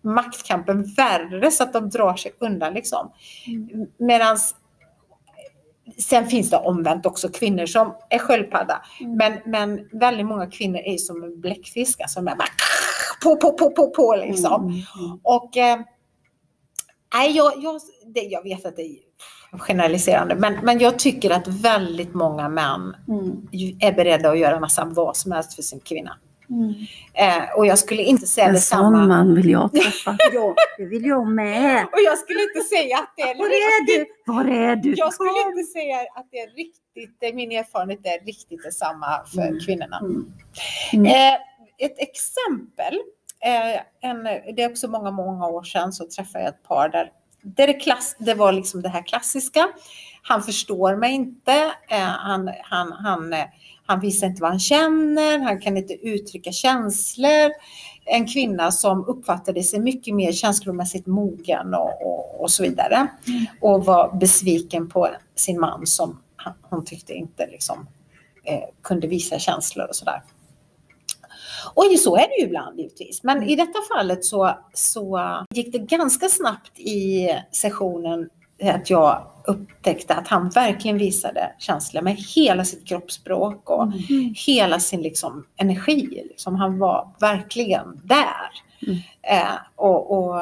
maktkampen 0.01 0.83
värre 0.83 1.51
så 1.51 1.63
att 1.63 1.73
de 1.73 1.89
drar 1.89 2.15
sig 2.15 2.31
undan 2.39 2.73
liksom. 2.73 3.11
Mm. 3.47 3.87
Medan 3.97 4.37
Sen 5.97 6.27
finns 6.27 6.49
det 6.49 6.57
omvänt 6.57 7.05
också 7.05 7.29
kvinnor 7.29 7.65
som 7.65 7.93
är 8.09 8.19
sköldpadda. 8.19 8.81
Mm. 8.99 9.17
Men, 9.17 9.39
men 9.45 9.99
väldigt 9.99 10.25
många 10.25 10.47
kvinnor 10.47 10.79
är 10.79 10.97
som 10.97 11.23
en 11.23 11.41
bläckfisk. 11.41 12.01
Alltså 12.01 12.19
de 12.19 12.27
är 12.27 12.35
bara 12.35 12.47
på, 13.23 13.35
på, 13.35 13.53
på, 13.57 13.69
på, 13.69 13.89
på 13.89 14.15
liksom. 14.15 14.63
Mm, 14.63 14.73
mm. 14.73 15.19
Och 15.23 15.57
eh, 15.57 15.79
nej, 17.13 17.31
jag, 17.31 17.53
jag, 17.63 17.81
det, 18.13 18.21
jag 18.21 18.43
vet 18.43 18.65
att 18.65 18.75
det 18.75 18.81
är 18.83 18.97
generaliserande, 19.57 20.35
men, 20.35 20.53
men 20.63 20.79
jag 20.79 20.99
tycker 20.99 21.29
att 21.31 21.47
väldigt 21.47 22.13
många 22.13 22.49
män 22.49 22.95
Mm. 23.07 23.47
är 23.79 23.93
beredda 23.93 24.29
att 24.29 24.39
göra 24.39 24.59
nästan 24.59 24.93
vad 24.93 25.17
som 25.17 25.31
helst 25.31 25.53
för 25.55 25.61
sin 25.61 25.79
kvinna. 25.79 26.17
Mm. 26.49 26.73
Eh, 27.13 27.57
och 27.57 27.65
jag 27.65 27.79
skulle 27.79 28.03
inte 28.03 28.27
säga 28.27 28.47
En 28.47 28.53
detsamma. 28.53 28.83
sån 28.99 29.07
man 29.07 29.35
vill 29.35 29.49
jag 29.49 29.71
träffa. 29.71 30.17
ja, 30.33 30.55
det 30.77 30.85
vill 30.85 31.05
jag 31.05 31.27
med. 31.27 31.83
Och 31.83 31.99
jag 32.05 32.17
skulle 32.17 32.43
inte 32.43 32.59
säga 32.61 32.97
att 32.97 33.13
det 33.15 33.21
är 33.21 33.37
Var 33.37 33.45
är 33.45 33.85
du? 33.97 34.05
Var 34.25 34.45
är 34.45 34.75
du? 34.75 34.93
Jag 34.97 35.13
skulle 35.13 35.29
inte 35.29 35.63
säga 35.71 35.97
att 36.15 36.27
det 36.31 36.37
är 36.39 36.47
riktigt, 36.55 37.17
det 37.19 37.25
är 37.27 37.33
min 37.33 37.51
erfarenhet 37.51 37.99
är 38.03 38.25
riktigt 38.25 38.63
detsamma 38.63 39.07
för 39.35 39.41
Mm. 39.47 39.59
kvinnorna. 39.59 39.99
Mm. 39.99 40.33
Mm. 40.93 41.05
Eh, 41.05 41.33
ett 41.77 41.99
exempel, 41.99 42.99
en, 44.01 44.23
det 44.23 44.63
är 44.63 44.69
också 44.69 44.87
många, 44.87 45.11
många 45.11 45.47
år 45.47 45.63
sedan 45.63 45.93
så 45.93 46.05
träffade 46.05 46.43
jag 46.43 46.53
ett 46.53 46.63
par 46.63 46.89
där, 46.89 47.11
där 47.41 47.67
det, 47.67 47.73
klass, 47.73 48.15
det 48.19 48.33
var 48.33 48.51
liksom 48.51 48.81
det 48.81 48.89
här 48.89 49.01
klassiska. 49.01 49.67
Han 50.21 50.43
förstår 50.43 50.95
mig 50.95 51.13
inte, 51.13 51.71
eh, 51.89 51.99
han, 51.99 52.51
han, 52.63 52.91
han, 52.91 53.33
eh, 53.33 53.45
han 53.85 53.99
visar 53.99 54.27
inte 54.27 54.41
vad 54.41 54.51
han 54.51 54.59
känner, 54.59 55.39
han 55.39 55.61
kan 55.61 55.77
inte 55.77 55.93
uttrycka 55.93 56.51
känslor. 56.51 57.51
En 58.05 58.27
kvinna 58.27 58.71
som 58.71 59.05
uppfattade 59.05 59.63
sig 59.63 59.79
mycket 59.79 60.15
mer 60.15 60.31
känslomässigt 60.31 61.05
mogen 61.07 61.73
och, 61.73 62.01
och, 62.01 62.41
och 62.41 62.51
så 62.51 62.63
vidare. 62.63 62.95
Mm. 62.95 63.45
Och 63.61 63.85
var 63.85 64.15
besviken 64.15 64.89
på 64.89 65.09
sin 65.35 65.59
man 65.59 65.87
som 65.87 66.19
hon 66.61 66.85
tyckte 66.85 67.13
inte 67.13 67.47
liksom, 67.47 67.87
eh, 68.43 68.63
kunde 68.81 69.07
visa 69.07 69.39
känslor 69.39 69.87
och 69.89 69.95
sådär. 69.95 70.21
Och 71.73 71.99
så 71.99 72.15
är 72.15 72.27
det 72.27 72.35
ju 72.39 72.45
ibland 72.45 72.79
givetvis. 72.79 73.23
Men 73.23 73.43
i 73.43 73.55
detta 73.55 73.79
fallet 73.95 74.25
så, 74.25 74.57
så 74.73 75.19
gick 75.53 75.71
det 75.71 75.77
ganska 75.79 76.29
snabbt 76.29 76.79
i 76.79 77.29
sessionen 77.51 78.29
att 78.63 78.89
jag 78.89 79.27
upptäckte 79.47 80.15
att 80.15 80.27
han 80.27 80.49
verkligen 80.49 80.97
visade 80.97 81.51
känslor 81.59 82.01
med 82.01 82.15
hela 82.35 82.65
sitt 82.65 82.87
kroppsspråk 82.87 83.69
och 83.69 83.83
Mm. 83.83 84.33
hela 84.45 84.79
sin 84.79 85.01
liksom, 85.01 85.45
energi. 85.57 86.23
Liksom. 86.29 86.55
Han 86.55 86.79
var 86.79 87.09
verkligen 87.19 88.01
där. 88.03 88.49
Mm. 88.87 88.99
Eh, 89.21 89.55
och, 89.75 90.11
och 90.11 90.41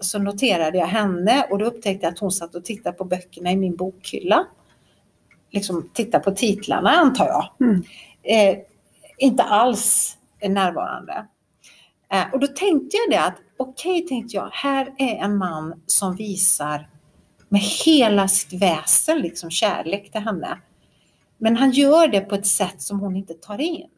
så 0.00 0.18
noterade 0.18 0.78
jag 0.78 0.86
henne 0.86 1.46
och 1.50 1.58
då 1.58 1.64
upptäckte 1.64 2.06
jag 2.06 2.12
att 2.12 2.18
hon 2.18 2.32
satt 2.32 2.54
och 2.54 2.64
tittade 2.64 2.96
på 2.96 3.04
böckerna 3.04 3.52
i 3.52 3.56
min 3.56 3.76
bokhylla. 3.76 4.46
Liksom 5.50 5.90
titta 5.94 6.20
på 6.20 6.30
titlarna 6.30 6.90
antar 6.90 7.26
jag. 7.26 7.48
Mm. 7.60 7.82
Eh, 8.22 8.58
inte 9.18 9.42
alls 9.42 10.16
närvarande. 10.48 11.26
Eh, 12.12 12.24
och 12.32 12.40
då 12.40 12.46
tänkte 12.46 12.96
jag 12.96 13.10
det 13.10 13.24
att 13.26 13.36
okej, 13.56 14.06
tänkte 14.06 14.36
jag, 14.36 14.48
här 14.52 14.94
är 14.98 15.14
en 15.24 15.36
man 15.36 15.82
som 15.86 16.16
visar 16.16 16.88
med 17.48 17.60
hela 17.60 18.28
sitt 18.28 18.62
väsen 18.62 19.18
liksom 19.18 19.50
kärlek 19.50 20.12
till 20.12 20.20
henne. 20.20 20.58
Men 21.38 21.56
han 21.56 21.70
gör 21.70 22.08
det 22.08 22.20
på 22.20 22.34
ett 22.34 22.46
sätt 22.46 22.82
som 22.82 23.00
hon 23.00 23.16
inte 23.16 23.34
tar 23.34 23.60
in. 23.60 23.88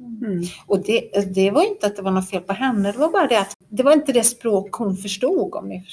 Mm. 0.00 0.42
Och 0.66 0.84
det, 0.84 1.10
det 1.34 1.50
var 1.50 1.62
inte 1.62 1.86
att 1.86 1.96
det 1.96 2.02
var 2.02 2.10
något 2.10 2.30
fel 2.30 2.42
på 2.42 2.52
henne, 2.52 2.92
det 2.92 2.98
var 2.98 3.12
bara 3.12 3.26
det 3.26 3.40
att 3.40 3.56
det 3.68 3.82
var 3.82 3.92
inte 3.92 4.12
det 4.12 4.24
språk 4.24 4.72
hon 4.72 4.96
förstod 4.96 5.54
om 5.54 5.68
ni 5.68 5.84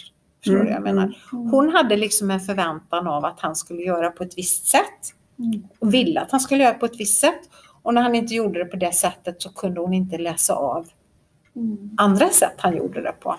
förstår 0.43 0.57
vad 0.57 0.73
jag 0.73 0.83
menar. 0.83 1.17
Hon 1.31 1.69
hade 1.69 1.97
liksom 1.97 2.31
en 2.31 2.39
förväntan 2.39 3.07
av 3.07 3.25
att 3.25 3.39
han 3.39 3.55
skulle 3.55 3.81
göra 3.81 4.11
på 4.11 4.23
ett 4.23 4.37
visst 4.37 4.67
sätt 4.67 5.13
Mm. 5.39 5.63
och 5.79 5.93
ville 5.93 6.21
att 6.21 6.31
han 6.31 6.39
skulle 6.39 6.63
göra 6.63 6.73
på 6.73 6.85
ett 6.85 6.99
visst 6.99 7.19
sätt. 7.19 7.39
Och 7.87 7.93
när 7.93 8.01
han 8.01 8.15
inte 8.15 8.33
gjorde 8.35 8.59
det 8.59 8.65
på 8.65 8.77
det 8.77 8.93
sättet 8.93 9.41
så 9.41 9.49
kunde 9.53 9.81
hon 9.81 9.93
inte 9.93 10.17
läsa 10.17 10.53
av 10.55 10.87
Mm. 11.55 11.89
andra 11.97 12.29
sätt 12.29 12.53
han 12.57 12.77
gjorde 12.77 13.01
det 13.01 13.13
på. 13.19 13.35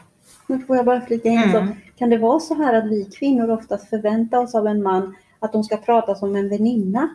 Men 0.47 0.67
får 0.67 0.77
jag 0.77 0.85
bara 0.87 1.01
flika 1.01 1.29
in 1.29 1.43
så, 1.53 1.59
Mm. 1.59 1.75
kan 1.97 2.11
det 2.11 2.19
vara 2.19 2.41
så 2.41 2.55
här 2.55 2.75
att 2.75 2.91
vi 2.91 3.05
kvinnor 3.05 3.51
oftast 3.51 3.89
förväntar 3.89 4.39
oss 4.39 4.55
av 4.55 4.67
en 4.67 4.83
man 4.83 5.15
att 5.39 5.53
de 5.53 5.65
ska 5.65 5.77
prata 5.77 6.15
som 6.15 6.37
en 6.37 6.49
väninna 6.49 7.09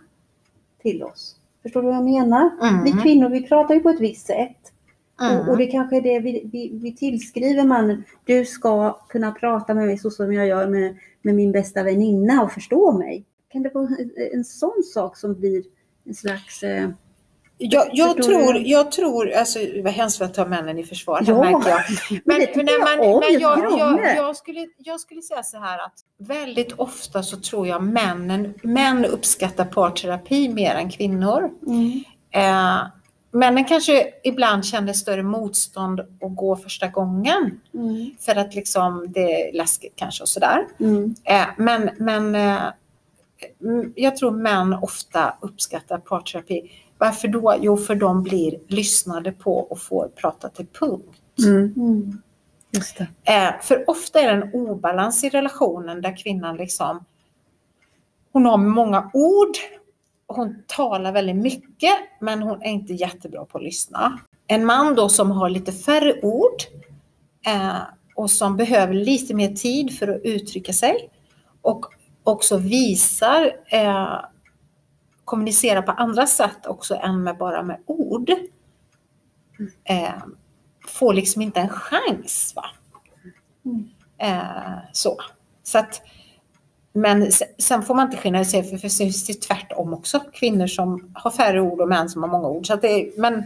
till 0.82 1.04
oss? 1.04 1.36
Förstår 1.64 1.82
du 1.82 1.88
vad 1.88 1.96
jag 1.96 2.04
menar? 2.04 2.50
Mm. 2.62 2.84
Vi 2.84 2.92
kvinnor 2.92 3.30
vi 3.30 3.48
pratar 3.48 3.74
ju 3.76 3.80
på 3.80 3.90
ett 3.90 4.00
visst 4.00 4.26
sätt. 4.28 4.58
Och, 5.20 5.40
och 5.40 5.44
Mm. 5.44 5.58
det 5.58 5.66
kanske 5.66 5.98
är 5.98 6.02
det 6.02 6.20
vi, 6.20 6.50
vi, 6.54 6.70
vi 6.74 6.96
tillskriver 6.96 7.64
mannen. 7.64 8.04
Du 8.26 8.46
ska 8.46 8.94
kunna 9.10 9.32
prata 9.32 9.74
med 9.74 9.86
mig 9.88 9.98
så 9.98 10.10
som 10.12 10.34
jag 10.34 10.48
gör 10.48 10.68
med, 10.68 10.98
med 11.22 11.36
min 11.36 11.52
bästa 11.52 11.84
väninna 11.84 12.44
och 12.44 12.52
förstå 12.52 12.92
mig. 12.92 13.26
Kan 13.50 13.64
det 13.64 13.70
vara 13.74 13.88
en, 13.88 14.12
en 14.34 14.44
sån 14.44 14.84
sak 14.94 15.18
som 15.18 15.34
blir 15.40 15.64
en 16.06 16.14
slags... 16.14 16.64
Eh, 16.64 16.90
Jag, 17.58 17.90
jag, 17.94 18.24
tror, 18.24 18.58
jag 18.58 18.92
tror, 18.92 19.32
alltså 19.32 19.60
det 19.60 19.82
var 19.82 19.92
hemskt 19.92 20.22
att 20.22 20.34
ta 20.34 20.46
männen 20.46 20.80
i 20.80 20.84
försvar, 20.84 21.24
Ja, 21.28 21.40
märker 21.40 21.70
jag. 21.70 21.82
Men, 22.26 22.40
det 22.40 22.56
men, 22.56 22.68
jag 22.68 22.80
men, 22.84 23.00
om, 23.00 23.24
men 23.30 23.40
jag 23.40 23.80
jag, 23.80 24.18
jag, 24.18 24.36
skulle, 24.36 24.68
jag 24.78 25.00
skulle 25.00 25.22
säga 25.22 25.44
så 25.44 25.58
här 25.58 25.86
att 25.86 25.94
väldigt 26.18 26.72
ofta 26.72 27.24
så 27.24 27.38
tror 27.38 27.68
jag 27.68 27.84
männen, 27.84 28.54
män 28.64 29.06
uppskattar 29.06 29.66
parterapi 29.66 30.50
mer 30.50 30.76
än 30.76 30.90
kvinnor. 30.90 31.52
mm, 31.68 32.04
Eh, 32.36 32.88
männen 33.32 33.66
kanske 33.66 34.14
ibland 34.24 34.66
känner 34.66 34.94
större 34.94 35.24
motstånd 35.24 36.00
att 36.00 36.36
gå 36.36 36.56
första 36.56 36.88
gången 36.88 37.60
mm, 37.74 38.12
för 38.20 38.36
att 38.36 38.56
liksom 38.56 39.06
det 39.14 39.50
är 39.50 39.54
läskigt 39.54 39.94
kanske 39.96 40.24
och 40.24 40.30
sådär. 40.30 40.68
mm, 40.80 41.16
Eh, 41.24 41.46
men 41.58 41.90
men 41.98 42.36
eh, 42.36 42.64
jag 43.96 44.18
tror 44.18 44.32
män 44.32 44.74
ofta 44.74 45.38
uppskattar 45.42 45.98
parterapi. 45.98 46.72
Varför 46.98 47.28
då? 47.28 47.56
Jo, 47.60 47.78
för 47.78 47.96
de 47.96 48.24
blir 48.24 48.60
lyssnade 48.68 49.32
på 49.32 49.58
och 49.58 49.82
får 49.82 50.08
prata 50.08 50.50
till 50.50 50.68
punkt. 50.80 51.22
Mm. 51.40 51.74
mm, 51.76 52.22
Just 52.72 52.98
det. 52.98 53.34
Eh, 53.34 53.62
för 53.62 53.90
ofta 53.90 54.20
är 54.20 54.36
det 54.36 54.44
en 54.44 54.54
obalans 54.54 55.24
i 55.24 55.30
relationen 55.30 56.02
där 56.02 56.18
kvinnan 56.18 56.58
liksom 56.58 57.06
hon 58.34 58.46
har 58.46 58.58
många 58.58 59.12
ord, 59.14 59.58
hon 60.28 60.64
talar 60.68 61.12
väldigt 61.12 61.36
mycket 61.36 61.94
men 62.20 62.42
hon 62.42 62.62
är 62.62 62.70
inte 62.70 62.94
jättebra 62.94 63.46
på 63.46 63.58
att 63.58 63.64
lyssna. 63.64 64.20
En 64.48 64.66
man 64.66 64.96
då 64.96 65.10
som 65.10 65.32
har 65.32 65.50
lite 65.50 65.72
färre 65.72 66.22
ord 66.22 66.62
eh, 67.46 67.82
och 68.16 68.32
som 68.32 68.58
behöver 68.58 68.94
lite 68.94 69.34
mer 69.34 69.56
tid 69.56 69.98
för 69.98 70.08
att 70.08 70.22
uttrycka 70.24 70.74
sig 70.74 71.10
och 71.62 71.86
också 72.24 72.58
visar, 72.58 73.52
eh, 73.68 74.20
kommunicera 75.26 75.82
på 75.82 75.92
andra 75.92 76.28
sätt 76.28 76.66
också 76.66 76.96
än 76.96 77.24
med 77.24 77.38
bara 77.38 77.64
med 77.64 77.78
ord. 77.86 78.32
Eh, 79.84 80.14
får 80.88 81.14
liksom 81.14 81.42
inte 81.42 81.60
en 81.60 81.70
chans. 81.70 82.54
Va? 82.56 82.66
Eh, 84.18 84.78
så. 84.94 85.18
så 85.64 85.78
att, 85.78 86.02
men 86.94 87.32
sen 87.58 87.84
får 87.84 87.96
man 87.96 88.06
inte 88.08 88.18
generalisera 88.22 88.64
för, 88.64 88.78
för 88.78 88.88
det 88.88 88.96
finns 88.98 89.40
tvärtom 89.40 89.94
också. 89.94 90.20
Kvinnor 90.34 90.68
som 90.68 91.12
har 91.14 91.32
färre 91.32 91.62
ord 91.62 91.82
och 91.82 91.88
män 91.90 92.10
som 92.10 92.24
har 92.24 92.30
många 92.30 92.48
ord. 92.48 92.68
Så 92.68 92.74
att 92.74 92.82
det, 92.82 92.88
är- 92.88 93.20
men, 93.22 93.44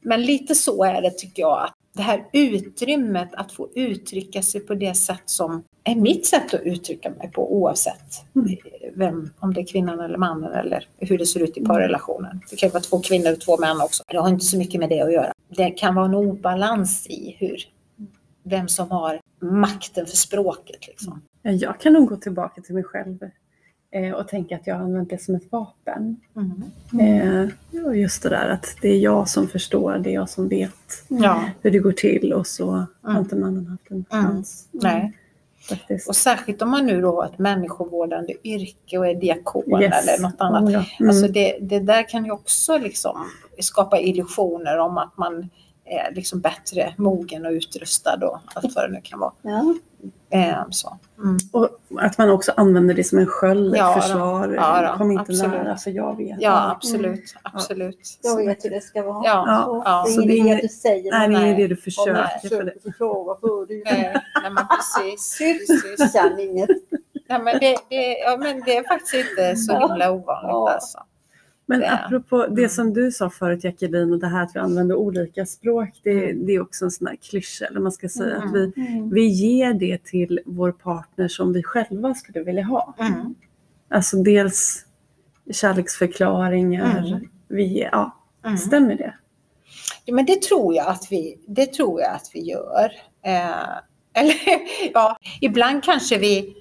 men 0.00 0.22
lite 0.22 0.54
så 0.54 0.84
är 0.84 1.02
det 1.02 1.10
tycker 1.10 1.42
jag. 1.42 1.62
Att 1.64 1.74
det 1.92 2.02
här 2.02 2.24
utrymmet 2.32 3.34
att 3.34 3.52
få 3.52 3.68
uttrycka 3.74 4.42
sig 4.42 4.60
på 4.60 4.74
det 4.74 4.94
sätt 4.94 5.22
som 5.24 5.64
är 5.90 5.96
mitt 5.96 6.26
sätt 6.26 6.54
att 6.54 6.60
uttrycka 6.60 7.10
mig 7.10 7.30
på 7.30 7.54
oavsett 7.56 8.24
Mm. 8.36 8.56
vem, 8.94 9.30
om 9.38 9.54
det 9.54 9.60
är 9.60 9.66
kvinnan 9.66 10.00
eller 10.00 10.18
mannen 10.18 10.52
eller 10.52 10.88
hur 10.96 11.18
det 11.18 11.26
ser 11.26 11.42
ut 11.42 11.56
i 11.56 11.64
parrelationen. 11.64 12.40
Det 12.50 12.56
kan 12.56 12.70
vara 12.70 12.80
två 12.82 13.00
kvinnor 13.00 13.32
och 13.32 13.40
två 13.40 13.56
män 13.58 13.80
också. 13.80 14.02
Det 14.08 14.16
har 14.16 14.28
inte 14.28 14.44
så 14.44 14.58
mycket 14.58 14.80
med 14.80 14.88
det 14.88 15.00
att 15.00 15.12
göra. 15.12 15.32
Det 15.56 15.70
kan 15.70 15.94
vara 15.94 16.06
en 16.06 16.14
obalans 16.14 17.06
i 17.06 17.36
hur, 17.38 17.56
vem 18.42 18.68
som 18.68 18.90
har 18.90 19.20
makten 19.40 20.06
för 20.06 20.16
språket. 20.16 20.86
Liksom. 20.86 21.22
Ja, 21.42 21.50
Jag 21.50 21.80
kan 21.80 21.92
nog 21.92 22.08
gå 22.08 22.16
tillbaka 22.16 22.62
till 22.62 22.74
mig 22.74 22.84
själv 22.84 23.18
eh, 23.90 24.12
och 24.12 24.28
tänka 24.28 24.56
att 24.56 24.66
jag 24.66 24.74
har 24.74 24.82
använt 24.82 25.10
det 25.10 25.22
som 25.22 25.34
ett 25.34 25.52
vapen. 25.52 26.20
Mm. 26.92 27.50
Och 27.86 27.96
just 27.96 28.22
det 28.22 28.28
där 28.28 28.48
att 28.48 28.76
det 28.82 28.88
är 28.88 28.98
jag 28.98 29.28
som 29.28 29.48
förstår, 29.48 29.98
det 29.98 30.10
är 30.10 30.14
jag 30.14 30.30
som 30.30 30.48
vet 30.48 31.04
Ja, 31.08 31.44
hur 31.62 31.70
det 31.70 31.78
går 31.78 31.92
till 31.92 32.32
och 32.32 32.46
så 32.46 32.70
har 32.70 33.10
Mm. 33.10 33.22
inte 33.22 33.36
mannen 33.36 33.66
haft 33.66 33.90
en 33.90 34.04
Mm. 34.12 34.26
chans. 34.26 34.68
nej. 34.72 35.17
Faktiskt. 35.68 36.08
Och 36.08 36.16
särskilt 36.16 36.62
om 36.62 36.70
man 36.70 36.86
nu 36.86 37.00
då 37.00 37.16
har 37.20 37.24
ett 37.26 37.38
människovårdande 37.38 38.32
yrke 38.44 38.98
och 38.98 39.06
är 39.06 39.14
diakon 39.14 39.82
Yes. 39.82 40.08
eller 40.08 40.22
något 40.22 40.40
annat. 40.40 40.62
Oh. 40.64 41.00
Mm. 41.00 41.10
Alltså 41.10 41.28
det, 41.28 41.58
det 41.60 41.80
där 41.80 42.08
kan 42.08 42.24
ju 42.24 42.30
också 42.30 42.78
liksom 42.78 43.26
skapa 43.60 43.98
illusioner 43.98 44.78
om 44.78 44.98
att 44.98 45.18
man 45.18 45.50
är 45.84 46.14
liksom 46.14 46.40
bättre 46.40 46.94
mogen 46.98 47.46
och 47.46 47.52
utrustad 47.52 48.26
och 48.26 48.38
allt 48.54 48.74
vad 48.74 48.84
det 48.84 48.92
nu 48.92 49.00
kan 49.02 49.18
vara. 49.18 49.32
Ja. 49.42 49.74
Eh, 50.30 50.62
så. 50.70 50.98
Mm. 51.18 51.36
Och 51.52 51.68
att 52.00 52.18
man 52.18 52.30
också 52.30 52.52
använder 52.56 52.94
det 52.94 53.04
som 53.04 53.18
en 53.18 53.26
sköld, 53.26 53.76
Ja 53.76 53.96
ett 53.98 54.02
försvar. 54.04 54.54
Ja 54.56 54.90
då, 54.92 54.98
Kom 54.98 55.10
inte 55.10 55.20
absolut. 55.20 55.52
nära 55.52 55.76
för 55.76 55.90
jag 55.90 56.16
vet. 56.16 56.36
Ja, 56.40 56.70
absolut. 56.70 57.34
absolut. 57.42 58.18
Jag 58.22 58.36
vet 58.36 58.64
hur 58.64 58.70
det 58.70 58.80
ska 58.80 59.02
vara. 59.02 59.24
Ja, 59.26 59.62
Så, 59.66 59.82
ja. 59.84 60.02
det 60.06 60.10
är 60.10 60.14
Så 60.14 60.20
ingen 60.20 60.28
det 60.28 60.36
inget- 60.36 60.56
att 60.56 60.62
du 60.62 60.68
säger 60.68 61.10
Nej, 61.10 61.28
det 61.28 61.34
är 61.34 61.40
Nej. 61.40 61.54
det 61.54 61.66
du 61.68 61.76
försöker. 61.76 62.14
jag 62.14 62.30
för 62.30 62.48
det. 62.48 62.48
försöker 62.48 62.80
förstå 62.90 63.22
varför 63.24 63.66
du 63.66 63.82
Nej, 63.84 64.22
nej 64.42 64.50
men 64.52 64.64
precis. 64.68 65.38
Precis. 65.38 66.16
inget. 66.40 66.70
Nej, 67.28 67.42
men 67.42 67.58
det, 67.60 67.76
det, 67.88 68.18
ja, 68.18 68.36
men 68.36 68.60
det 68.60 68.76
är 68.76 68.84
faktiskt 68.88 69.14
inte 69.14 69.56
så 69.56 69.72
himla 69.78 70.10
ovanligt 70.12 70.48
Ja. 70.50 70.70
alltså. 70.74 70.98
Men 71.70 71.80
Det- 71.80 71.90
apropå 71.92 72.46
det 72.46 72.60
Mm. 72.60 72.68
som 72.68 72.92
du 72.94 73.12
sa 73.12 73.30
förut 73.30 73.64
Jacqueline 73.64 74.12
och 74.12 74.18
det 74.18 74.26
här 74.28 74.42
att 74.42 74.50
vi 74.56 74.60
använder 74.60 74.94
olika 74.96 75.46
språk. 75.46 76.00
Det, 76.02 76.10
Mm. 76.30 76.46
det 76.46 76.52
är 76.52 76.60
också 76.62 76.84
en 76.84 76.90
sån 76.90 77.06
här 77.06 77.16
klyscha, 77.16 77.64
eller 77.66 77.80
man 77.80 77.92
ska 77.92 78.08
säga 78.08 78.36
Mm. 78.36 78.48
att 78.48 78.54
vi, 78.54 78.72
vi 79.12 79.26
ger 79.26 79.72
det 79.74 80.04
till 80.04 80.40
vår 80.46 80.72
partner 80.72 81.28
som 81.28 81.52
vi 81.52 81.62
själva 81.62 82.14
skulle 82.14 82.44
vilja 82.44 82.62
ha. 82.64 82.94
Mm. 82.98 83.34
Alltså 83.90 84.16
dels 84.16 84.84
kärleksförklaringar. 85.52 87.06
Mm. 87.06 87.28
Vi, 87.48 87.88
ja, 87.92 88.16
Mm. 88.44 88.58
stämmer 88.58 88.94
det? 88.94 89.14
Ja, 90.04 90.14
men 90.14 90.26
det 90.26 90.42
tror 90.42 90.74
jag 90.74 90.86
att 90.88 91.06
vi, 91.10 91.38
det 91.46 91.66
tror 91.72 92.00
jag 92.00 92.14
att 92.14 92.30
vi 92.34 92.40
gör. 92.40 92.84
Eh, 93.24 93.68
eller 94.20 94.34
ja, 94.94 95.16
ibland 95.40 95.84
kanske 95.84 96.18
vi 96.18 96.56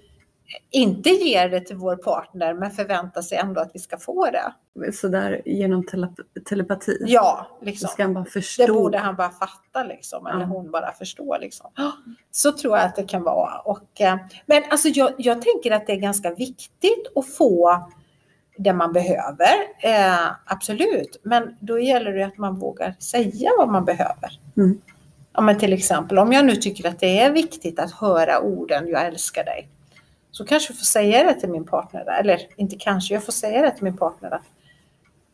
inte 0.72 1.10
ger 1.10 1.50
det 1.50 1.60
till 1.60 1.76
vår 1.76 1.96
partner 1.96 2.54
men 2.54 2.72
förväntar 2.72 3.22
sig 3.22 3.38
ändå 3.38 3.62
att 3.62 3.72
vi 3.74 3.80
ska 3.80 3.98
få 3.98 4.30
det. 4.32 4.54
Sådär 4.92 5.42
genom 5.46 5.84
telep- 5.84 6.44
telepati. 6.50 6.98
Ja, 7.08 7.48
Så 7.60 7.66
liksom. 7.66 7.90
ska 7.90 8.04
han 8.04 8.14
bara 8.14 8.26
förstå. 8.26 8.66
Det 8.66 8.74
borde 8.74 8.98
han 8.98 9.16
bara 9.16 9.30
fatta 9.30 9.84
liksom, 9.84 10.28
eller 10.28 10.46
hon 10.46 10.72
bara 10.72 10.92
förstå. 10.92 11.38
Liksom. 11.42 11.72
Så 12.32 12.52
tror 12.52 12.78
jag 12.78 12.86
att 12.86 12.96
det 12.96 13.04
kan 13.04 13.24
vara. 13.24 13.60
Och, 13.60 14.02
eh, 14.02 14.18
men 14.46 14.64
alltså 14.70 14.88
jag, 14.88 15.14
jag 15.18 15.42
tänker 15.42 15.72
att 15.72 15.88
det 15.88 15.94
är 15.94 15.98
ganska 15.98 16.34
viktigt 16.34 17.08
att 17.16 17.28
få 17.36 17.88
det 18.58 18.74
man 18.74 18.94
behöver. 18.94 19.54
Eh, 19.84 20.28
absolut, 20.46 21.20
men 21.24 21.58
då 21.60 21.80
gäller 21.80 22.12
det 22.12 22.24
att 22.24 22.38
man 22.38 22.60
vågar 22.60 22.96
säga 23.00 23.50
vad 23.58 23.70
man 23.70 23.86
behöver. 23.86 24.40
Mm. 24.58 24.82
Ja, 25.34 25.42
men 25.42 25.58
till 25.58 25.74
exempel 25.74 26.18
om 26.20 26.34
jag 26.34 26.46
nu 26.46 26.56
tycker 26.56 26.90
att 26.90 27.00
det 27.00 27.20
är 27.20 27.32
viktigt 27.32 27.80
att 27.80 27.92
höra 27.92 28.40
orden 28.40 28.88
jag 28.88 29.06
älskar 29.06 29.44
dig. 29.44 29.70
Så 30.38 30.46
kanske 30.46 30.72
jag 30.72 30.78
får 30.78 30.86
säga 30.86 31.24
det 31.24 31.34
till 31.34 31.50
min 31.50 31.66
partner. 31.66 32.20
Eller 32.20 32.42
inte 32.56 32.76
kanske, 32.76 33.14
jag 33.14 33.24
får 33.24 33.32
säga 33.32 33.62
det 33.62 33.72
till 33.72 33.84
min 33.84 33.98
partner. 33.98 34.32
Att, 34.32 34.46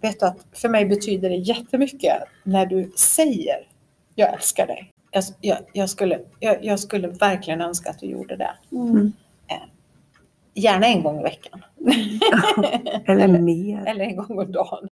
vet 0.02 0.20
du 0.20 0.26
att 0.26 0.46
för 0.54 0.70
mig 0.70 0.86
betyder 0.86 1.30
det 1.30 1.36
jättemycket 1.36 2.24
när 2.44 2.66
du 2.66 2.92
säger 2.96 3.68
jag 4.16 4.34
älskar 4.34 4.68
dig. 4.68 4.92
Jag, 5.12 5.24
jag, 5.42 5.58
jag, 5.74 5.90
skulle, 5.90 6.20
jag, 6.40 6.66
jag 6.66 6.80
skulle 6.80 7.08
verkligen 7.08 7.62
önska 7.62 7.90
att 7.90 8.00
du 8.00 8.06
gjorde 8.06 8.36
det. 8.36 8.52
Mm. 8.72 9.14
Gärna 10.54 10.88
en 10.88 11.04
gång 11.04 11.20
i 11.20 11.24
veckan. 11.24 11.64
Eller 13.08 13.40
mer. 13.40 13.84
Eller 13.88 14.06
en 14.06 14.16
gång 14.16 14.40
om 14.40 14.52
dagen. 14.52 14.88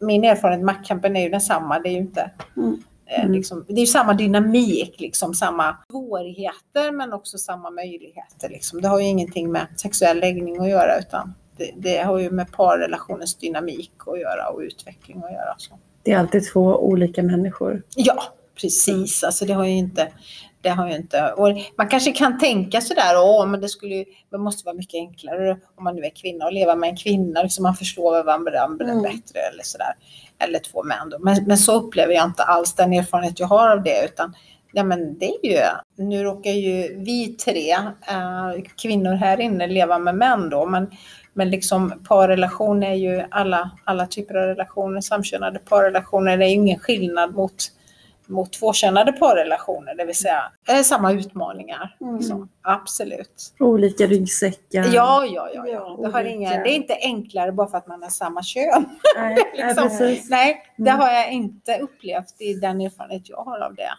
Min 0.00 0.24
erfarenhet, 0.24 0.64
maktkampen 0.64 1.16
är 1.16 1.22
ju 1.22 1.28
densamma. 1.28 1.78
Det 1.78 1.88
är 1.88 1.92
ju 1.92 1.98
inte 1.98 2.30
Mm. 2.56 2.82
Eh, 3.10 3.20
Mm. 3.20 3.32
liksom, 3.32 3.64
det 3.68 3.74
är 3.74 3.80
ju 3.80 3.86
samma 3.86 4.14
dynamik, 4.14 4.94
liksom, 5.00 5.34
samma 5.34 5.76
svårigheter 5.90 6.92
men 6.92 7.12
också 7.12 7.38
samma 7.38 7.70
möjligheter. 7.70 8.48
Liksom. 8.48 8.80
Det 8.82 8.88
har 8.88 9.00
ju 9.00 9.06
ingenting 9.06 9.52
med 9.52 9.66
sexuell 9.76 10.20
läggning 10.20 10.60
att 10.60 10.68
göra 10.68 10.98
utan 10.98 11.34
det, 11.56 11.70
det 11.76 11.98
har 11.98 12.18
ju 12.18 12.30
med 12.30 12.52
parrelationens 12.52 13.34
dynamik 13.34 13.92
att 14.06 14.20
göra 14.20 14.48
och 14.48 14.60
utveckling 14.60 15.16
att 15.24 15.32
göra. 15.32 15.54
Så. 15.58 15.78
Det 16.02 16.12
är 16.12 16.18
alltid 16.18 16.52
två 16.52 16.60
olika 16.76 17.22
människor. 17.22 17.82
Ja, 17.96 18.22
precis. 18.60 19.24
Alltså 19.24 19.44
det 19.44 19.52
har 19.52 19.64
ju 19.64 19.70
inte, 19.76 20.08
det 20.60 20.68
har 20.68 20.88
ju 20.88 20.96
inte, 20.96 21.32
och 21.32 21.48
man 21.76 21.88
kanske 21.88 22.12
kan 22.12 22.38
tänka 22.38 22.80
sådär, 22.80 23.12
åh 23.16 23.46
men 23.46 23.60
det 23.60 23.68
skulle 23.68 23.94
ju, 23.94 24.04
det 24.30 24.38
måste 24.38 24.64
vara 24.66 24.76
mycket 24.76 24.94
enklare 24.98 25.58
om 25.76 25.84
man 25.84 25.96
nu 25.96 26.02
är 26.02 26.10
kvinna 26.10 26.44
och 26.44 26.52
leva 26.52 26.74
med 26.74 26.90
en 26.90 26.96
kvinna, 26.96 27.42
liksom 27.42 27.62
man 27.62 27.74
förstår 27.74 28.24
varandra 28.24 28.64
Mm. 28.90 29.02
bättre 29.02 29.40
eller 29.52 29.62
sådär. 29.62 29.94
Eller 30.40 30.58
två 30.58 30.82
män 30.82 31.10
då. 31.10 31.18
Men, 31.18 31.44
men 31.46 31.58
så 31.58 31.72
upplever 31.72 32.14
jag 32.14 32.24
inte 32.24 32.42
alls 32.42 32.74
den 32.74 32.92
erfarenhet 32.92 33.40
jag 33.40 33.46
har 33.46 33.68
av 33.70 33.82
det 33.82 34.04
utan 34.04 34.34
Ja 34.72 34.84
men 34.84 35.18
det 35.18 35.26
är 35.26 35.46
ju, 35.46 35.58
nu 35.96 36.22
råkar 36.22 36.50
ju 36.50 37.02
vi 37.04 37.28
tre 37.28 37.72
eh, 38.08 38.62
kvinnor 38.82 39.14
här 39.14 39.40
inne 39.40 39.66
leva 39.66 39.98
med 39.98 40.14
män 40.14 40.50
då 40.50 40.66
men, 40.66 40.90
men 41.32 41.50
liksom 41.50 42.02
parrelation 42.08 42.82
är 42.82 42.94
ju 42.94 43.24
alla, 43.30 43.70
alla 43.84 44.06
typer 44.06 44.34
av 44.34 44.46
relationer, 44.46 45.00
samkönade 45.00 45.58
parrelationer, 45.58 46.36
det 46.36 46.44
är 46.44 46.48
ju 46.48 46.54
ingen 46.54 46.78
skillnad 46.78 47.34
mot, 47.34 47.64
mot 48.30 48.52
tvåkönade 48.52 49.12
parrelationer, 49.12 49.94
det 49.94 50.04
vill 50.04 50.14
säga 50.14 50.52
eh, 50.68 50.82
samma 50.82 51.12
utmaningar. 51.12 51.96
Mm. 52.00 52.16
Liksom. 52.16 52.48
Absolut. 52.62 53.54
Olika 53.58 54.06
ryggsäckar. 54.06 54.84
Ja, 54.94 55.24
ja, 55.26 55.48
ja. 55.54 55.66
ja. 55.66 55.98
Det, 56.02 56.08
har 56.08 56.24
ingen, 56.24 56.62
det 56.62 56.70
är 56.70 56.74
inte 56.74 56.94
enklare 57.00 57.52
bara 57.52 57.66
för 57.68 57.78
att 57.78 57.86
man 57.86 58.02
har 58.02 58.10
samma 58.10 58.42
kön. 58.42 58.84
Nej, 59.16 59.34
nej, 59.56 59.66
Liksom. 59.66 59.88
precis. 59.88 60.30
Nej, 60.30 60.62
det 60.76 60.90
Mm. 60.90 61.00
har 61.00 61.10
jag 61.12 61.32
inte 61.32 61.78
upplevt 61.78 62.40
i 62.40 62.54
den 62.54 62.80
erfarenhet 62.80 63.28
jag 63.28 63.44
har 63.44 63.58
av 63.60 63.74
det. 63.74 63.90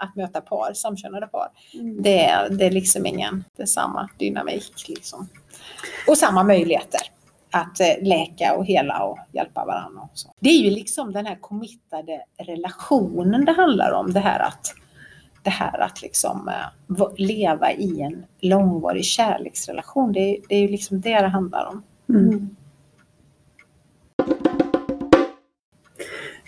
Att 0.00 0.16
möta 0.16 0.40
par, 0.40 0.72
samkönade 0.72 1.26
par. 1.26 1.48
Mm. 1.74 2.02
Det 2.02 2.24
är, 2.24 2.48
det 2.50 2.66
är 2.66 2.70
liksom 2.70 3.06
ingen, 3.06 3.44
det 3.56 3.62
är 3.62 3.66
samma 3.66 4.08
dynamik 4.18 4.88
liksom. 4.88 5.28
Och 6.08 6.18
samma 6.18 6.42
möjligheter 6.42 7.00
att 7.50 7.80
eh, 7.80 8.08
läka 8.08 8.54
och 8.56 8.66
hela 8.66 9.02
och 9.04 9.18
hjälpa 9.32 9.64
varandra. 9.64 10.00
Och 10.02 10.10
så. 10.18 10.32
Det 10.40 10.48
är 10.50 10.58
ju 10.64 10.70
liksom 10.70 11.12
den 11.12 11.26
här 11.26 11.36
committade 11.40 12.24
relationen 12.38 13.44
det 13.44 13.52
handlar 13.52 13.92
om. 13.92 14.12
Det 14.12 14.20
här 14.20 14.40
att, 14.40 14.74
det 15.42 15.50
här 15.50 15.80
att 15.80 16.02
liksom, 16.02 16.48
eh, 16.48 16.54
va- 16.86 17.12
leva 17.16 17.72
i 17.72 18.00
en 18.00 18.24
långvarig 18.40 19.04
kärleksrelation. 19.04 20.12
Det, 20.12 20.20
är- 20.20 20.38
det 20.48 20.54
är 20.54 20.60
ju 20.60 20.68
liksom 20.68 21.00
det 21.00 21.20
det 21.20 21.28
handlar 21.28 21.66
om. 21.66 21.82
Mm. 22.08 22.56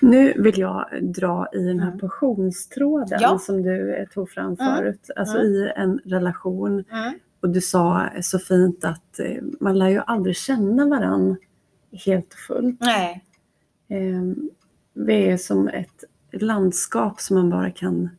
Nu 0.02 0.32
vill 0.42 0.58
jag 0.58 0.86
dra 1.02 1.46
i 1.52 1.58
den 1.58 1.80
här 1.80 1.86
Mm. 1.88 1.98
passionstråden 1.98 3.18
Ja. 3.22 3.38
som 3.38 3.62
du 3.62 3.94
eh, 3.96 4.06
tog 4.08 4.30
fram 4.30 4.56
Mm. 4.60 4.76
förut. 4.76 5.10
Alltså 5.16 5.38
Mm. 5.38 5.52
i 5.52 5.72
en 5.76 5.98
relation. 6.04 6.84
Och 7.42 7.50
du 7.50 7.60
sa 7.60 8.08
så 8.22 8.38
fint 8.38 8.84
att 8.84 9.18
eh, 9.18 9.42
man 9.60 9.78
lär 9.78 9.88
ju 9.88 10.00
aldrig 10.06 10.36
känna 10.36 10.86
varann 10.86 11.36
helt 12.06 12.32
och 12.32 12.38
fullt. 12.38 12.80
Nej, 12.80 13.24
Vi 14.92 15.28
är 15.28 15.36
som 15.36 15.68
ett 15.68 16.04
landskap 16.32 17.20
som 17.20 17.36
man 17.36 17.50
bara 17.50 17.70
kan 17.70 18.10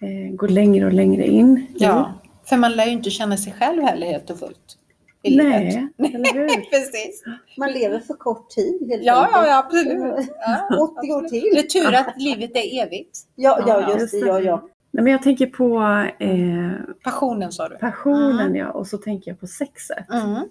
eh, 0.00 0.34
gå 0.34 0.46
längre 0.46 0.86
och 0.86 0.92
längre 0.92 1.26
in 1.26 1.58
i. 1.58 1.66
ja. 1.78 2.12
För 2.44 2.56
man 2.56 2.72
lär 2.72 2.86
ju 2.86 2.92
inte 2.92 3.10
känna 3.10 3.36
sig 3.36 3.52
själv 3.52 3.82
heller 3.82 4.06
helt 4.06 4.30
och 4.30 4.38
fullt. 4.38 4.78
Nej, 5.22 5.88
eller 5.98 6.34
hur? 6.34 6.70
Precis. 6.70 7.24
Man 7.58 7.72
lever 7.72 8.00
för 8.00 8.14
kort 8.14 8.50
tid 8.50 8.86
helt 8.90 9.04
Ja, 9.04 9.28
ja, 9.32 9.46
ja, 9.46 9.58
absolut. 9.58 10.28
Ja, 10.70 10.90
80 10.98 11.12
år 11.12 11.28
till. 11.28 11.48
Det 11.52 11.58
är 11.58 11.62
tur 11.62 11.94
att 11.94 12.14
livet 12.22 12.50
är 12.54 12.82
evigt. 12.82 13.18
Ja, 13.34 13.60
ja, 13.66 13.98
just 13.98 14.12
det. 14.12 14.18
Ja, 14.18 14.40
ja. 14.40 14.68
Nej, 14.96 15.04
men 15.04 15.12
jag 15.12 15.22
tänker 15.22 15.46
på 15.46 15.78
eh, 16.24 16.70
Passionen 17.04 17.52
sa 17.52 17.68
du. 17.68 17.76
passionen 17.78 18.40
Mm. 18.40 18.56
ja, 18.56 18.70
och 18.70 18.86
så 18.86 18.98
tänker 18.98 19.30
jag 19.30 19.40
på 19.40 19.46
sexet. 19.46 20.06
Mm. 20.10 20.42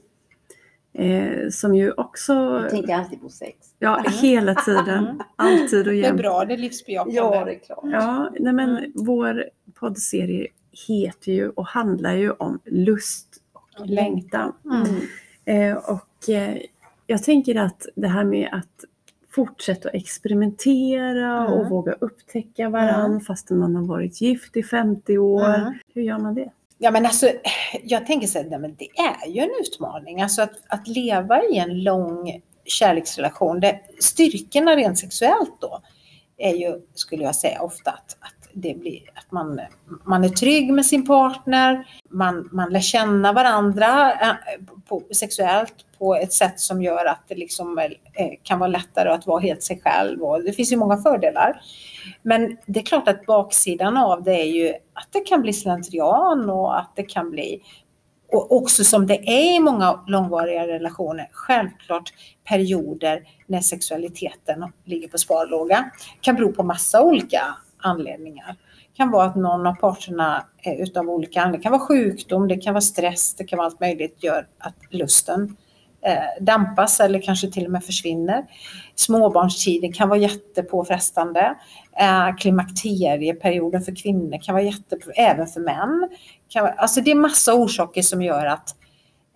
Eh, 0.93 1.49
som 1.49 1.75
ju 1.75 1.91
också, 1.91 2.33
Jag 2.33 2.69
tänker 2.69 2.93
alltid 2.95 3.21
på 3.21 3.29
sex. 3.29 3.57
ja 3.79 4.03
hela 4.21 4.55
tiden, 4.55 5.03
Mm. 5.05 5.19
alltid 5.35 5.79
och 5.79 5.85
Det 5.93 5.99
är 5.99 6.03
jämt. 6.03 6.17
bra, 6.17 6.45
det 6.45 6.53
är 6.53 6.57
livsbejakande. 6.57 7.15
Ja, 7.15 7.45
det 7.45 7.51
är 7.55 7.59
klart. 7.59 7.79
Ja, 7.83 8.31
nej 8.39 8.53
men 8.53 8.69
Mm. 8.77 8.91
vår 8.95 9.43
poddserie 9.73 10.47
heter 10.87 11.31
ju 11.31 11.49
och 11.49 11.65
handlar 11.67 12.13
ju 12.13 12.31
om 12.31 12.59
lust 12.65 13.27
och 13.79 13.85
längtan. 13.87 14.53
Mm. 14.65 15.71
Eh, 15.71 15.77
och 15.77 16.29
eh, 16.29 16.57
jag 17.07 17.23
tänker 17.23 17.55
att 17.55 17.85
det 17.95 18.07
här 18.07 18.23
med 18.23 18.49
att 18.51 18.85
fortsätta 19.36 19.89
att 19.89 19.95
experimentera 19.95 21.45
Mm. 21.45 21.53
och 21.53 21.69
våga 21.69 21.91
upptäcka 21.99 22.69
varann 22.69 23.05
Mm. 23.11 23.21
fastän 23.21 23.57
man 23.57 23.75
har 23.75 23.83
varit 23.86 24.21
gift 24.21 24.57
i 24.57 24.63
50 24.63 25.17
år. 25.17 25.45
Mm. 25.55 25.73
Hur 25.93 26.01
gör 26.01 26.19
man 26.19 26.36
det? 26.36 26.49
Ja 26.77 26.91
men 26.91 27.05
alltså, 27.05 27.29
jag 27.83 28.05
tänker 28.05 28.27
så 28.27 28.38
här, 28.39 28.45
nej, 28.49 28.59
men 28.59 28.75
det 28.75 28.89
är 29.25 29.27
ju 29.29 29.41
en 29.41 29.49
utmaning. 29.61 30.21
Alltså 30.21 30.41
att, 30.41 30.53
att 30.67 30.88
leva 30.88 31.43
i 31.43 31.57
en 31.57 31.83
lång 31.83 32.41
kärleksrelation, 32.65 33.59
det, 33.59 33.79
styrkorna 33.99 34.75
rent 34.75 34.99
sexuellt 34.99 35.61
då, 35.61 35.81
är 36.38 36.53
ju, 36.55 36.81
skulle 36.93 37.23
jag 37.23 37.36
säga 37.36 37.61
ofta 37.61 37.91
att, 37.91 38.17
att 38.19 38.34
det 38.57 38.79
blir 38.79 39.01
att 39.15 39.31
man, 39.31 39.61
man 40.03 40.23
är 40.23 40.29
trygg 40.29 40.73
med 40.73 40.85
sin 40.85 41.05
partner, 41.05 41.87
man, 42.09 42.49
man 42.51 42.69
lär 42.69 42.79
känna 42.79 43.33
varandra 43.33 44.11
eh, 44.11 44.35
på, 44.89 45.03
sexuellt 45.11 45.73
på 45.97 46.15
ett 46.15 46.33
sätt 46.33 46.59
som 46.59 46.81
gör 46.81 47.05
att 47.05 47.23
det 47.27 47.35
liksom 47.35 47.77
eh, 47.77 47.87
kan 48.43 48.59
vara 48.59 48.67
lättare 48.67 49.09
att 49.09 49.27
vara 49.27 49.39
helt 49.39 49.63
sig 49.63 49.81
själv 49.83 50.23
och 50.23 50.43
det 50.43 50.53
finns 50.53 50.71
ju 50.71 50.77
många 50.77 50.97
fördelar. 50.97 51.61
Men 52.21 52.57
det 52.65 52.79
är 52.79 52.85
klart 52.85 53.07
att 53.07 53.25
baksidan 53.25 53.97
av 53.97 54.23
det 54.23 54.41
är 54.41 54.45
ju 54.45 54.69
att 54.69 55.07
det 55.11 55.19
kan 55.19 55.41
bli 55.41 55.53
slentrian 55.53 56.49
och 56.49 56.79
att 56.79 56.91
det 56.95 57.03
kan 57.03 57.31
bli 57.31 57.61
och 58.31 58.55
också 58.55 58.83
som 58.83 59.07
det 59.07 59.29
är 59.29 59.55
i 59.55 59.59
många 59.59 60.03
långvariga 60.07 60.67
relationer, 60.67 61.29
självklart 61.31 62.13
perioder 62.43 63.23
när 63.47 63.61
sexualiteten 63.61 64.71
ligger 64.85 65.07
på 65.07 65.17
sparlåga. 65.17 65.91
Kan 66.21 66.35
bero 66.35 66.51
på 66.51 66.63
massa 66.63 67.01
olika 67.01 67.55
anledningar. 67.78 68.55
Det 68.91 68.97
kan 68.97 69.11
vara 69.11 69.26
att 69.26 69.36
någon 69.36 69.67
av 69.67 69.73
parterna 69.73 70.45
är 70.57 70.84
utav 70.84 71.09
olika 71.09 71.41
anledningar. 71.41 71.57
Det 71.57 71.63
kan 71.63 71.71
vara 71.71 71.88
sjukdom, 71.88 72.47
det 72.47 72.57
kan 72.57 72.73
vara 72.73 72.82
stress, 72.82 73.36
det 73.36 73.43
kan 73.43 73.57
vara 73.57 73.65
allt 73.65 73.80
möjligt 73.80 74.23
gör 74.23 74.47
att 74.57 74.76
lusten 74.89 75.57
eh, 76.05 76.43
dampas 76.43 76.99
eller 76.99 77.21
kanske 77.21 77.51
till 77.51 77.65
och 77.65 77.71
med 77.71 77.84
försvinner. 77.84 78.45
Småbarnstiden 78.95 79.93
kan 79.93 80.09
vara 80.09 80.19
jättepåfrestande. 80.19 81.55
Eh, 81.99 82.36
klimakterieperioden 82.36 83.82
för 83.82 83.95
kvinnor 83.95 84.39
kan 84.43 84.55
vara 84.55 84.63
jättepåfrestande, 84.63 85.32
även 85.32 85.47
för 85.47 85.61
män. 85.61 86.09
Kan 86.49 86.63
vara, 86.63 86.73
alltså 86.73 87.01
det 87.01 87.11
är 87.11 87.15
massa 87.15 87.53
orsaker 87.53 88.01
som 88.01 88.21
gör 88.21 88.45
att 88.45 88.76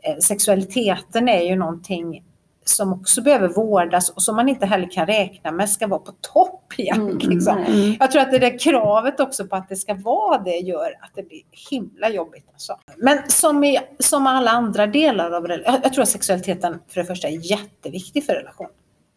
eh, 0.04 0.18
sexualiteten 0.18 1.30
är 1.30 1.42
ju 1.42 1.56
någonting 1.56 2.24
som 2.70 2.94
också 2.94 3.22
behöver 3.22 3.48
vårdas 3.48 4.10
och 4.10 4.22
som 4.22 4.36
man 4.36 4.50
inte 4.50 4.66
heller 4.66 4.92
kan 4.92 5.06
räkna 5.06 5.52
med 5.52 5.70
ska 5.70 5.88
vara 5.88 6.00
på 6.00 6.12
topp 6.12 6.74
igen. 6.78 7.02
Mm, 7.02 7.18
liksom. 7.18 7.66
nej. 7.68 7.98
Jag 8.00 8.12
tror 8.12 8.22
att 8.22 8.32
det 8.32 8.40
där 8.40 8.60
kravet 8.60 9.20
också 9.20 9.48
på 9.48 9.56
att 9.56 9.70
det 9.70 9.76
ska 9.76 9.94
vara 9.94 10.38
det 10.38 10.58
gör 10.58 10.98
att 11.02 11.12
det 11.16 11.24
blir 11.24 11.42
himla 11.72 12.10
jobbigt. 12.10 12.46
Alltså. 12.54 12.78
Men 12.98 13.30
som 13.30 13.64
i 13.64 13.80
som 14.00 14.28
alla 14.28 14.52
andra 14.52 14.88
delar 14.88 15.32
av 15.32 15.48
rela- 15.48 15.80
jag, 15.84 15.94
tror 15.94 16.02
att 16.02 16.10
sexualiteten 16.10 16.80
för 16.88 17.02
det 17.02 17.08
första 17.08 17.28
är 17.28 17.52
jätteviktig 17.52 18.26
för 18.26 18.34
relation. 18.34 18.68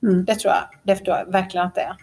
Mm. 0.03 0.25
Det 0.25 0.35
tror 0.35 0.53
jag, 0.53 0.63
det 0.83 1.05
tror 1.05 1.17
jag 1.17 1.33
verkligen 1.33 1.67
att 1.67 1.75
det 1.75 1.81
är. 1.81 1.97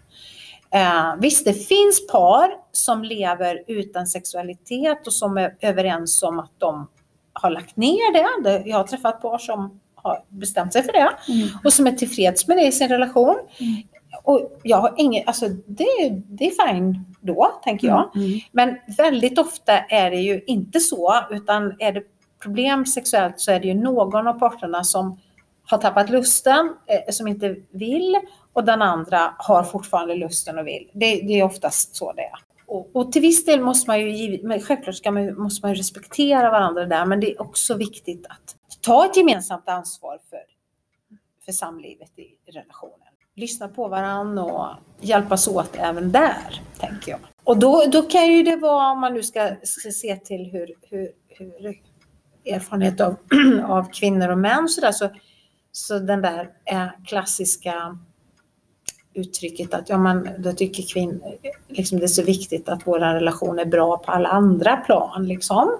Eh, 0.72 1.16
visst, 1.20 1.46
det 1.46 1.54
finns 1.54 2.08
par 2.08 2.52
som 2.72 3.04
lever 3.04 3.64
utan 3.68 4.08
sexualitet 4.08 5.08
och 5.08 5.14
som 5.14 5.38
är 5.38 5.56
överens 5.62 6.24
om 6.24 6.40
att 6.40 6.52
de 6.58 6.88
har 7.34 7.50
lagt 7.50 7.78
ner 7.78 8.14
det 8.14 8.70
jag 8.70 8.78
har 8.78 8.84
träffat 8.84 9.22
par 9.22 9.38
som 9.38 9.80
har 10.04 10.24
bestämt 10.30 10.74
sig 10.74 10.84
för 10.84 10.92
det 10.92 11.10
Mm. 11.28 11.48
och 11.64 11.74
som 11.74 11.88
är 11.88 11.92
tillfreds 11.92 12.48
med 12.48 12.58
det 12.58 12.66
i 12.66 12.72
sin 12.72 12.90
relation. 12.90 13.36
Mm. 13.60 13.84
Och 14.24 14.60
jag 14.64 14.78
har 14.78 14.94
ingen, 14.98 15.24
alltså 15.28 15.50
det, 15.66 16.10
det 16.28 16.46
är 16.46 16.68
fine 16.68 17.06
då, 17.22 17.60
tänker 17.64 17.88
jag. 17.88 18.16
Mm. 18.16 18.40
Men 18.52 18.78
väldigt 18.98 19.40
ofta 19.40 19.78
är 19.80 20.12
det 20.12 20.18
ju 20.18 20.42
inte 20.48 20.80
så, 20.80 21.16
utan 21.32 21.76
är 21.80 21.92
det 21.92 22.04
problem 22.44 22.86
sexuellt 22.86 23.40
så 23.40 23.52
är 23.52 23.60
det 23.60 23.68
ju 23.68 23.74
någon 23.74 24.28
av 24.28 24.34
parterna 24.40 24.84
som 24.84 25.20
har 25.70 25.78
tappat 25.78 26.10
lusten, 26.10 26.74
eh, 26.88 27.12
som 27.14 27.28
inte 27.28 27.56
vill 27.72 28.18
och 28.54 28.64
den 28.64 28.82
andra 28.82 29.34
har 29.38 29.64
fortfarande 29.64 30.16
lusten 30.16 30.60
och 30.60 30.68
vill. 30.68 30.90
Det, 30.94 31.22
det 31.22 31.40
är 31.40 31.44
oftast 31.44 31.96
så 31.96 32.14
det 32.14 32.22
är. 32.22 32.40
Och, 32.68 32.90
och 32.94 33.12
till 33.12 33.22
viss 33.22 33.46
del 33.46 33.62
måste 33.62 33.90
man 33.90 34.00
ju, 34.00 34.40
men 34.44 34.60
självklart 34.62 34.96
ska 34.96 35.12
man, 35.12 35.42
måste 35.42 35.66
man 35.66 35.74
ju 35.74 35.80
respektera 35.80 36.50
varandra 36.50 36.86
där, 36.86 37.06
men 37.06 37.20
det 37.20 37.32
är 37.32 37.42
också 37.42 37.76
viktigt 37.76 38.26
att 38.30 38.56
ta 38.90 39.06
ett 39.06 39.18
gemensamt 39.18 39.70
ansvar 39.70 40.20
för, 40.30 40.44
för 41.46 41.52
samlivet 41.52 42.20
i 42.20 42.52
relationen. 42.52 43.08
Lyssna 43.36 43.68
på 43.68 43.88
varandra 43.88 44.44
och 44.44 44.68
hjälpas 45.00 45.48
åt 45.48 45.76
även 45.76 46.12
där, 46.12 46.62
tänker 46.80 47.12
jag. 47.12 47.20
Och 47.44 47.58
då, 47.58 47.86
då 47.92 48.02
kan 48.02 48.32
ju 48.32 48.44
det 48.44 48.56
vara, 48.56 48.92
om 48.92 49.00
man 49.00 49.14
nu 49.14 49.24
ska, 49.24 49.56
ska 49.64 49.92
se 49.92 50.16
till 50.16 50.50
hur, 50.52 50.76
hur, 50.82 51.12
hur 51.28 51.82
erfarenhet 52.46 53.02
av, 53.02 53.16
av 53.66 53.92
kvinnor 53.92 54.30
och 54.30 54.38
män 54.38 54.70
så, 54.70 54.82
där, 54.82 54.92
så, 54.92 55.10
så 55.72 56.00
den 56.00 56.22
där 56.22 56.50
eh, 56.66 56.88
klassiska 57.06 58.00
uttrycket 59.14 59.74
att 59.74 59.90
ja, 59.90 59.98
man, 59.98 60.30
då 60.40 60.54
tycker 60.54 60.84
kvinnor 60.94 61.38
liksom 61.68 62.00
det 62.00 62.06
är 62.06 62.08
så 62.08 62.24
viktigt 62.24 62.70
att 62.70 62.88
vår 62.88 63.00
relation 63.00 63.60
är 63.60 63.66
bra 63.66 63.98
på 63.98 64.12
alla 64.12 64.30
andra 64.30 64.78
plan. 64.78 65.28
Liksom, 65.28 65.78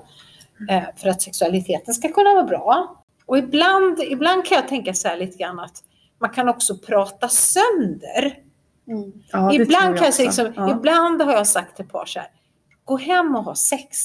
eh, 0.70 0.84
för 0.96 1.10
att 1.10 1.22
sexualiteten 1.22 1.94
ska 1.94 2.08
kunna 2.08 2.34
vara 2.34 2.44
bra. 2.44 2.99
Och 3.30 3.38
ibland, 3.38 4.00
ibland 4.04 4.46
kan 4.46 4.56
jag 4.56 4.68
tänka 4.68 4.94
så 4.94 5.08
här 5.08 5.18
lite 5.18 5.38
grann 5.38 5.60
att 5.60 5.84
man 6.20 6.30
kan 6.30 6.50
också 6.50 6.78
prata 6.78 7.30
sönder. 7.30 8.38
Mm. 8.88 9.12
Ja, 9.32 9.40
det 9.50 9.56
ibland, 9.56 9.90
jag 9.90 9.98
kan 9.98 10.06
jag 10.06 10.14
säga 10.14 10.30
också. 10.30 10.44
liksom, 10.48 10.64
Ja. 10.68 10.78
ibland 10.78 11.22
har 11.22 11.34
jag 11.34 11.48
sagt 11.48 11.76
till 11.76 11.86
par 11.88 12.06
så 12.06 12.20
här, 12.20 12.30
gå 12.86 12.98
hem 12.98 13.36
och 13.36 13.44
ha 13.44 13.56
sex. 13.56 13.98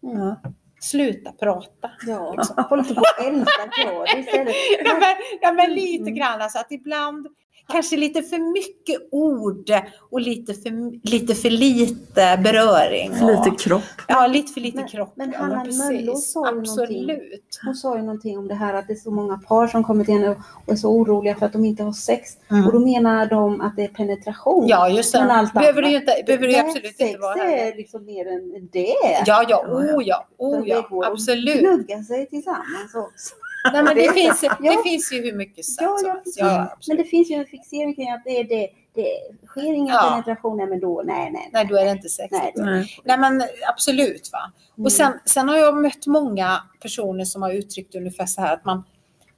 Ja. 0.00 0.40
Sluta 0.80 1.32
prata. 1.32 1.90
Ja, 2.06 2.36
håll 2.68 2.78
inte 2.78 2.94
på 2.94 3.00
att 3.00 3.26
älta 3.26 3.68
kvar 3.82 4.18
istället. 4.18 4.54
Ja 4.84 4.92
men, 4.94 5.14
ja, 5.40 5.52
men 5.52 5.74
lite 5.74 6.02
Mm. 6.02 6.14
grann 6.14 6.42
alltså 6.42 6.58
att 6.58 6.72
ibland 6.72 7.26
kanske 7.72 7.96
lite 7.96 8.22
för 8.22 8.52
mycket 8.52 9.08
ord 9.12 9.70
och 10.10 10.20
lite 10.20 10.54
för 10.54 11.08
lite, 11.10 11.34
för 11.34 11.50
lite 11.50 12.40
beröring. 12.44 13.14
För 13.14 13.26
lite 13.26 13.50
och, 13.50 13.60
kropp. 13.60 13.82
Ja, 14.08 14.26
lite 14.26 14.52
för 14.52 14.60
lite 14.60 14.76
Men- 14.76 14.88
kropp. 14.88 15.12
men 15.16 15.32
ja, 15.32 15.38
Hanna 15.38 15.64
precis. 15.64 15.84
Möllo 15.84 16.14
sa 16.16 16.40
ju 16.40 16.50
någonting. 16.56 16.72
Absolut. 16.72 17.58
Hon 17.64 17.74
sa 17.74 17.96
ju 17.96 18.02
någonting 18.02 18.38
om 18.38 18.48
det 18.48 18.54
här 18.54 18.74
att 18.74 18.86
det 18.86 18.92
är 18.92 18.96
så 18.96 19.10
många 19.10 19.38
par 19.38 19.66
som 19.66 19.84
kommer 19.84 20.04
till 20.04 20.14
henne 20.14 20.28
och 20.28 20.36
och 20.66 20.72
är 20.72 20.76
så 20.76 20.88
oroliga 20.90 21.34
för 21.36 21.46
att 21.46 21.52
de 21.52 21.64
inte 21.64 21.82
har 21.82 21.92
sex. 21.92 22.30
Mm. 22.50 22.66
Och 22.66 22.72
då 22.72 22.78
menar 22.80 23.26
de 23.26 23.60
att 23.60 23.76
det 23.76 23.82
är 23.84 23.88
penetration. 23.88 24.66
Ja, 24.68 24.88
just 24.88 25.14
Men 25.14 25.26
det. 25.28 25.32
allt 25.34 25.52
Behöver 25.54 25.82
det 25.82 25.88
annat- 25.88 25.92
ju 25.92 25.96
inte, 25.96 26.22
behöver 26.26 26.46
det 26.48 26.58
absolut 26.60 26.96
sex 26.96 27.00
inte 27.00 27.18
vara. 27.20 27.34
är 27.44 27.56
heller. 27.56 27.76
liksom 27.76 28.04
mer 28.04 28.26
än 28.26 28.68
det. 28.72 28.94
Ja, 29.02 29.22
ja, 29.26 29.44
Ja, 29.48 29.64
ja. 29.68 29.94
oh 29.96 30.02
ja, 30.04 30.28
oh 30.38 30.62
det 30.62 30.68
ja, 30.68 30.86
går 30.90 31.04
att 31.04 31.10
absolut. 31.12 31.60
Gnugga 31.60 32.02
sig 32.02 32.26
tillsammans 32.26 32.94
också. 32.94 33.34
Nej, 33.72 33.82
men 33.82 33.96
det, 33.96 34.12
finns, 34.12 34.40
det 34.40 34.82
finns 34.84 35.12
ju 35.12 35.22
hur 35.22 35.32
mycket 35.32 35.66
Ja, 35.80 35.96
som 35.98 36.08
ja, 36.08 36.14
precis. 36.14 36.38
Ja, 36.38 36.46
ja, 36.52 36.76
Men 36.88 36.96
det 36.96 37.04
finns 37.04 37.30
ju 37.30 37.34
en 37.34 37.46
fixering 37.46 37.94
kring 37.94 38.10
att 38.10 38.24
det 38.24 38.30
är 38.30 38.44
det. 38.44 38.68
Det 38.94 39.08
sker 39.46 39.72
ingen 39.72 39.94
Ja. 39.94 40.10
penetration, 40.10 40.56
nej 40.56 40.66
men 40.66 40.80
då, 40.80 41.02
nej, 41.04 41.30
nej. 41.32 41.50
Nej, 41.52 41.66
då 41.66 41.76
är 41.76 41.84
det 41.84 41.90
inte 41.90 42.08
sexigt. 42.08 42.56
Nej, 42.56 42.64
Nej. 42.64 42.98
Nej 43.04 43.18
men 43.18 43.42
absolut. 43.68 44.30
Va? 44.32 44.52
Mm. 44.76 44.84
Och 44.84 44.92
sen, 44.92 45.12
sen 45.24 45.48
har 45.48 45.56
jag 45.56 45.76
mött 45.76 46.06
många 46.06 46.62
personer 46.82 47.24
som 47.24 47.42
har 47.42 47.52
uttryckt 47.52 47.94
ungefär 47.94 48.26
så 48.26 48.40
här 48.40 48.54
att 48.54 48.64
man, 48.64 48.84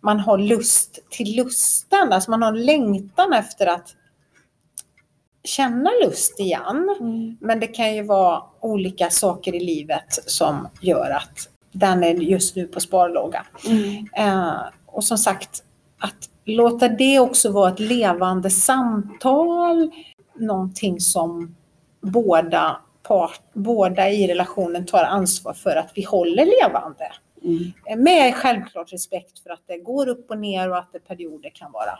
man 0.00 0.20
har 0.20 0.38
lust 0.38 0.98
till 1.10 1.36
lusten. 1.36 2.12
Alltså 2.12 2.30
man 2.30 2.42
har 2.42 2.52
längtan 2.52 3.32
efter 3.32 3.66
att 3.66 3.88
känna 5.44 5.90
lust 6.04 6.40
igen. 6.40 6.96
Mm. 7.00 7.36
Men 7.40 7.60
det 7.60 7.66
kan 7.66 7.94
ju 7.94 8.02
vara 8.02 8.42
olika 8.60 9.10
saker 9.10 9.54
i 9.54 9.60
livet 9.60 10.18
som 10.26 10.68
gör 10.80 11.10
att 11.10 11.48
den 11.72 12.04
är 12.04 12.14
just 12.14 12.56
nu 12.56 12.66
på 12.66 12.80
sparlåga. 12.80 13.46
Mm. 13.68 14.06
Eh, 14.16 14.60
och 14.86 15.04
som 15.04 15.18
sagt, 15.18 15.64
att 15.98 16.28
låta 16.44 16.88
det 16.88 17.18
också 17.18 17.52
vara 17.52 17.70
ett 17.72 17.80
levande 17.80 18.50
samtal, 18.50 19.90
någonting 20.34 21.00
som 21.00 21.56
båda, 22.00 22.76
part, 23.02 23.40
båda 23.52 24.10
i 24.10 24.26
relationen 24.28 24.86
tar 24.86 25.04
ansvar 25.04 25.52
för 25.52 25.76
att 25.76 25.90
vi 25.94 26.02
håller 26.02 26.46
levande. 26.62 27.12
Mm. 27.44 28.02
Med 28.04 28.34
självklart 28.34 28.92
respekt 28.92 29.38
för 29.38 29.50
att 29.50 29.62
det 29.66 29.78
går 29.78 30.08
upp 30.08 30.30
och 30.30 30.38
ner 30.38 30.70
och 30.70 30.78
att 30.78 30.92
det 30.92 30.98
perioder 30.98 31.50
kan 31.50 31.72
vara 31.72 31.98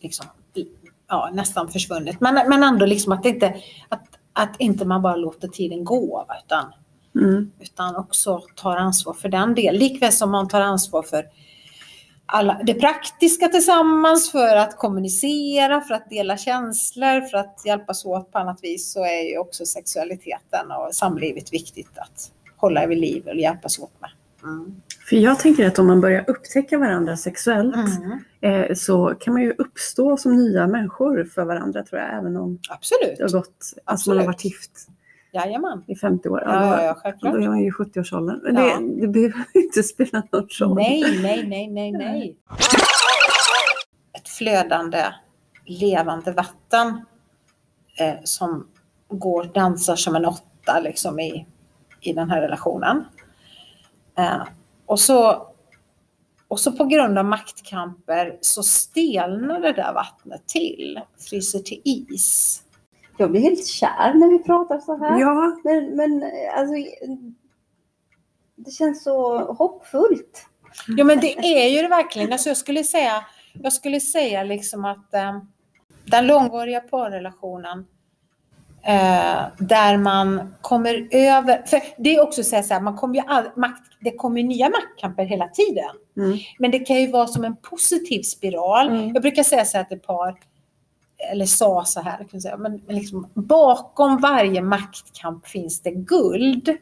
liksom, 0.00 0.26
i- 0.54 0.68
ja, 1.08 1.30
nästan 1.32 1.68
försvunnet. 1.68 2.20
Men, 2.20 2.34
men 2.34 2.62
ändå 2.62 2.86
liksom 2.86 3.12
att, 3.12 3.26
inte, 3.26 3.54
att, 3.88 4.04
att 4.32 4.56
inte 4.58 4.84
man 4.84 5.02
bara 5.02 5.16
låter 5.16 5.48
tiden 5.48 5.84
gå 5.84 6.26
utan 6.44 6.72
Mm. 7.16 7.50
utan 7.60 7.96
också 7.96 8.42
tar 8.54 8.76
ansvar 8.76 9.14
för 9.14 9.28
den 9.28 9.54
delen. 9.54 9.80
Likväl 9.80 10.12
som 10.12 10.30
man 10.30 10.48
tar 10.48 10.60
ansvar 10.60 11.02
för 11.02 11.24
alla, 12.26 12.60
det 12.66 12.74
praktiska 12.74 13.48
tillsammans, 13.48 14.32
för 14.32 14.56
att 14.56 14.78
kommunicera, 14.78 15.80
för 15.80 15.94
att 15.94 16.10
dela 16.10 16.36
känslor, 16.36 17.20
för 17.20 17.38
att 17.38 17.62
hjälpas 17.66 18.04
åt 18.04 18.32
på 18.32 18.38
annat 18.38 18.58
vis 18.62 18.92
så 18.92 19.04
är 19.04 19.30
ju 19.30 19.38
också 19.38 19.66
sexualiteten 19.66 20.70
och 20.70 20.94
samlivet 20.94 21.52
viktigt 21.52 21.98
att 21.98 22.32
hålla 22.56 22.86
vid 22.86 22.98
liv 22.98 23.26
och 23.26 23.34
hjälpas 23.34 23.78
åt 23.78 24.00
med. 24.00 24.10
Mm. 24.42 24.80
För 25.08 25.16
jag 25.16 25.38
tänker 25.38 25.66
att 25.66 25.78
om 25.78 25.86
man 25.86 26.00
börjar 26.00 26.24
upptäcka 26.30 26.78
varandra 26.78 27.16
sexuellt 27.16 27.76
Mm. 27.76 28.18
eh, 28.40 28.74
så 28.74 29.14
kan 29.20 29.32
man 29.32 29.42
ju 29.42 29.54
uppstå 29.58 30.16
som 30.16 30.36
nya 30.36 30.66
människor 30.66 31.24
för 31.24 31.44
varandra 31.44 31.82
tror 31.82 32.00
jag. 32.00 32.14
Även 32.14 32.36
om 32.36 32.58
Absolut. 32.70 33.18
det 33.18 33.24
har 33.24 33.30
gått, 33.30 33.72
alltså 33.84 34.10
man 34.10 34.18
har 34.18 34.26
varit 34.26 34.44
gift 34.44 34.88
Jajamän. 35.36 35.84
i 35.86 35.96
50 35.96 36.28
år. 36.28 36.42
Ja, 36.46 36.52
ja, 36.52 36.82
ja, 36.82 36.92
då, 36.94 37.00
självklart. 37.00 37.34
är 37.34 37.48
man 37.48 37.58
ju 37.60 37.66
i 37.66 37.70
70-årsåldern. 37.70 38.40
Men 38.42 38.54
Ja. 38.56 38.78
det, 38.78 39.00
det 39.00 39.08
behöver 39.08 39.44
inte 39.54 39.82
spela 39.82 40.22
någon 40.32 40.48
roll. 40.60 40.74
Nej, 40.74 41.18
nej, 41.22 41.46
nej, 41.46 41.68
nej, 41.68 41.92
nej. 41.92 42.36
Ett 44.18 44.28
flödande, 44.28 45.04
levande 45.64 46.32
vatten 46.32 47.04
eh, 47.98 48.14
som 48.24 48.66
går 49.08 49.44
dansar 49.44 49.96
som 49.96 50.16
en 50.16 50.24
åtta 50.24 50.80
liksom 50.80 51.20
i, 51.20 51.46
i 52.00 52.12
den 52.12 52.30
här 52.30 52.40
relationen. 52.40 53.04
Eh, 54.18 54.42
och, 54.86 55.00
så, 55.00 55.46
och 56.48 56.60
så 56.60 56.72
på 56.72 56.84
grund 56.84 57.18
av 57.18 57.24
maktkamper 57.24 58.38
så 58.40 58.62
stelnar 58.62 59.60
det 59.60 59.72
där 59.72 59.92
vattnet 59.94 60.48
till, 60.48 61.00
fryser 61.30 61.58
till 61.58 61.80
is. 61.84 62.62
Jag 63.16 63.30
blir 63.30 63.40
helt 63.40 63.66
kär 63.66 64.14
när 64.14 64.28
vi 64.28 64.38
pratar 64.38 64.78
så 64.78 64.96
här. 64.96 65.20
Ja, 65.20 65.56
Men, 65.64 65.96
men 65.96 66.30
alltså, 66.54 66.74
det 68.56 68.70
känns 68.70 69.02
så 69.02 69.38
hoppfullt. 69.52 70.46
Jo 70.88 71.06
men 71.06 71.20
det 71.20 71.38
är 71.38 71.68
ju 71.68 71.82
det 71.82 71.88
verkligen. 71.88 72.32
Alltså 72.32 72.48
jag 72.48 72.56
skulle 72.56 72.84
säga, 72.84 73.24
jag 73.62 73.72
skulle 73.72 74.00
säga 74.00 74.42
liksom 74.42 74.84
att 74.84 75.14
eh, 75.14 75.38
den 76.04 76.26
långvariga 76.26 76.80
parrelationen 76.80 77.86
eh, 78.82 79.42
där 79.58 79.96
man 79.96 80.54
kommer 80.60 81.08
över, 81.10 81.62
för 81.66 81.82
det 81.98 82.16
är 82.16 82.22
också 82.22 82.44
så 82.44 82.56
här, 82.56 82.80
man 82.80 82.96
kommer 82.96 83.14
ju 83.14 83.22
all, 83.26 83.44
makt, 83.56 83.82
det 84.00 84.10
kommer 84.10 84.42
nya 84.42 84.68
maktkamper 84.68 85.24
hela 85.24 85.48
tiden. 85.48 85.90
mm. 86.16 86.38
Men 86.58 86.70
det 86.70 86.78
kan 86.78 87.00
ju 87.00 87.10
vara 87.10 87.26
som 87.26 87.44
en 87.44 87.56
positiv 87.56 88.22
spiral. 88.22 88.88
Mm. 88.88 89.08
Jag 89.14 89.22
brukar 89.22 89.42
säga 89.42 89.64
så 89.64 89.76
här 89.76 89.84
till 89.84 90.00
par, 90.00 90.38
eller 91.32 91.46
sa 91.46 91.84
så 91.84 92.00
här, 92.00 92.24
kan 92.30 92.40
säga, 92.40 92.56
men, 92.56 92.82
men 92.86 92.96
liksom, 92.96 93.30
bakom 93.34 94.18
varje 94.18 94.62
maktkamp 94.62 95.46
finns 95.46 95.82
det 95.82 95.90
guld. 95.90 96.76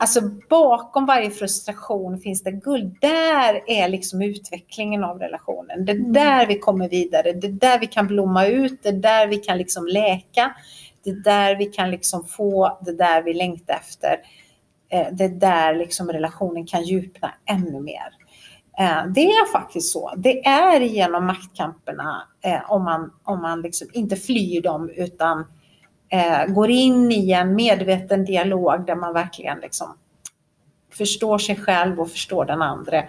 Alltså 0.00 0.20
bakom 0.50 1.06
varje 1.06 1.30
frustration 1.30 2.18
finns 2.20 2.42
det 2.42 2.52
guld. 2.52 2.96
Där 3.00 3.62
är 3.66 3.88
liksom 3.88 4.22
utvecklingen 4.22 5.04
av 5.04 5.18
relationen. 5.18 5.84
Det 5.84 5.92
är 5.92 5.96
Mm. 5.96 6.12
där 6.12 6.46
vi 6.46 6.58
kommer 6.58 6.88
vidare. 6.88 7.32
Det 7.32 7.46
är 7.46 7.52
där 7.52 7.78
vi 7.78 7.86
kan 7.86 8.06
blomma 8.06 8.46
ut. 8.46 8.82
Det 8.82 8.88
är 8.88 8.92
där 8.92 9.26
vi 9.26 9.36
kan 9.36 9.58
liksom 9.58 9.86
läka. 9.86 10.54
Det 11.04 11.10
är 11.10 11.14
där 11.14 11.56
vi 11.56 11.64
kan 11.66 11.90
liksom 11.90 12.24
få 12.24 12.78
det 12.84 12.92
där 12.92 13.22
vi 13.22 13.34
längtar 13.34 13.74
efter. 13.74 14.16
Eh, 14.88 15.06
Det 15.12 15.24
är 15.24 15.28
där 15.28 15.74
liksom 15.74 16.08
relationen 16.12 16.66
kan 16.66 16.82
djupna 16.84 17.34
ännu 17.44 17.80
mer. 17.80 18.14
Eh, 18.78 19.06
Det 19.06 19.20
är 19.20 19.52
faktiskt 19.52 19.92
så. 19.92 20.12
Det 20.16 20.46
är 20.46 20.80
genom 20.80 21.26
maktkamperna, 21.26 22.28
eh, 22.40 22.70
om 22.70 22.84
man, 22.84 23.12
om 23.24 23.42
man 23.42 23.62
liksom 23.62 23.88
inte 23.92 24.16
flyr 24.16 24.62
dem 24.62 24.90
utan 24.96 25.44
eh, 26.08 26.46
går 26.46 26.70
in 26.70 27.12
i 27.12 27.32
en 27.32 27.54
medveten 27.54 28.24
dialog 28.24 28.86
där 28.86 28.94
man 28.94 29.14
verkligen 29.14 29.58
liksom 29.58 29.96
förstår 30.92 31.38
sig 31.38 31.56
själv 31.56 32.00
och 32.00 32.10
förstår 32.10 32.44
den 32.44 32.62
andra 32.62 33.04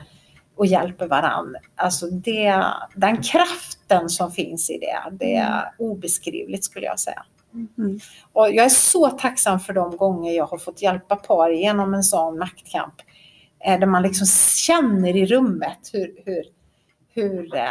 och 0.55 0.65
hjälper 0.65 1.07
varandra. 1.07 1.59
Alltså 1.75 2.05
det, 2.05 2.63
den 2.95 3.21
kraften 3.23 4.09
som 4.09 4.31
finns 4.31 4.69
i 4.69 4.77
det, 4.77 4.97
det 5.11 5.35
är 5.35 5.71
obeskrivligt 5.77 6.65
skulle 6.65 6.85
jag 6.85 6.99
säga. 6.99 7.23
Mm. 7.77 7.99
Och 8.33 8.51
jag 8.51 8.65
är 8.65 8.69
så 8.69 9.09
tacksam 9.09 9.59
för 9.59 9.73
de 9.73 9.97
gånger 9.97 10.33
jag 10.33 10.45
har 10.45 10.57
fått 10.57 10.81
hjälpa 10.81 11.15
par 11.15 11.49
genom 11.49 11.93
en 11.93 12.03
sån 12.03 12.39
maktkamp. 12.39 12.93
Eh, 13.65 13.79
där 13.79 13.87
man 13.87 14.03
liksom 14.03 14.27
känner 14.55 15.15
i 15.15 15.25
rummet 15.25 15.89
hur, 15.93 16.15
hur, 16.25 16.43
hur, 17.13 17.55
eh, 17.55 17.69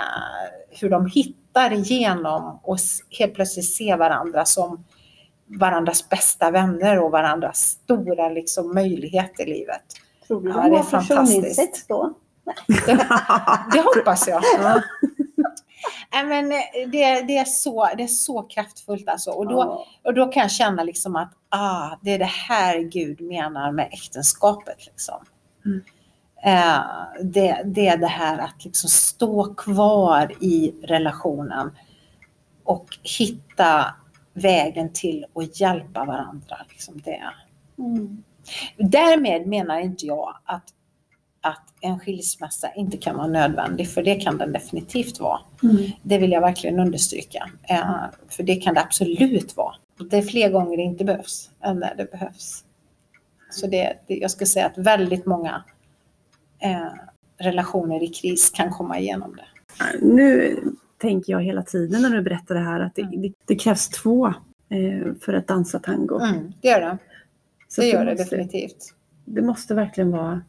hur 0.70 0.90
de 0.90 1.06
hittar 1.06 1.72
igenom 1.72 2.60
och 2.62 2.78
helt 3.18 3.34
plötsligt 3.34 3.74
ser 3.74 3.96
varandra 3.96 4.44
som 4.44 4.84
varandras 5.46 6.08
bästa 6.08 6.50
vänner 6.50 6.98
och 6.98 7.10
varandras 7.10 7.58
stora 7.58 8.28
liksom, 8.28 8.74
möjlighet 8.74 9.40
i 9.40 9.44
livet. 9.44 9.82
Tror 10.26 10.40
du 10.40 10.48
Ja, 10.48 10.62
de 10.62 10.70
det 10.70 10.78
är 10.78 10.82
fantastiskt. 10.82 11.88
då? 11.88 12.14
Det 13.72 13.80
hoppas 13.80 14.28
jag. 14.28 14.42
Ja. 14.58 14.82
Men 16.24 16.52
eh, 16.52 16.58
det, 16.86 17.20
det, 17.20 17.38
är 17.38 17.44
så, 17.44 17.88
det 17.96 18.02
är 18.02 18.06
så 18.06 18.42
kraftfullt 18.42 19.08
alltså. 19.08 19.30
Och 19.30 19.48
då. 19.48 19.86
Och 20.04 20.14
då 20.14 20.26
kan 20.26 20.40
jag 20.40 20.50
känna 20.50 20.82
liksom 20.82 21.16
att 21.16 21.32
ah, 21.48 21.96
det 22.02 22.10
är 22.10 22.18
det 22.18 22.24
här 22.24 22.78
Gud 22.78 23.20
menar 23.20 23.72
med 23.72 23.88
äktenskapet. 23.92 24.86
Liksom. 24.86 25.24
Mm. 25.68 25.82
Eh, 26.44 26.80
det, 27.22 27.62
det 27.64 27.88
är 27.88 27.96
det 27.96 28.06
här 28.06 28.38
att 28.38 28.64
liksom 28.64 28.90
stå 28.90 29.54
kvar 29.54 30.32
i 30.40 30.74
relationen 30.82 31.70
och 32.64 32.98
hitta 33.18 33.94
vägen 34.32 34.92
till 34.92 35.26
att 35.34 35.60
hjälpa 35.60 36.04
varandra. 36.04 36.56
Liksom 36.68 37.00
det. 37.04 37.22
Mm. 37.78 38.22
Därmed 38.76 39.46
menar 39.46 39.80
inte 39.80 40.06
jag 40.06 40.38
att, 40.44 40.64
att 41.40 41.64
en 41.80 42.00
skilsmässa 42.00 42.72
inte 42.74 42.96
kan 42.96 43.16
vara 43.16 43.26
nödvändig, 43.26 43.90
för 43.90 44.02
det 44.02 44.14
kan 44.14 44.38
den 44.38 44.52
definitivt 44.52 45.20
vara. 45.20 45.40
Mm. 45.62 45.90
Det 46.02 46.18
vill 46.18 46.32
jag 46.32 46.40
verkligen 46.40 46.80
understryka. 46.80 47.50
Eh, 47.62 48.04
för 48.28 48.42
det 48.42 48.56
kan 48.56 48.74
det 48.74 48.80
absolut 48.80 49.56
vara. 49.56 49.74
Det 50.10 50.16
är 50.16 50.22
fler 50.22 50.50
gånger 50.50 50.76
det 50.76 50.82
inte 50.82 51.04
behövs 51.04 51.50
än 51.60 51.78
när 51.78 51.94
det 51.94 52.10
behövs. 52.10 52.64
Så 53.50 53.66
det, 53.66 53.98
det, 54.06 54.14
jag 54.14 54.30
skulle 54.30 54.46
säga 54.46 54.66
att 54.66 54.78
väldigt 54.78 55.26
många 55.26 55.64
eh, 56.58 56.88
relationer 57.38 58.02
i 58.02 58.06
kris 58.08 58.50
kan 58.50 58.70
komma 58.70 58.98
igenom 58.98 59.36
det. 59.36 59.44
Nu 60.00 60.56
tänker 60.98 61.32
jag 61.32 61.42
hela 61.42 61.62
tiden 61.62 62.02
när 62.02 62.10
du 62.10 62.22
berättar 62.22 62.54
det 62.54 62.60
här 62.60 62.80
att 62.80 62.94
det, 62.94 63.02
Mm. 63.02 63.22
det, 63.22 63.32
det 63.44 63.54
krävs 63.56 63.88
två 63.88 64.26
eh, 64.68 65.14
för 65.20 65.32
att 65.34 65.46
dansa 65.46 65.78
tango. 65.78 66.18
Mm, 66.20 66.52
det 66.60 66.68
gör 66.68 66.80
det. 66.80 66.98
Så 67.68 67.80
Det 67.80 67.86
att 67.86 67.92
gör 67.92 68.04
det 68.04 68.10
måste, 68.18 68.36
definitivt. 68.36 68.94
Det 69.24 69.42
måste 69.42 69.74
verkligen 69.74 70.10
vara, 70.10 70.42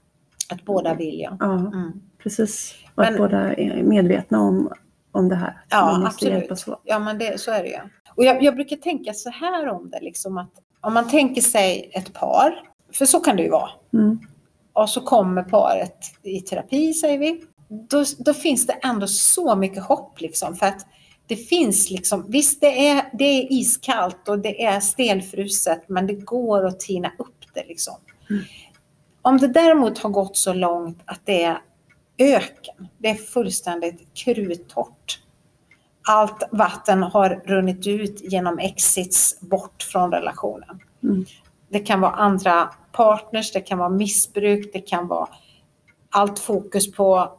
Att 0.52 0.66
båda 0.66 0.94
vill 0.96 1.20
ja. 1.20 1.38
ja 1.40 1.54
Mm. 1.54 1.92
precis. 2.24 2.76
Och 2.96 3.04
att 3.04 3.10
Men- 3.12 3.18
båda 3.18 3.54
är 3.56 3.84
medvetna 3.84 4.40
om, 4.42 4.72
om 5.12 5.30
det 5.30 5.36
här. 5.36 5.48
Att 5.50 5.66
Ja, 5.70 6.04
absolut. 6.06 6.66
Ja, 6.84 7.00
men 7.00 7.18
det, 7.18 7.40
så 7.40 7.52
är 7.52 7.64
det 7.64 7.70
ju. 7.70 7.78
Och 8.16 8.24
jag, 8.24 8.44
jag 8.44 8.56
brukar 8.56 8.76
tänka 8.76 9.14
så 9.14 9.30
här 9.30 9.68
om 9.70 9.90
det, 9.90 10.00
liksom 10.02 10.38
att 10.38 10.52
om 10.82 10.94
man 10.94 11.10
tänker 11.10 11.42
sig 11.42 11.92
ett 11.94 12.14
par, 12.14 12.62
för 12.92 13.06
så 13.06 13.20
kan 13.20 13.36
det 13.36 13.44
ju 13.44 13.50
vara. 13.50 13.70
Mm. 13.94 14.20
och 14.74 14.90
så 14.90 15.02
kommer 15.02 15.44
paret 15.44 15.98
i 16.24 16.42
terapi 16.42 16.94
säger 16.94 17.18
vi. 17.18 17.44
Då, 17.68 18.06
då 18.18 18.34
finns 18.34 18.68
det 18.68 18.74
ändå 18.74 19.08
så 19.08 19.56
mycket 19.56 19.84
hopp 19.84 20.22
liksom 20.22 20.56
för 20.56 20.66
att 20.66 20.86
det 21.28 21.36
finns 21.36 21.90
liksom, 21.90 22.26
visst 22.28 22.62
det 22.62 22.88
är, 22.88 23.10
det 23.14 23.24
är 23.24 23.54
iskallt 23.54 24.28
och 24.28 24.40
det 24.40 24.64
är 24.64 24.80
stelfruset 24.80 25.90
men 25.90 26.08
det 26.08 26.14
går 26.14 26.66
att 26.66 26.80
tina 26.80 27.12
upp 27.20 27.46
det 27.54 27.64
liksom. 27.68 27.94
Mm. 28.30 28.44
Om 29.22 29.38
det 29.38 29.48
däremot 29.48 29.98
har 29.98 30.10
gått 30.10 30.38
så 30.38 30.54
långt 30.54 31.02
att 31.06 31.22
det 31.24 31.44
är 31.44 31.58
öken, 32.18 32.88
det 32.98 33.10
är 33.10 33.16
fullständigt 33.16 34.08
kruttorrt. 34.14 35.20
Allt 36.08 36.44
vatten 36.52 37.04
har 37.04 37.42
runnit 37.46 37.88
ut 37.88 38.22
genom 38.32 38.60
exits 38.60 39.40
bort 39.40 39.84
från 39.84 40.12
relationen. 40.12 40.80
Mm. 41.04 41.26
Det 41.70 41.80
kan 41.80 42.02
vara 42.02 42.12
andra 42.12 42.70
partners, 42.92 43.52
det 43.52 43.62
kan 43.62 43.78
vara 43.78 43.90
missbruk, 43.90 44.70
det 44.74 44.80
kan 44.80 45.08
vara 45.08 45.28
allt 46.10 46.40
fokus 46.40 46.92
på 46.92 47.32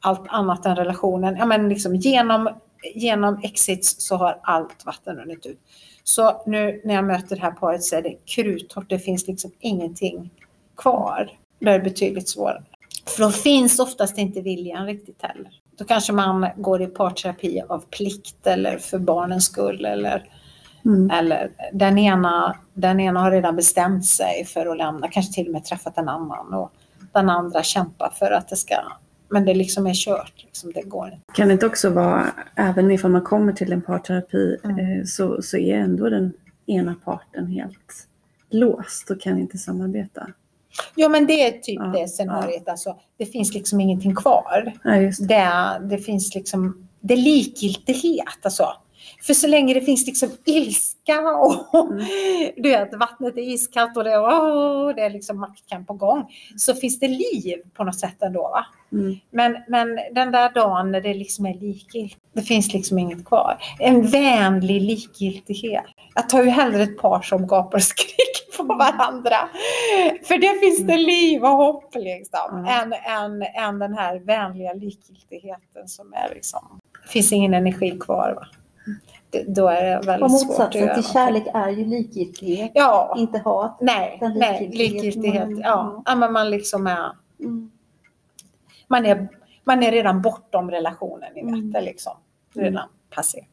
allt 0.00 0.28
annat 0.28 0.66
än 0.66 0.76
relationen. 0.76 1.36
Ja, 1.36 1.46
men 1.46 1.68
liksom 1.68 1.96
genom, 1.96 2.48
genom 2.94 3.40
exits 3.42 3.94
så 3.98 4.16
har 4.16 4.40
allt 4.42 4.86
vatten 4.86 5.16
runnit 5.16 5.46
ut. 5.46 5.58
Så 6.04 6.42
nu 6.46 6.80
när 6.84 6.94
jag 6.94 7.04
möter 7.04 7.36
det 7.36 7.42
här 7.42 7.50
paret 7.50 7.82
så 7.82 7.96
är 7.96 8.02
det 8.02 8.16
kruttorrt, 8.26 8.88
det 8.88 8.98
finns 8.98 9.26
liksom 9.26 9.50
ingenting 9.60 10.30
kvar. 10.76 11.30
Det 11.58 11.70
är 11.70 11.80
betydligt 11.80 12.28
svårare. 12.28 12.62
För 13.06 13.22
då 13.22 13.30
finns 13.30 13.78
oftast 13.78 14.18
inte 14.18 14.40
viljan 14.40 14.86
riktigt 14.86 15.22
heller. 15.22 15.60
Då 15.76 15.84
kanske 15.84 16.12
man 16.12 16.46
går 16.56 16.82
i 16.82 16.86
parterapi 16.86 17.62
av 17.68 17.84
plikt 17.90 18.46
eller 18.46 18.78
för 18.78 18.98
barnens 18.98 19.44
skull 19.44 19.84
eller 19.84 20.30
Mm. 20.84 21.10
eller 21.10 21.50
den 21.72 21.98
ena, 21.98 22.56
den 22.74 23.00
ena 23.00 23.20
har 23.20 23.30
redan 23.30 23.56
bestämt 23.56 24.04
sig 24.06 24.44
för 24.44 24.66
att 24.66 24.76
lämna, 24.78 25.08
kanske 25.08 25.32
till 25.32 25.46
och 25.46 25.52
med 25.52 25.64
träffat 25.64 25.98
en 25.98 26.08
annan 26.08 26.54
och 26.54 26.72
den 27.12 27.30
andra 27.30 27.62
kämpar 27.62 28.12
för 28.18 28.30
att 28.30 28.48
det 28.48 28.56
ska, 28.56 28.74
men 29.28 29.44
det 29.44 29.54
liksom 29.54 29.86
är 29.86 29.94
kört, 29.94 30.32
liksom, 30.36 30.72
det 30.72 30.82
går 30.82 31.06
inte. 31.06 31.32
Kan 31.34 31.48
det 31.48 31.52
inte 31.52 31.66
också 31.66 31.90
vara, 31.90 32.26
även 32.56 32.90
ifall 32.90 33.10
man 33.10 33.22
kommer 33.22 33.52
till 33.52 33.72
en 33.72 33.82
parterapi, 33.82 34.56
Mm. 34.64 34.78
eh, 34.78 35.04
så, 35.04 35.42
så 35.42 35.56
är 35.56 35.76
ändå 35.78 36.08
den 36.08 36.32
ena 36.66 36.94
parten 37.04 37.46
helt 37.46 38.06
låst 38.50 39.10
och 39.10 39.20
kan 39.20 39.38
inte 39.38 39.58
samarbeta? 39.58 40.26
Jo 40.96 41.08
men 41.08 41.26
det 41.26 41.46
är 41.46 41.58
typ 41.58 41.80
Ja, 41.80 41.84
det 41.86 42.08
scenariet, 42.08 42.68
alltså, 42.68 42.96
det 43.18 43.26
finns 43.26 43.54
liksom 43.54 43.80
ingenting 43.80 44.14
kvar. 44.14 44.72
Ja, 44.84 44.90
det. 44.90 45.26
Det, 45.28 45.80
det 45.88 45.98
finns 45.98 46.34
liksom, 46.34 46.88
det 47.00 47.14
är 47.14 47.18
likgiltighet 47.18 48.26
alltså. 48.42 48.66
För 49.22 49.34
så 49.34 49.46
länge 49.46 49.74
det 49.74 49.80
finns 49.80 50.06
liksom 50.06 50.30
ilska 50.44 51.20
och 51.20 51.92
Mm. 51.92 52.04
du 52.56 52.70
vet, 52.70 52.94
vattnet 52.94 53.36
är 53.36 53.42
iskallt 53.42 53.96
och 53.96 54.04
det, 54.04 54.18
åh, 54.18 54.94
det 54.94 55.02
är 55.02 55.10
liksom 55.10 55.40
maktkamp 55.40 55.86
på 55.86 55.94
gång, 55.94 56.26
så 56.56 56.74
finns 56.74 56.98
det 57.00 57.08
liv 57.08 57.56
på 57.74 57.84
något 57.84 57.98
sätt 57.98 58.22
ändå. 58.22 58.40
Va? 58.42 58.66
Mm. 58.92 59.16
Men, 59.30 59.56
men 59.68 59.98
den 60.14 60.32
där 60.32 60.50
dagen 60.54 60.92
när 60.92 61.00
det 61.00 61.14
liksom 61.14 61.46
är 61.46 61.54
likgiltigt, 61.54 62.20
det 62.32 62.42
finns 62.42 62.72
liksom 62.72 62.98
inget 62.98 63.24
kvar. 63.24 63.58
En 63.78 64.06
vänlig 64.06 64.82
likgiltighet. 64.82 65.84
Jag 66.14 66.28
tar 66.28 66.42
ju 66.42 66.48
hellre 66.48 66.82
ett 66.82 66.98
par 66.98 67.22
som 67.22 67.46
gapar 67.46 67.78
och 67.78 67.82
skriker 67.82 68.56
på 68.56 68.62
varandra. 68.62 69.36
För 70.24 70.38
det 70.38 70.60
finns 70.60 70.86
det 70.86 70.96
liv 70.96 71.42
och 71.42 71.50
hopp 71.56 71.94
liksom. 71.94 72.58
Mm. 72.58 72.64
Än, 72.66 72.92
än, 72.92 73.42
än 73.42 73.78
den 73.78 73.94
här 73.94 74.18
vänliga 74.18 74.72
likgiltigheten 74.72 75.88
som 75.88 76.12
är 76.12 76.34
liksom, 76.34 76.80
det 77.02 77.08
finns 77.08 77.32
ingen 77.32 77.54
energi 77.54 77.98
kvar. 78.00 78.34
Va? 78.36 78.46
Då 79.46 79.68
är 79.68 79.82
det 79.84 79.98
Och 79.98 80.08
väldigt 80.08 80.30
svårt 80.30 80.42
att 80.42 80.48
motsatsen 80.48 80.94
till 80.94 81.12
kärlek 81.12 81.42
är 81.54 81.68
ju 81.68 81.84
likgiltighet, 81.84 82.70
Ja, 82.74 83.14
inte 83.18 83.38
hat. 83.38 83.78
nej, 83.80 84.18
nej, 84.34 84.68
likgiltighet 84.72 85.48
man- 85.48 85.58
Ja. 85.60 86.02
ja, 86.06 86.14
men 86.14 86.32
man 86.32 86.50
liksom 86.50 86.86
är 86.86 87.10
Mm. 87.40 87.70
man 88.88 89.06
är, 89.06 89.28
man 89.64 89.82
är 89.82 89.90
redan 89.92 90.22
bortom 90.22 90.70
relationen 90.70 91.36
i 91.36 91.40
Mm. 91.40 91.66
möte 91.68 91.80
liksom. 91.80 92.12
Redan 92.54 92.88
passé. 93.10 93.44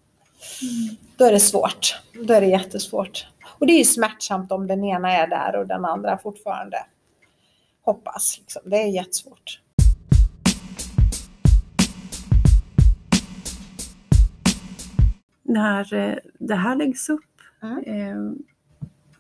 Då 1.18 1.26
är 1.26 1.32
det 1.32 1.40
svårt. 1.40 2.02
Då 2.28 2.34
är 2.34 2.42
det 2.42 2.48
jättesvårt. 2.48 3.28
Och 3.60 3.68
det 3.68 3.74
är 3.74 3.78
ju 3.78 3.84
smärtsamt 3.84 4.52
om 4.52 4.68
den 4.68 4.84
ena 4.84 5.12
är 5.12 5.28
där 5.28 5.56
och 5.56 5.68
den 5.68 5.86
andra 5.86 6.18
fortfarande 6.18 6.78
hoppas. 7.86 8.38
Liksom. 8.40 8.62
Det 8.66 8.78
är 8.78 8.88
jättesvårt. 8.88 9.62
När 15.50 15.94
eh, 15.94 16.16
det 16.40 16.56
här 16.56 16.76
läggs 16.76 17.10
upp 17.10 17.22
Mm. 17.62 17.78
eh, 17.86 18.34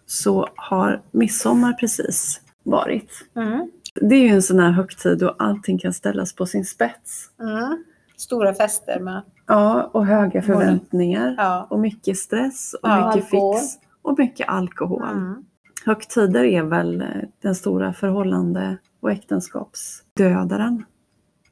så 0.05 0.47
har 0.55 1.01
midsommar 1.11 1.73
precis 1.73 2.41
varit. 2.63 3.11
Mm. 3.35 3.71
Det 4.01 4.15
är 4.15 4.19
ju 4.23 4.29
en 4.29 4.41
sån 4.41 4.59
här 4.59 4.71
högtid 4.71 5.17
då 5.19 5.35
allting 5.39 5.77
kan 5.77 5.93
ställas 5.93 6.33
på 6.35 6.45
sin 6.45 6.65
spets. 6.65 7.29
Mm. 7.39 7.83
Stora 8.17 8.53
fester 8.53 8.99
med. 8.99 9.21
Ja, 9.47 9.83
och 9.93 10.05
höga 10.05 10.41
förväntningar. 10.41 11.35
Ja. 11.37 11.67
Och 11.69 11.79
mycket 11.79 12.17
stress 12.17 12.73
och 12.73 12.89
Ja. 12.89 12.95
mycket 13.15 13.23
Alkohol. 13.33 13.57
fix. 13.59 13.73
Och 14.01 14.19
mycket 14.19 14.49
alkohol. 14.49 15.03
Mm. 15.03 15.43
Högtider 15.85 16.43
är 16.43 16.63
väl 16.63 17.01
eh, 17.01 17.07
den 17.41 17.55
stora 17.55 17.93
förhållande 17.93 18.77
och 18.99 19.11
äktenskapsdödaren. 19.11 20.85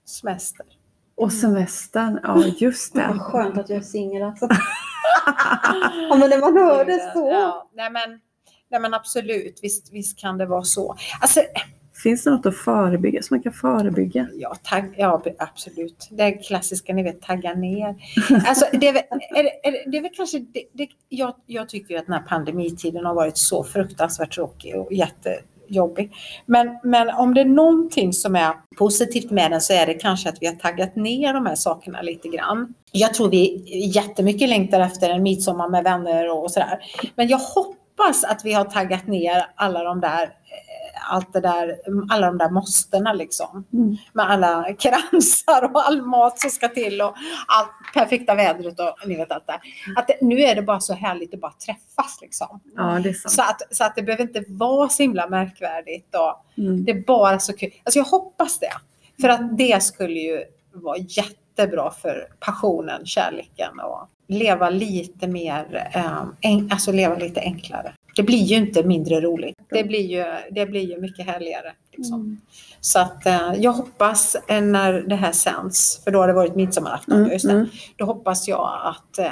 Semester. 0.06 0.66
Och 1.18 1.34
semestern, 1.34 2.20
ja 2.24 2.44
just 2.58 2.96
Vad 2.96 3.14
det. 3.14 3.20
skönt 3.20 3.58
att 3.58 3.70
jag 3.70 3.78
är 3.78 3.82
singel 3.82 4.24
alltså. 4.24 4.48
ja 6.10 6.16
men 6.18 6.30
när 6.30 6.40
man 6.40 6.58
hör 6.68 6.86
det 6.86 7.12
så. 7.14 7.30
Ja, 7.32 7.70
nej, 7.76 7.92
men, 7.92 8.20
nej 8.72 8.80
men 8.82 8.94
absolut, 8.94 9.60
visst, 9.64 9.94
visst 9.94 10.20
kan 10.20 10.38
det 10.38 10.46
vara 10.46 10.64
så. 10.64 10.96
Alltså, 11.22 11.42
Finns 12.04 12.24
det 12.24 12.30
något 12.30 12.46
att 12.46 12.58
förebygga 12.58 13.22
som 13.22 13.36
man 13.36 13.44
kan 13.44 13.54
förebygga? 13.54 14.28
ja, 14.34 14.56
tagg, 14.64 14.94
ja 14.98 15.24
absolut. 15.38 16.08
Det 16.12 16.32
klassiska, 16.32 16.94
ni 16.94 17.04
vet, 17.04 17.22
tagga 17.22 17.54
ner. 17.54 17.96
Alltså, 18.48 18.66
det, 18.72 18.88
är, 18.88 18.94
väl- 18.94 19.04
är, 19.36 19.44
det- 19.44 19.68
är, 19.68 19.92
det- 19.92 19.98
är 19.98 20.02
väl 20.02 20.12
kanske, 20.16 20.40
det, 20.40 20.64
det, 20.74 20.88
jag, 21.10 21.34
jag 21.46 21.70
tycker 21.70 21.98
att 21.98 22.06
den 22.06 22.14
här 22.14 22.24
pandemitiden 22.28 23.06
har 23.06 23.14
varit 23.14 23.38
så 23.38 23.64
fruktansvärt 23.64 24.34
tråkig 24.36 24.76
och 24.76 24.92
jättejobbig. 25.68 26.12
Men, 26.46 26.80
men 26.84 27.10
om 27.10 27.34
det 27.34 27.42
är 27.42 27.46
någonting 27.46 28.14
som 28.14 28.36
är 28.36 28.54
positivt 28.78 29.32
med 29.32 29.52
den 29.52 29.62
så 29.62 29.74
är 29.74 29.86
det 29.86 29.94
kanske 29.94 30.30
att 30.30 30.42
vi 30.42 30.48
har 30.48 30.54
taggat 30.54 30.96
ner 30.96 31.34
de 31.34 31.46
här 31.46 31.56
sakerna 31.56 32.02
lite 32.02 32.28
grann. 32.28 32.74
Jag 32.92 33.14
tror 33.14 33.30
vi 33.30 33.64
jättemycket 33.96 34.50
längtar 34.50 34.80
efter 34.80 35.10
en 35.10 35.24
midsommar 35.24 35.70
med 35.70 35.84
vänner 35.84 36.38
och 36.38 36.52
sådär. 36.52 36.80
Men 37.16 37.28
jag 37.28 37.38
hoppas 37.38 38.24
att 38.24 38.46
vi 38.46 38.54
har 38.54 38.66
taggat 38.66 39.08
ner 39.08 39.46
alla 39.56 39.84
de 39.84 40.00
där 40.02 40.30
allt 41.10 41.34
det 41.34 41.40
där, 41.42 41.76
alla 42.10 42.28
de 42.28 42.38
där 42.38 42.50
måstena 42.50 43.14
liksom. 43.14 43.66
Mm. 43.74 43.96
Med 44.14 44.30
alla 44.30 44.74
kransar 44.74 45.72
och 45.74 45.88
all 45.88 46.02
mat 46.02 46.40
som 46.40 46.50
ska 46.50 46.68
till 46.68 47.02
och 47.02 47.14
allt 47.48 47.70
perfekta 47.94 48.36
vädret 48.36 48.80
och 48.80 48.96
ni 49.08 49.16
vet 49.18 49.32
allt 49.32 49.48
det. 49.48 49.60
Att 49.96 50.08
det, 50.08 50.18
nu 50.22 50.40
är 50.40 50.56
det 50.56 50.62
bara 50.62 50.80
så 50.80 50.94
härligt 50.94 51.34
att 51.34 51.42
bara 51.42 51.54
träffas 51.66 52.18
liksom. 52.22 52.60
Ja, 52.76 53.00
det 53.04 53.10
är 53.10 53.14
sant. 53.14 53.32
Så 53.34 53.42
att, 53.42 53.76
så 53.76 53.84
att 53.84 53.96
det 53.96 54.02
behöver 54.04 54.24
inte 54.24 54.44
vara 54.48 54.90
så 54.90 55.04
himla 55.04 55.28
märkvärdigt. 55.28 56.16
Och 56.16 56.44
Mm. 56.60 56.86
det 56.86 56.92
är 56.92 57.04
bara 57.08 57.40
så 57.40 57.54
kul. 57.54 57.72
Alltså 57.84 58.00
jag 58.00 58.06
hoppas 58.06 58.60
det. 58.60 58.72
För 59.22 59.30
att 59.30 59.58
det 59.58 59.84
skulle 59.84 60.20
ju 60.20 60.44
vara 60.74 60.98
jättebra 61.58 61.92
för 61.92 62.28
passionen, 62.40 63.06
kärleken 63.06 63.80
och 63.80 64.08
leva 64.28 64.70
lite 64.70 65.28
mer, 65.28 65.90
eh, 65.94 66.24
en, 66.42 66.72
alltså 66.72 66.92
leva 66.92 67.16
lite 67.16 67.40
enklare. 67.40 67.94
Det 68.16 68.24
blir 68.24 68.44
ju 68.44 68.56
inte 68.56 68.84
mindre 68.84 69.22
roligt. 69.22 69.56
Det 69.70 69.84
blir 69.84 70.02
ju, 70.06 70.26
det 70.52 70.66
blir 70.66 70.82
ju 70.82 71.02
mycket 71.02 71.26
härligare. 71.26 71.74
Liksom. 71.92 72.22
Mm. 72.22 72.42
Så 72.82 73.00
att 73.00 73.26
eh, 73.26 73.54
jag 73.58 73.72
hoppas 73.72 74.36
eh, 74.48 74.62
när 74.62 74.94
det 74.94 75.16
här 75.16 75.32
sänds, 75.32 76.04
för 76.04 76.12
då 76.12 76.20
har 76.20 76.28
det 76.28 76.34
varit 76.34 76.56
midsommarafton, 76.56 77.18
Mm, 77.18 77.32
just 77.32 77.46
det. 77.48 77.54
mm. 77.54 77.68
Då 77.96 78.06
hoppas 78.06 78.48
jag 78.48 78.80
att 78.84 79.20
eh, 79.20 79.32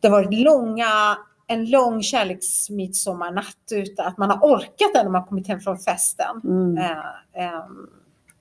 det 0.00 0.08
har 0.08 0.22
varit 0.22 0.38
långa, 0.40 1.18
en 1.46 1.70
lång 1.70 2.02
kärleksmidsommarnatt 2.02 3.56
ute, 3.72 4.02
att 4.04 4.18
man 4.18 4.30
har 4.30 4.38
orkat 4.38 4.90
det 4.94 5.02
när 5.02 5.10
man 5.10 5.24
kommit 5.24 5.48
hem 5.48 5.60
från 5.60 5.78
festen. 5.78 6.40
Mm. 6.44 6.78
Eh, 6.78 7.44
eh, 7.44 7.58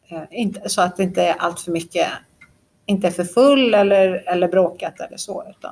eh, 0.10 0.24
inte, 0.32 0.70
så 0.70 0.82
att 0.82 0.98
det 0.98 1.04
inte 1.04 1.24
är 1.24 1.34
allt 1.40 1.60
för 1.60 1.72
mycket, 1.72 2.08
inte 2.90 3.08
är 3.08 3.12
för 3.12 3.24
full 3.24 3.74
eller, 3.74 4.24
eller 4.28 4.48
bråkat 4.48 5.00
eller 5.00 5.18
så, 5.18 5.44
utan 5.50 5.72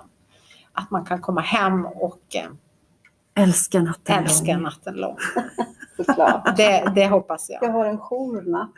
att 0.74 0.92
man 0.92 1.06
kan 1.06 1.22
komma 1.22 1.42
hem 1.42 1.86
och 1.86 2.22
eh, 2.36 3.44
Älskar 3.44 3.82
natten 3.82 4.24
älska 4.24 4.54
lång. 4.54 4.64
natten 4.64 4.96
lång. 4.96 5.18
Det, 6.58 6.92
det 6.96 7.08
hoppas 7.08 7.50
jag. 7.50 7.64
Jag 7.64 7.72
har 7.72 7.86
en 7.86 7.98
journatt. 7.98 8.72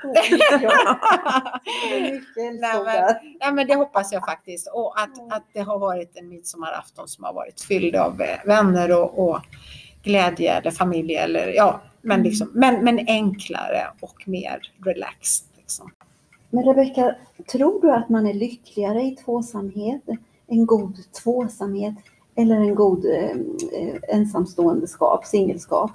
älskad. 2.38 3.18
Ja, 3.40 3.52
men 3.52 3.68
det 3.68 3.76
hoppas 3.76 4.12
jag 4.12 4.26
faktiskt. 4.26 4.68
Och 4.74 5.00
att, 5.00 5.34
att 5.34 5.44
det 5.54 5.60
har 5.60 5.80
varit 5.80 6.18
en 6.18 6.30
midsommarafton 6.30 7.08
som 7.08 7.24
har 7.24 7.34
varit 7.34 7.62
fylld 7.62 7.96
av 7.96 8.22
eh, 8.22 8.38
vänner 8.46 8.92
och, 8.92 9.30
och 9.30 9.42
glädje 10.04 10.54
eller 10.54 10.72
familj. 10.72 11.16
Eller, 11.16 11.48
ja, 11.48 11.82
men, 12.02 12.24
liksom, 12.24 12.52
men, 12.54 12.84
men 12.84 13.00
enklare 13.08 13.88
och 14.02 14.28
mer 14.28 14.60
relaxed. 14.86 15.48
Liksom. 15.58 15.92
Men 16.50 16.64
Rebecka, 16.64 17.16
tror 17.52 17.82
du 17.82 17.92
att 17.92 18.10
man 18.10 18.28
är 18.28 18.34
lyckligare 18.34 19.02
i 19.02 19.16
tvåsamhet, 19.16 20.02
en 20.48 20.66
god 20.66 20.98
tvåsamhet 21.24 21.94
eller 22.36 22.56
en 22.56 22.76
god 22.76 23.06
eh, 23.06 23.30
eh, 23.80 23.96
ensamståendeskap, 24.16 25.26
singelskap? 25.26 25.92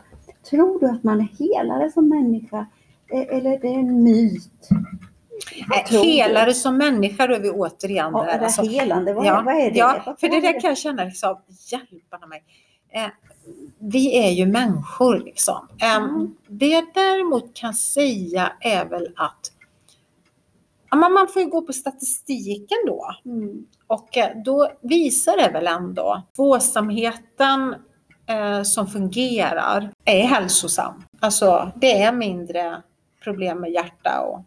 Tror 0.50 0.80
du 0.80 0.86
att 0.86 1.04
man 1.04 1.20
är 1.20 1.28
helare 1.38 1.90
som 1.92 2.08
människa 2.08 2.66
eh, 3.12 3.36
eller 3.36 3.50
är 3.52 3.58
det 3.58 3.68
en 3.74 4.02
myt? 4.02 4.68
Tror 4.68 5.98
Äh, 5.98 6.02
du? 6.02 6.08
Helare 6.08 6.54
som 6.54 6.76
människa, 6.76 7.26
då 7.26 7.34
är 7.34 7.40
vi 7.40 7.50
återigen 7.50 8.10
Ja, 8.12 8.22
där. 8.24 8.38
Alltså, 8.38 8.62
helande? 8.62 9.12
Vad, 9.14 9.26
ja, 9.26 9.42
vad 9.46 9.54
är 9.54 9.70
det? 9.70 9.78
ja, 9.78 10.16
för 10.20 10.28
det 10.28 10.36
är 10.36 10.40
där 10.40 10.60
kan 10.60 10.68
jag 10.68 10.78
känna 10.78 11.04
liksom, 11.04 11.36
hjälpa 11.72 12.26
mig. 12.26 12.42
Eh, 12.90 13.06
vi 13.78 14.18
är 14.26 14.30
ju 14.30 14.46
människor 14.46 15.18
liksom. 15.18 15.68
Eh, 15.82 15.96
Mm. 15.96 16.34
Det 16.48 16.66
jag 16.66 16.84
däremot 16.94 17.54
kan 17.54 17.74
säga 17.74 18.52
är 18.60 18.84
väl 18.84 19.08
att 19.16 19.52
men 20.94 21.12
man 21.12 21.28
får 21.28 21.42
ju 21.42 21.48
gå 21.48 21.62
på 21.62 21.72
statistiken 21.72 22.78
då. 22.86 23.06
Mm. 23.24 23.66
Och 23.86 24.16
eh, 24.16 24.30
då 24.44 24.70
visar 24.80 25.36
det 25.36 25.50
väl 25.52 25.66
ändå 25.66 26.22
tvåsamheten 26.36 27.74
eh, 28.26 28.62
som 28.62 28.86
fungerar 28.86 29.90
är 30.04 30.22
hälsosam. 30.26 31.04
Alltså 31.20 31.72
det 31.76 32.02
är 32.02 32.12
mindre 32.12 32.82
problem 33.24 33.60
med 33.60 33.70
hjärta 33.72 34.20
och 34.20 34.44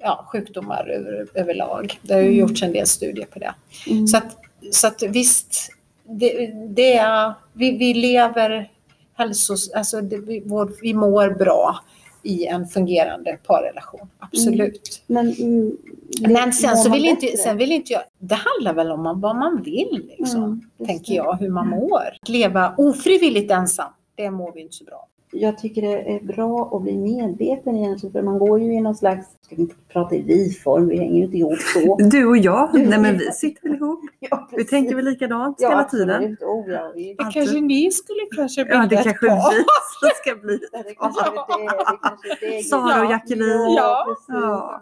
ja, 0.00 0.24
sjukdomar 0.32 0.88
över, 0.88 1.26
överlag. 1.34 1.98
Det 2.02 2.14
har 2.14 2.20
ju 2.20 2.26
Mm. 2.26 2.38
gjorts 2.38 2.62
en 2.62 2.72
del 2.72 2.86
studier 2.86 3.26
på 3.26 3.38
det. 3.38 3.54
Mm. 3.86 4.06
Så 4.06 4.16
att, 4.16 4.36
så 4.72 4.86
att 4.86 5.02
visst, 5.02 5.70
det, 6.04 6.46
det 6.68 6.92
är, 6.96 7.34
vi, 7.52 7.76
vi 7.76 7.94
lever 7.94 8.70
hälsos... 9.14 9.72
Alltså 9.72 10.00
det, 10.00 10.16
vi, 10.16 10.42
vår, 10.46 10.72
vi 10.82 10.94
mår 10.94 11.30
bra 11.30 11.78
i 12.22 12.46
en 12.46 12.66
fungerande 12.66 13.38
parrelation. 13.46 14.08
Absolut. 14.18 15.02
Men, 15.06 15.32
mm, 15.32 15.76
Men 16.20 16.52
sen 16.52 16.76
så 16.76 16.90
vill 16.90 17.04
inte, 17.04 17.36
sen 17.36 17.56
vill 17.56 17.72
inte 17.72 17.92
jag... 17.92 18.02
Det 18.18 18.34
handlar 18.34 18.74
väl 18.74 18.90
om 18.90 19.20
vad 19.20 19.36
man 19.36 19.62
vill 19.62 20.10
liksom. 20.18 20.42
Mm, 20.42 20.62
tänker 20.86 21.14
jag, 21.14 21.36
hur 21.40 21.50
man 21.50 21.68
mår. 21.68 22.02
Att 22.22 22.28
leva 22.28 22.74
ofrivilligt 22.76 23.50
ensam, 23.50 23.92
det 24.14 24.30
mår 24.30 24.52
vi 24.52 24.60
inte 24.60 24.74
så 24.74 24.84
bra. 24.84 25.06
Jag 25.32 25.58
tycker 25.58 25.82
det 25.82 26.16
är 26.16 26.20
bra 26.20 26.70
att 26.76 26.82
bli 26.82 26.96
medveten 26.96 27.76
egentligen, 27.76 28.12
för 28.12 28.22
man 28.22 28.38
går 28.38 28.60
ju 28.60 28.72
i 28.74 28.80
någon 28.80 28.94
slags, 28.94 29.26
ska 29.40 29.54
vi 29.56 29.62
inte 29.62 29.74
prata 29.92 30.14
i 30.14 30.22
vi-form, 30.22 30.88
vi 30.88 30.96
hänger 30.98 31.16
ju 31.18 31.24
inte 31.24 31.36
ihop 31.36 31.58
så. 31.58 31.96
Du 32.10 32.26
och 32.26 32.36
jag, 32.36 32.68
Du- 32.72 32.86
nej 32.86 32.98
men 33.00 33.18
vi 33.18 33.32
sitter 33.32 33.62
väl 33.68 33.74
ihop. 33.76 34.00
Ja, 34.20 34.48
Vi 34.52 34.64
tänker 34.64 34.94
väl 34.96 35.04
likadant 35.04 35.56
ja, 35.60 35.68
hela 35.70 35.84
tiden. 35.84 36.10
absolut. 36.16 36.42
Oh, 36.42 36.70
ja, 36.70 36.92
vi, 36.94 37.14
Det 37.14 37.22
Alltid. 37.24 37.34
kanske 37.42 37.60
ni 37.60 37.90
skulle 37.90 38.20
kanske 38.36 38.60
Ja, 38.60 38.86
det 38.86 38.96
kanske 38.96 39.28
par. 39.28 39.50
vi 39.50 39.56
som 40.00 40.10
ska 40.22 40.34
bli. 40.46 40.58
det 40.84 40.94
kanske 40.94 41.20
är 41.20 41.30
det, 41.30 41.64
det 41.64 41.98
kanske 42.02 42.46
är 42.46 42.56
det. 42.56 42.62
Sara 42.62 43.04
och 43.04 43.10
Jacqueline. 43.10 43.48
Ja, 43.48 43.74
Ja. 43.76 44.04
precis. 44.08 44.26
Ja. 44.28 44.80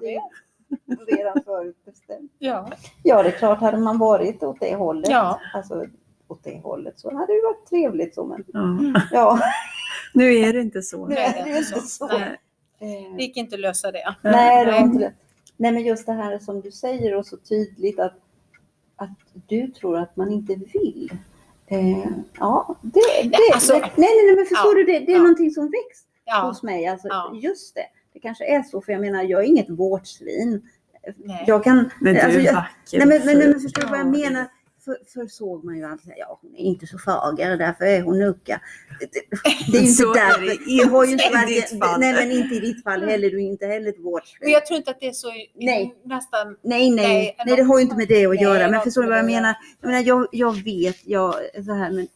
Det 0.87 1.13
är 1.13 1.17
redan 1.17 1.43
förutbestämt. 1.45 2.33
Ja. 2.39 2.69
Ja, 3.03 3.23
det 3.23 3.29
är 3.29 3.33
klart, 3.39 3.61
hade 3.61 3.79
man 3.79 3.99
varit 3.99 4.43
åt 4.43 4.61
det 4.61 4.75
hållet, 4.77 5.11
Ja. 5.11 5.41
alltså 5.55 5.85
åt 6.29 6.45
det 6.45 6.61
hållet, 6.63 6.99
så 7.01 7.15
hade 7.15 7.33
det 7.33 7.43
varit 7.43 7.67
trevligt 7.71 8.15
så, 8.15 8.25
men 8.25 8.45
Ja. 8.53 9.01
ja. 9.13 9.39
Nu 10.15 10.35
är 10.35 10.53
det 10.53 10.61
inte 10.61 10.83
så. 10.83 11.07
Nu 11.07 11.15
Nej, 11.15 11.35
är 11.39 11.45
det 11.53 11.59
inte 11.59 11.81
så. 11.81 12.07
Nej, 12.07 12.37
Eh, 12.81 13.17
det 13.17 13.23
gick 13.23 13.37
inte 13.37 13.55
att 13.55 13.61
lösa 13.61 13.93
det. 13.93 14.15
Nej, 14.23 14.65
det 14.65 14.71
var 14.73 14.79
Nej. 14.79 14.83
inte 14.89 14.99
lätt. 14.99 15.15
Nej, 15.57 15.73
men 15.73 15.85
just 15.85 16.07
det 16.07 16.13
här 16.13 16.39
som 16.39 16.61
du 16.61 16.71
säger 16.71 17.15
och 17.15 17.27
så 17.27 17.37
tydligt 17.37 17.99
att, 17.99 18.15
att 18.97 19.11
du 19.47 19.67
tror 19.69 19.99
att 19.99 20.17
man 20.17 20.33
inte 20.33 20.55
vill. 20.55 21.11
Eh, 21.67 22.07
ja, 22.39 22.77
det, 22.83 23.01
det, 23.23 23.37
alltså- 23.55 23.73
nej, 23.73 23.91
nej, 23.97 24.27
nej, 24.27 24.37
men 24.37 24.47
förstår 24.47 24.79
Ja, 24.79 24.85
du, 24.85 24.85
det, 24.85 24.99
det 24.99 25.13
är 25.13 25.17
ja. 25.17 25.19
någonting 25.19 25.51
som 25.51 25.65
väcks 25.65 25.99
Ja. 26.25 26.41
hos 26.47 26.63
mig. 26.63 26.87
Alltså, 26.87 27.09
Ja. 27.09 27.33
Just 27.43 27.75
det, 27.75 27.87
det 28.13 28.21
kanske 28.21 28.45
är 28.45 28.63
så, 28.63 28.81
för 28.81 28.93
jag 28.93 29.01
menar, 29.01 29.23
jag 29.23 29.41
är 29.41 29.47
inget 29.47 29.71
vårdsvin. 29.71 30.69
Nej. 31.17 31.45
Jag 31.47 31.65
kan... 31.65 31.91
Men 32.01 32.15
du 32.15 32.21
alltså, 32.21 32.41
är 32.41 32.53
vacker. 32.55 32.99
nej, 32.99 33.07
men, 33.07 33.27
men, 33.27 33.39
nej, 33.39 33.49
men 33.49 33.61
förstår 33.61 33.83
du 33.83 33.89
vad 33.89 33.99
jag 33.99 34.07
Ja, 34.07 34.11
menar? 34.11 34.47
För, 35.15 35.27
såg 35.27 35.65
man 35.65 35.77
ju 35.77 35.85
alltid, 35.85 36.13
ja 36.17 36.39
hon 36.43 36.55
är 36.57 36.59
inte 36.59 36.87
så 36.87 36.99
fager, 36.99 37.57
därför 37.57 37.85
är 37.85 38.03
hon 38.03 38.19
nucka. 38.19 38.61
Det, 39.01 39.77
är 39.79 39.83
ju 39.83 39.89
inte 39.89 40.03
därför. 40.03 40.47
det 40.47 40.85
Du 40.85 40.91
har 40.91 41.05
ju 41.05 41.13
inte 41.13 41.77
fall. 41.81 42.01
Nej, 42.01 42.13
men 42.13 42.31
inte 42.31 42.55
i 42.55 42.61
ditt 42.61 42.83
fall 42.83 43.03
heller. 43.03 43.31
Du 43.31 43.37
är 43.37 43.47
inte 43.47 43.67
heller 43.67 43.89
ett 43.89 43.99
vårdsvin. 43.99 44.39
Men 44.41 44.51
jag 44.51 44.67
tror 44.67 44.77
inte 44.77 44.91
att 44.91 45.01
det 45.01 45.07
är 45.09 45.13
så 45.13 45.29
Nej. 45.55 45.95
nästan... 46.05 46.57
Nej, 46.63 46.91
nej, 46.91 47.07
Nej, 47.07 47.37
nej, 47.47 47.57
det 47.57 47.63
har 47.63 47.79
ju 47.79 47.83
inte 47.83 47.97
med 47.97 48.09
det 48.09 48.27
att 48.27 48.35
Nej, 48.35 48.43
göra. 48.43 48.71
Men 48.71 48.81
förstår 48.81 49.03
du 49.03 49.09
vad 49.09 49.19
jag 49.19 49.27
menar? 49.27 49.55
Jag 49.81 49.89
menar, 49.89 50.03
jag, 50.03 50.27
jag 50.33 50.65
vet, 50.65 50.97
jag, 51.07 51.35
så 51.65 51.73
här, 51.73 51.91
men 51.91 52.09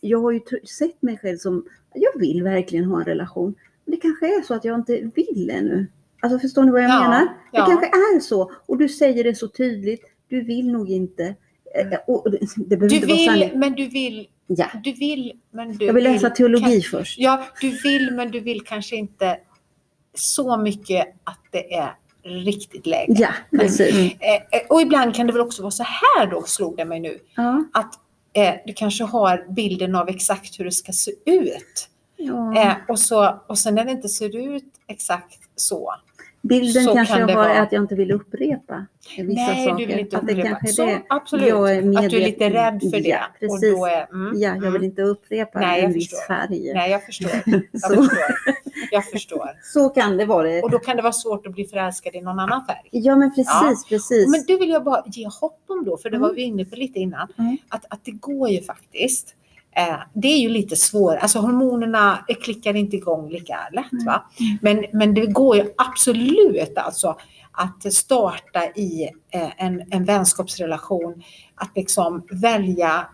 jag 0.00 0.20
har 0.20 0.30
ju 0.32 0.40
sett 0.78 1.02
mig 1.02 1.18
själv 1.18 1.36
som, 1.36 1.66
jag 1.94 2.20
vill 2.20 2.42
verkligen 2.42 2.84
ha 2.84 2.98
en 2.98 3.04
relation. 3.04 3.54
Men 3.84 3.94
det 3.94 4.00
kanske 4.00 4.26
är 4.26 4.42
så 4.42 4.54
att 4.54 4.64
jag 4.64 4.78
inte 4.78 5.10
vill 5.14 5.50
ännu. 5.50 5.86
Alltså 6.22 6.38
förstår 6.38 6.64
ni 6.64 6.70
vad 6.72 6.82
jag 6.82 6.90
Ja, 6.90 7.00
menar? 7.00 7.28
ja. 7.52 7.60
Det 7.64 7.70
kanske 7.70 7.86
är 7.86 8.20
så. 8.20 8.52
Och 8.66 8.78
du 8.78 8.88
säger 8.88 9.24
det 9.24 9.34
så 9.34 9.48
tydligt. 9.48 10.04
Du 10.28 10.44
vill 10.44 10.72
nog 10.72 10.90
inte. 10.90 11.34
Eh, 11.74 11.98
Och 12.06 12.30
det, 12.30 12.38
behöver 12.76 12.88
Du 12.88 12.94
inte 12.96 13.06
vara 13.06 13.16
vill, 13.16 13.26
sanning. 13.26 13.58
men 13.58 13.72
du 13.74 13.86
vill... 13.88 14.28
Ja. 14.46 14.66
Du 14.84 14.92
vill, 14.92 15.32
men 15.50 15.76
du 15.78 15.86
Jag 15.86 15.92
vill 15.94 16.04
läsa 16.04 16.30
teologi 16.30 16.82
kan- 16.82 16.98
först. 16.98 17.18
Ja, 17.18 17.44
du 17.60 17.70
vill, 17.82 18.10
men 18.12 18.30
du 18.30 18.40
vill 18.40 18.60
kanske 18.64 18.96
inte 18.96 19.38
så 20.14 20.56
mycket 20.56 21.06
att 21.24 21.38
det 21.50 21.74
är 21.74 21.94
riktigt 22.22 22.86
läge. 22.86 23.14
Ja, 23.18 23.58
precis. 23.58 23.94
Mm. 23.94 24.12
Och 24.68 24.82
ibland 24.82 25.14
kan 25.14 25.26
det 25.26 25.32
väl 25.32 25.42
också 25.42 25.62
vara 25.62 25.70
så 25.70 25.82
här 25.82 26.26
då, 26.26 26.42
slog 26.42 26.76
det 26.76 26.84
mig 26.84 27.00
nu, 27.00 27.18
Ja. 27.36 27.64
att 27.72 27.94
eh, 28.32 28.54
du 28.66 28.72
kanske 28.72 29.04
har 29.04 29.46
bilden 29.50 29.94
av 29.94 30.08
exakt 30.08 30.60
hur 30.60 30.64
det 30.64 30.72
ska 30.72 30.92
se 30.92 31.10
ut. 31.26 31.88
Ja. 32.16 32.56
Eh, 32.62 32.72
och, 32.88 32.98
så, 32.98 33.40
och 33.48 33.58
sen 33.58 33.74
när 33.74 33.84
det 33.84 33.90
inte 33.90 34.08
ser 34.08 34.36
ut 34.54 34.64
exakt 34.86 35.38
så. 35.56 35.94
Bilden 36.48 36.84
så 36.84 36.94
kanske 36.94 37.12
kan 37.12 37.20
jag 37.20 37.28
det 37.28 37.32
har 37.34 37.42
vara. 37.44 37.54
är 37.54 37.62
att 37.62 37.72
jag 37.72 37.82
inte 37.82 37.94
vill 37.94 38.10
upprepa 38.12 38.86
vissa 39.16 39.42
Nej, 39.46 39.64
saker. 39.66 39.78
du 39.78 39.86
vill 39.86 39.98
inte 39.98 40.16
att 40.18 40.26
det 40.26 40.32
upprepa. 40.32 40.48
kanske 40.48 40.68
är 40.68 40.72
Så, 40.72 40.86
det. 40.86 41.02
absolut. 41.08 41.48
Jag 41.48 41.76
är 41.76 41.98
att 42.04 42.10
du 42.10 42.16
är 42.16 42.20
lite 42.26 42.50
rädd 42.50 42.80
för 42.80 43.00
det. 43.00 43.08
Ja, 43.08 43.18
precis. 43.40 43.62
är, 43.64 44.12
mm, 44.14 44.32
Ja, 44.40 44.48
jag 44.48 44.54
vill 44.60 44.66
mm. 44.68 44.84
inte 44.84 45.02
upprepa 45.02 45.60
Nej, 45.60 45.84
en 45.84 45.92
viss 45.92 46.26
färg. 46.26 46.72
Nej, 46.74 46.90
jag 46.90 47.04
förstår. 47.06 47.30
Jag 47.72 47.82
förstår. 47.82 48.08
Jag 48.90 49.04
förstår. 49.10 49.50
Så 49.72 49.88
kan 49.88 50.16
det 50.16 50.24
vara. 50.26 50.60
Och 50.62 50.70
då 50.70 50.78
kan 50.78 50.96
det 50.96 51.02
vara 51.02 51.12
svårt 51.12 51.46
att 51.46 51.52
bli 51.54 51.64
förälskad 51.64 52.14
i 52.14 52.20
någon 52.20 52.38
annan 52.38 52.66
färg. 52.66 52.88
Ja, 52.90 53.16
men 53.16 53.34
precis, 53.34 53.84
precis. 53.88 54.28
Men 54.30 54.44
det 54.46 54.56
vill 54.58 54.70
jag 54.70 54.84
bara 54.84 55.02
ge 55.06 55.26
hopp 55.40 55.60
om 55.68 55.84
då, 55.84 55.96
för 55.96 56.10
det 56.10 56.16
Mm. 56.16 56.28
var 56.28 56.34
vi 56.34 56.42
inne 56.42 56.64
på 56.64 56.76
lite 56.76 56.98
innan. 56.98 57.28
Mm. 57.38 57.56
Att, 57.68 57.84
att 57.90 58.04
det 58.04 58.10
går 58.12 58.48
ju 58.48 58.62
faktiskt. 58.62 59.34
Eh, 59.76 59.96
det 60.12 60.28
är 60.28 60.38
ju 60.38 60.48
lite 60.48 60.76
svårt, 60.76 61.16
alltså 61.20 61.38
hormonerna 61.38 62.24
klickar 62.42 62.76
inte 62.76 62.96
igång 62.96 63.30
lika 63.30 63.58
lätt. 63.72 64.06
Va? 64.06 64.24
Men, 64.60 64.84
men 64.92 65.14
det 65.14 65.26
går 65.26 65.56
ju 65.56 65.64
absolut 65.76 66.78
alltså 66.78 67.16
att 67.52 67.94
starta 67.94 68.66
i 68.66 69.10
eh, 69.30 69.64
en, 69.64 69.82
en 69.90 70.04
vänskapsrelation, 70.04 71.22
att 71.54 71.70
liksom 71.76 72.26
välja 72.30 73.06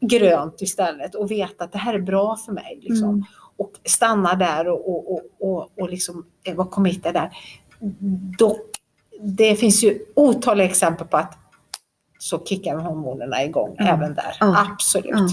grönt 0.00 0.62
istället 0.62 1.14
och 1.14 1.30
veta 1.30 1.64
att 1.64 1.72
det 1.72 1.78
här 1.78 1.94
är 1.94 2.00
bra 2.00 2.36
för 2.36 2.52
mig. 2.52 2.78
Liksom. 2.82 3.08
Mm. 3.08 3.24
Och 3.56 3.72
stanna 3.84 4.34
där 4.34 4.68
och, 4.68 4.88
och, 4.88 5.12
och, 5.12 5.22
och, 5.40 5.70
och 5.78 5.90
liksom 5.90 6.26
eh, 6.44 6.54
vara 6.54 6.68
committad 6.68 7.14
där. 7.14 7.30
Dock, 8.38 8.60
det 9.20 9.56
finns 9.56 9.84
ju 9.84 9.98
otaliga 10.14 10.66
exempel 10.66 11.06
på 11.06 11.16
att 11.16 11.38
så 12.22 12.38
kickar 12.44 12.76
hormonerna 12.76 13.44
igång 13.44 13.74
Ja. 13.78 13.84
även 13.86 14.14
där. 14.14 14.36
Ja. 14.40 14.66
Absolut. 14.70 15.10
Ja. 15.14 15.26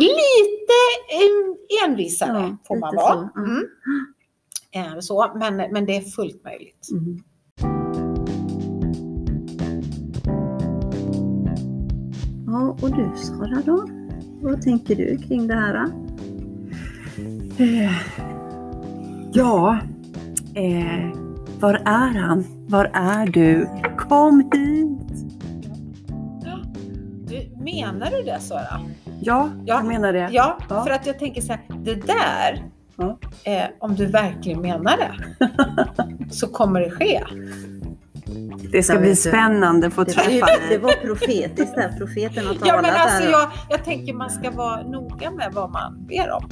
Lite 0.00 0.78
eh, 1.12 1.88
envisare 1.88 2.56
får 2.68 2.76
man 2.76 2.94
vara. 2.96 3.30
så. 3.34 3.40
Mm. 3.40 3.64
Eh, 4.94 5.00
så, 5.00 5.32
men, 5.36 5.56
men 5.56 5.86
det 5.86 5.96
är 5.96 6.00
fullt 6.00 6.44
möjligt. 6.44 6.88
Mm. 6.92 7.18
Ja, 12.46 12.76
och 12.82 12.90
du 12.96 13.10
Sara 13.16 13.62
då? 13.66 13.88
Vad 14.42 14.62
tänker 14.62 14.94
du 14.96 15.18
kring 15.18 15.46
det 15.46 15.54
här? 15.54 15.84
Eh, 17.58 17.92
Ja, 19.32 19.78
eh, 20.54 21.18
var 21.60 21.74
är 21.74 22.18
han? 22.20 22.44
Var 22.68 22.90
är 22.94 23.26
du? 23.26 23.68
Kom 23.98 24.50
hit! 24.52 25.03
Menar 27.64 28.10
du 28.10 28.22
det 28.22 28.40
Sara? 28.40 28.80
Ja, 29.04 29.10
Ja, 29.20 29.48
jag 29.64 29.84
menar 29.84 30.12
det. 30.12 30.28
Ja, 30.32 30.58
Ja. 30.68 30.84
för 30.84 30.90
att 30.90 31.06
jag 31.06 31.18
tänker 31.18 31.40
så 31.40 31.52
här, 31.52 31.60
det 31.84 31.94
där, 31.94 32.62
Ja. 32.96 33.18
eh, 33.44 33.64
om 33.80 33.94
du 33.94 34.06
verkligen 34.06 34.60
menar 34.60 34.96
det, 34.96 35.12
så 36.30 36.46
kommer 36.46 36.80
det 36.80 36.90
ske. 36.90 37.20
Det 38.72 38.82
ska 38.82 38.98
bli 38.98 39.16
spännande 39.16 39.86
att 39.86 39.92
få 39.94 40.04
Det 40.04 40.12
träffa 40.12 40.30
var, 40.46 40.60
det 40.62 40.68
dig. 40.68 40.78
var 40.78 40.92
profetiskt 40.92 41.74
där, 41.74 41.88
profeten 41.98 42.46
har 42.46 42.54
talat 42.54 42.66
Ja, 42.68 42.82
men 42.82 42.94
alltså 42.94 43.30
jag, 43.30 43.50
jag 43.70 43.84
tänker 43.84 44.14
man 44.14 44.30
ska 44.30 44.50
vara 44.50 44.82
noga 44.82 45.30
med 45.30 45.52
vad 45.52 45.70
man 45.70 46.06
ber 46.08 46.30
om. 46.30 46.44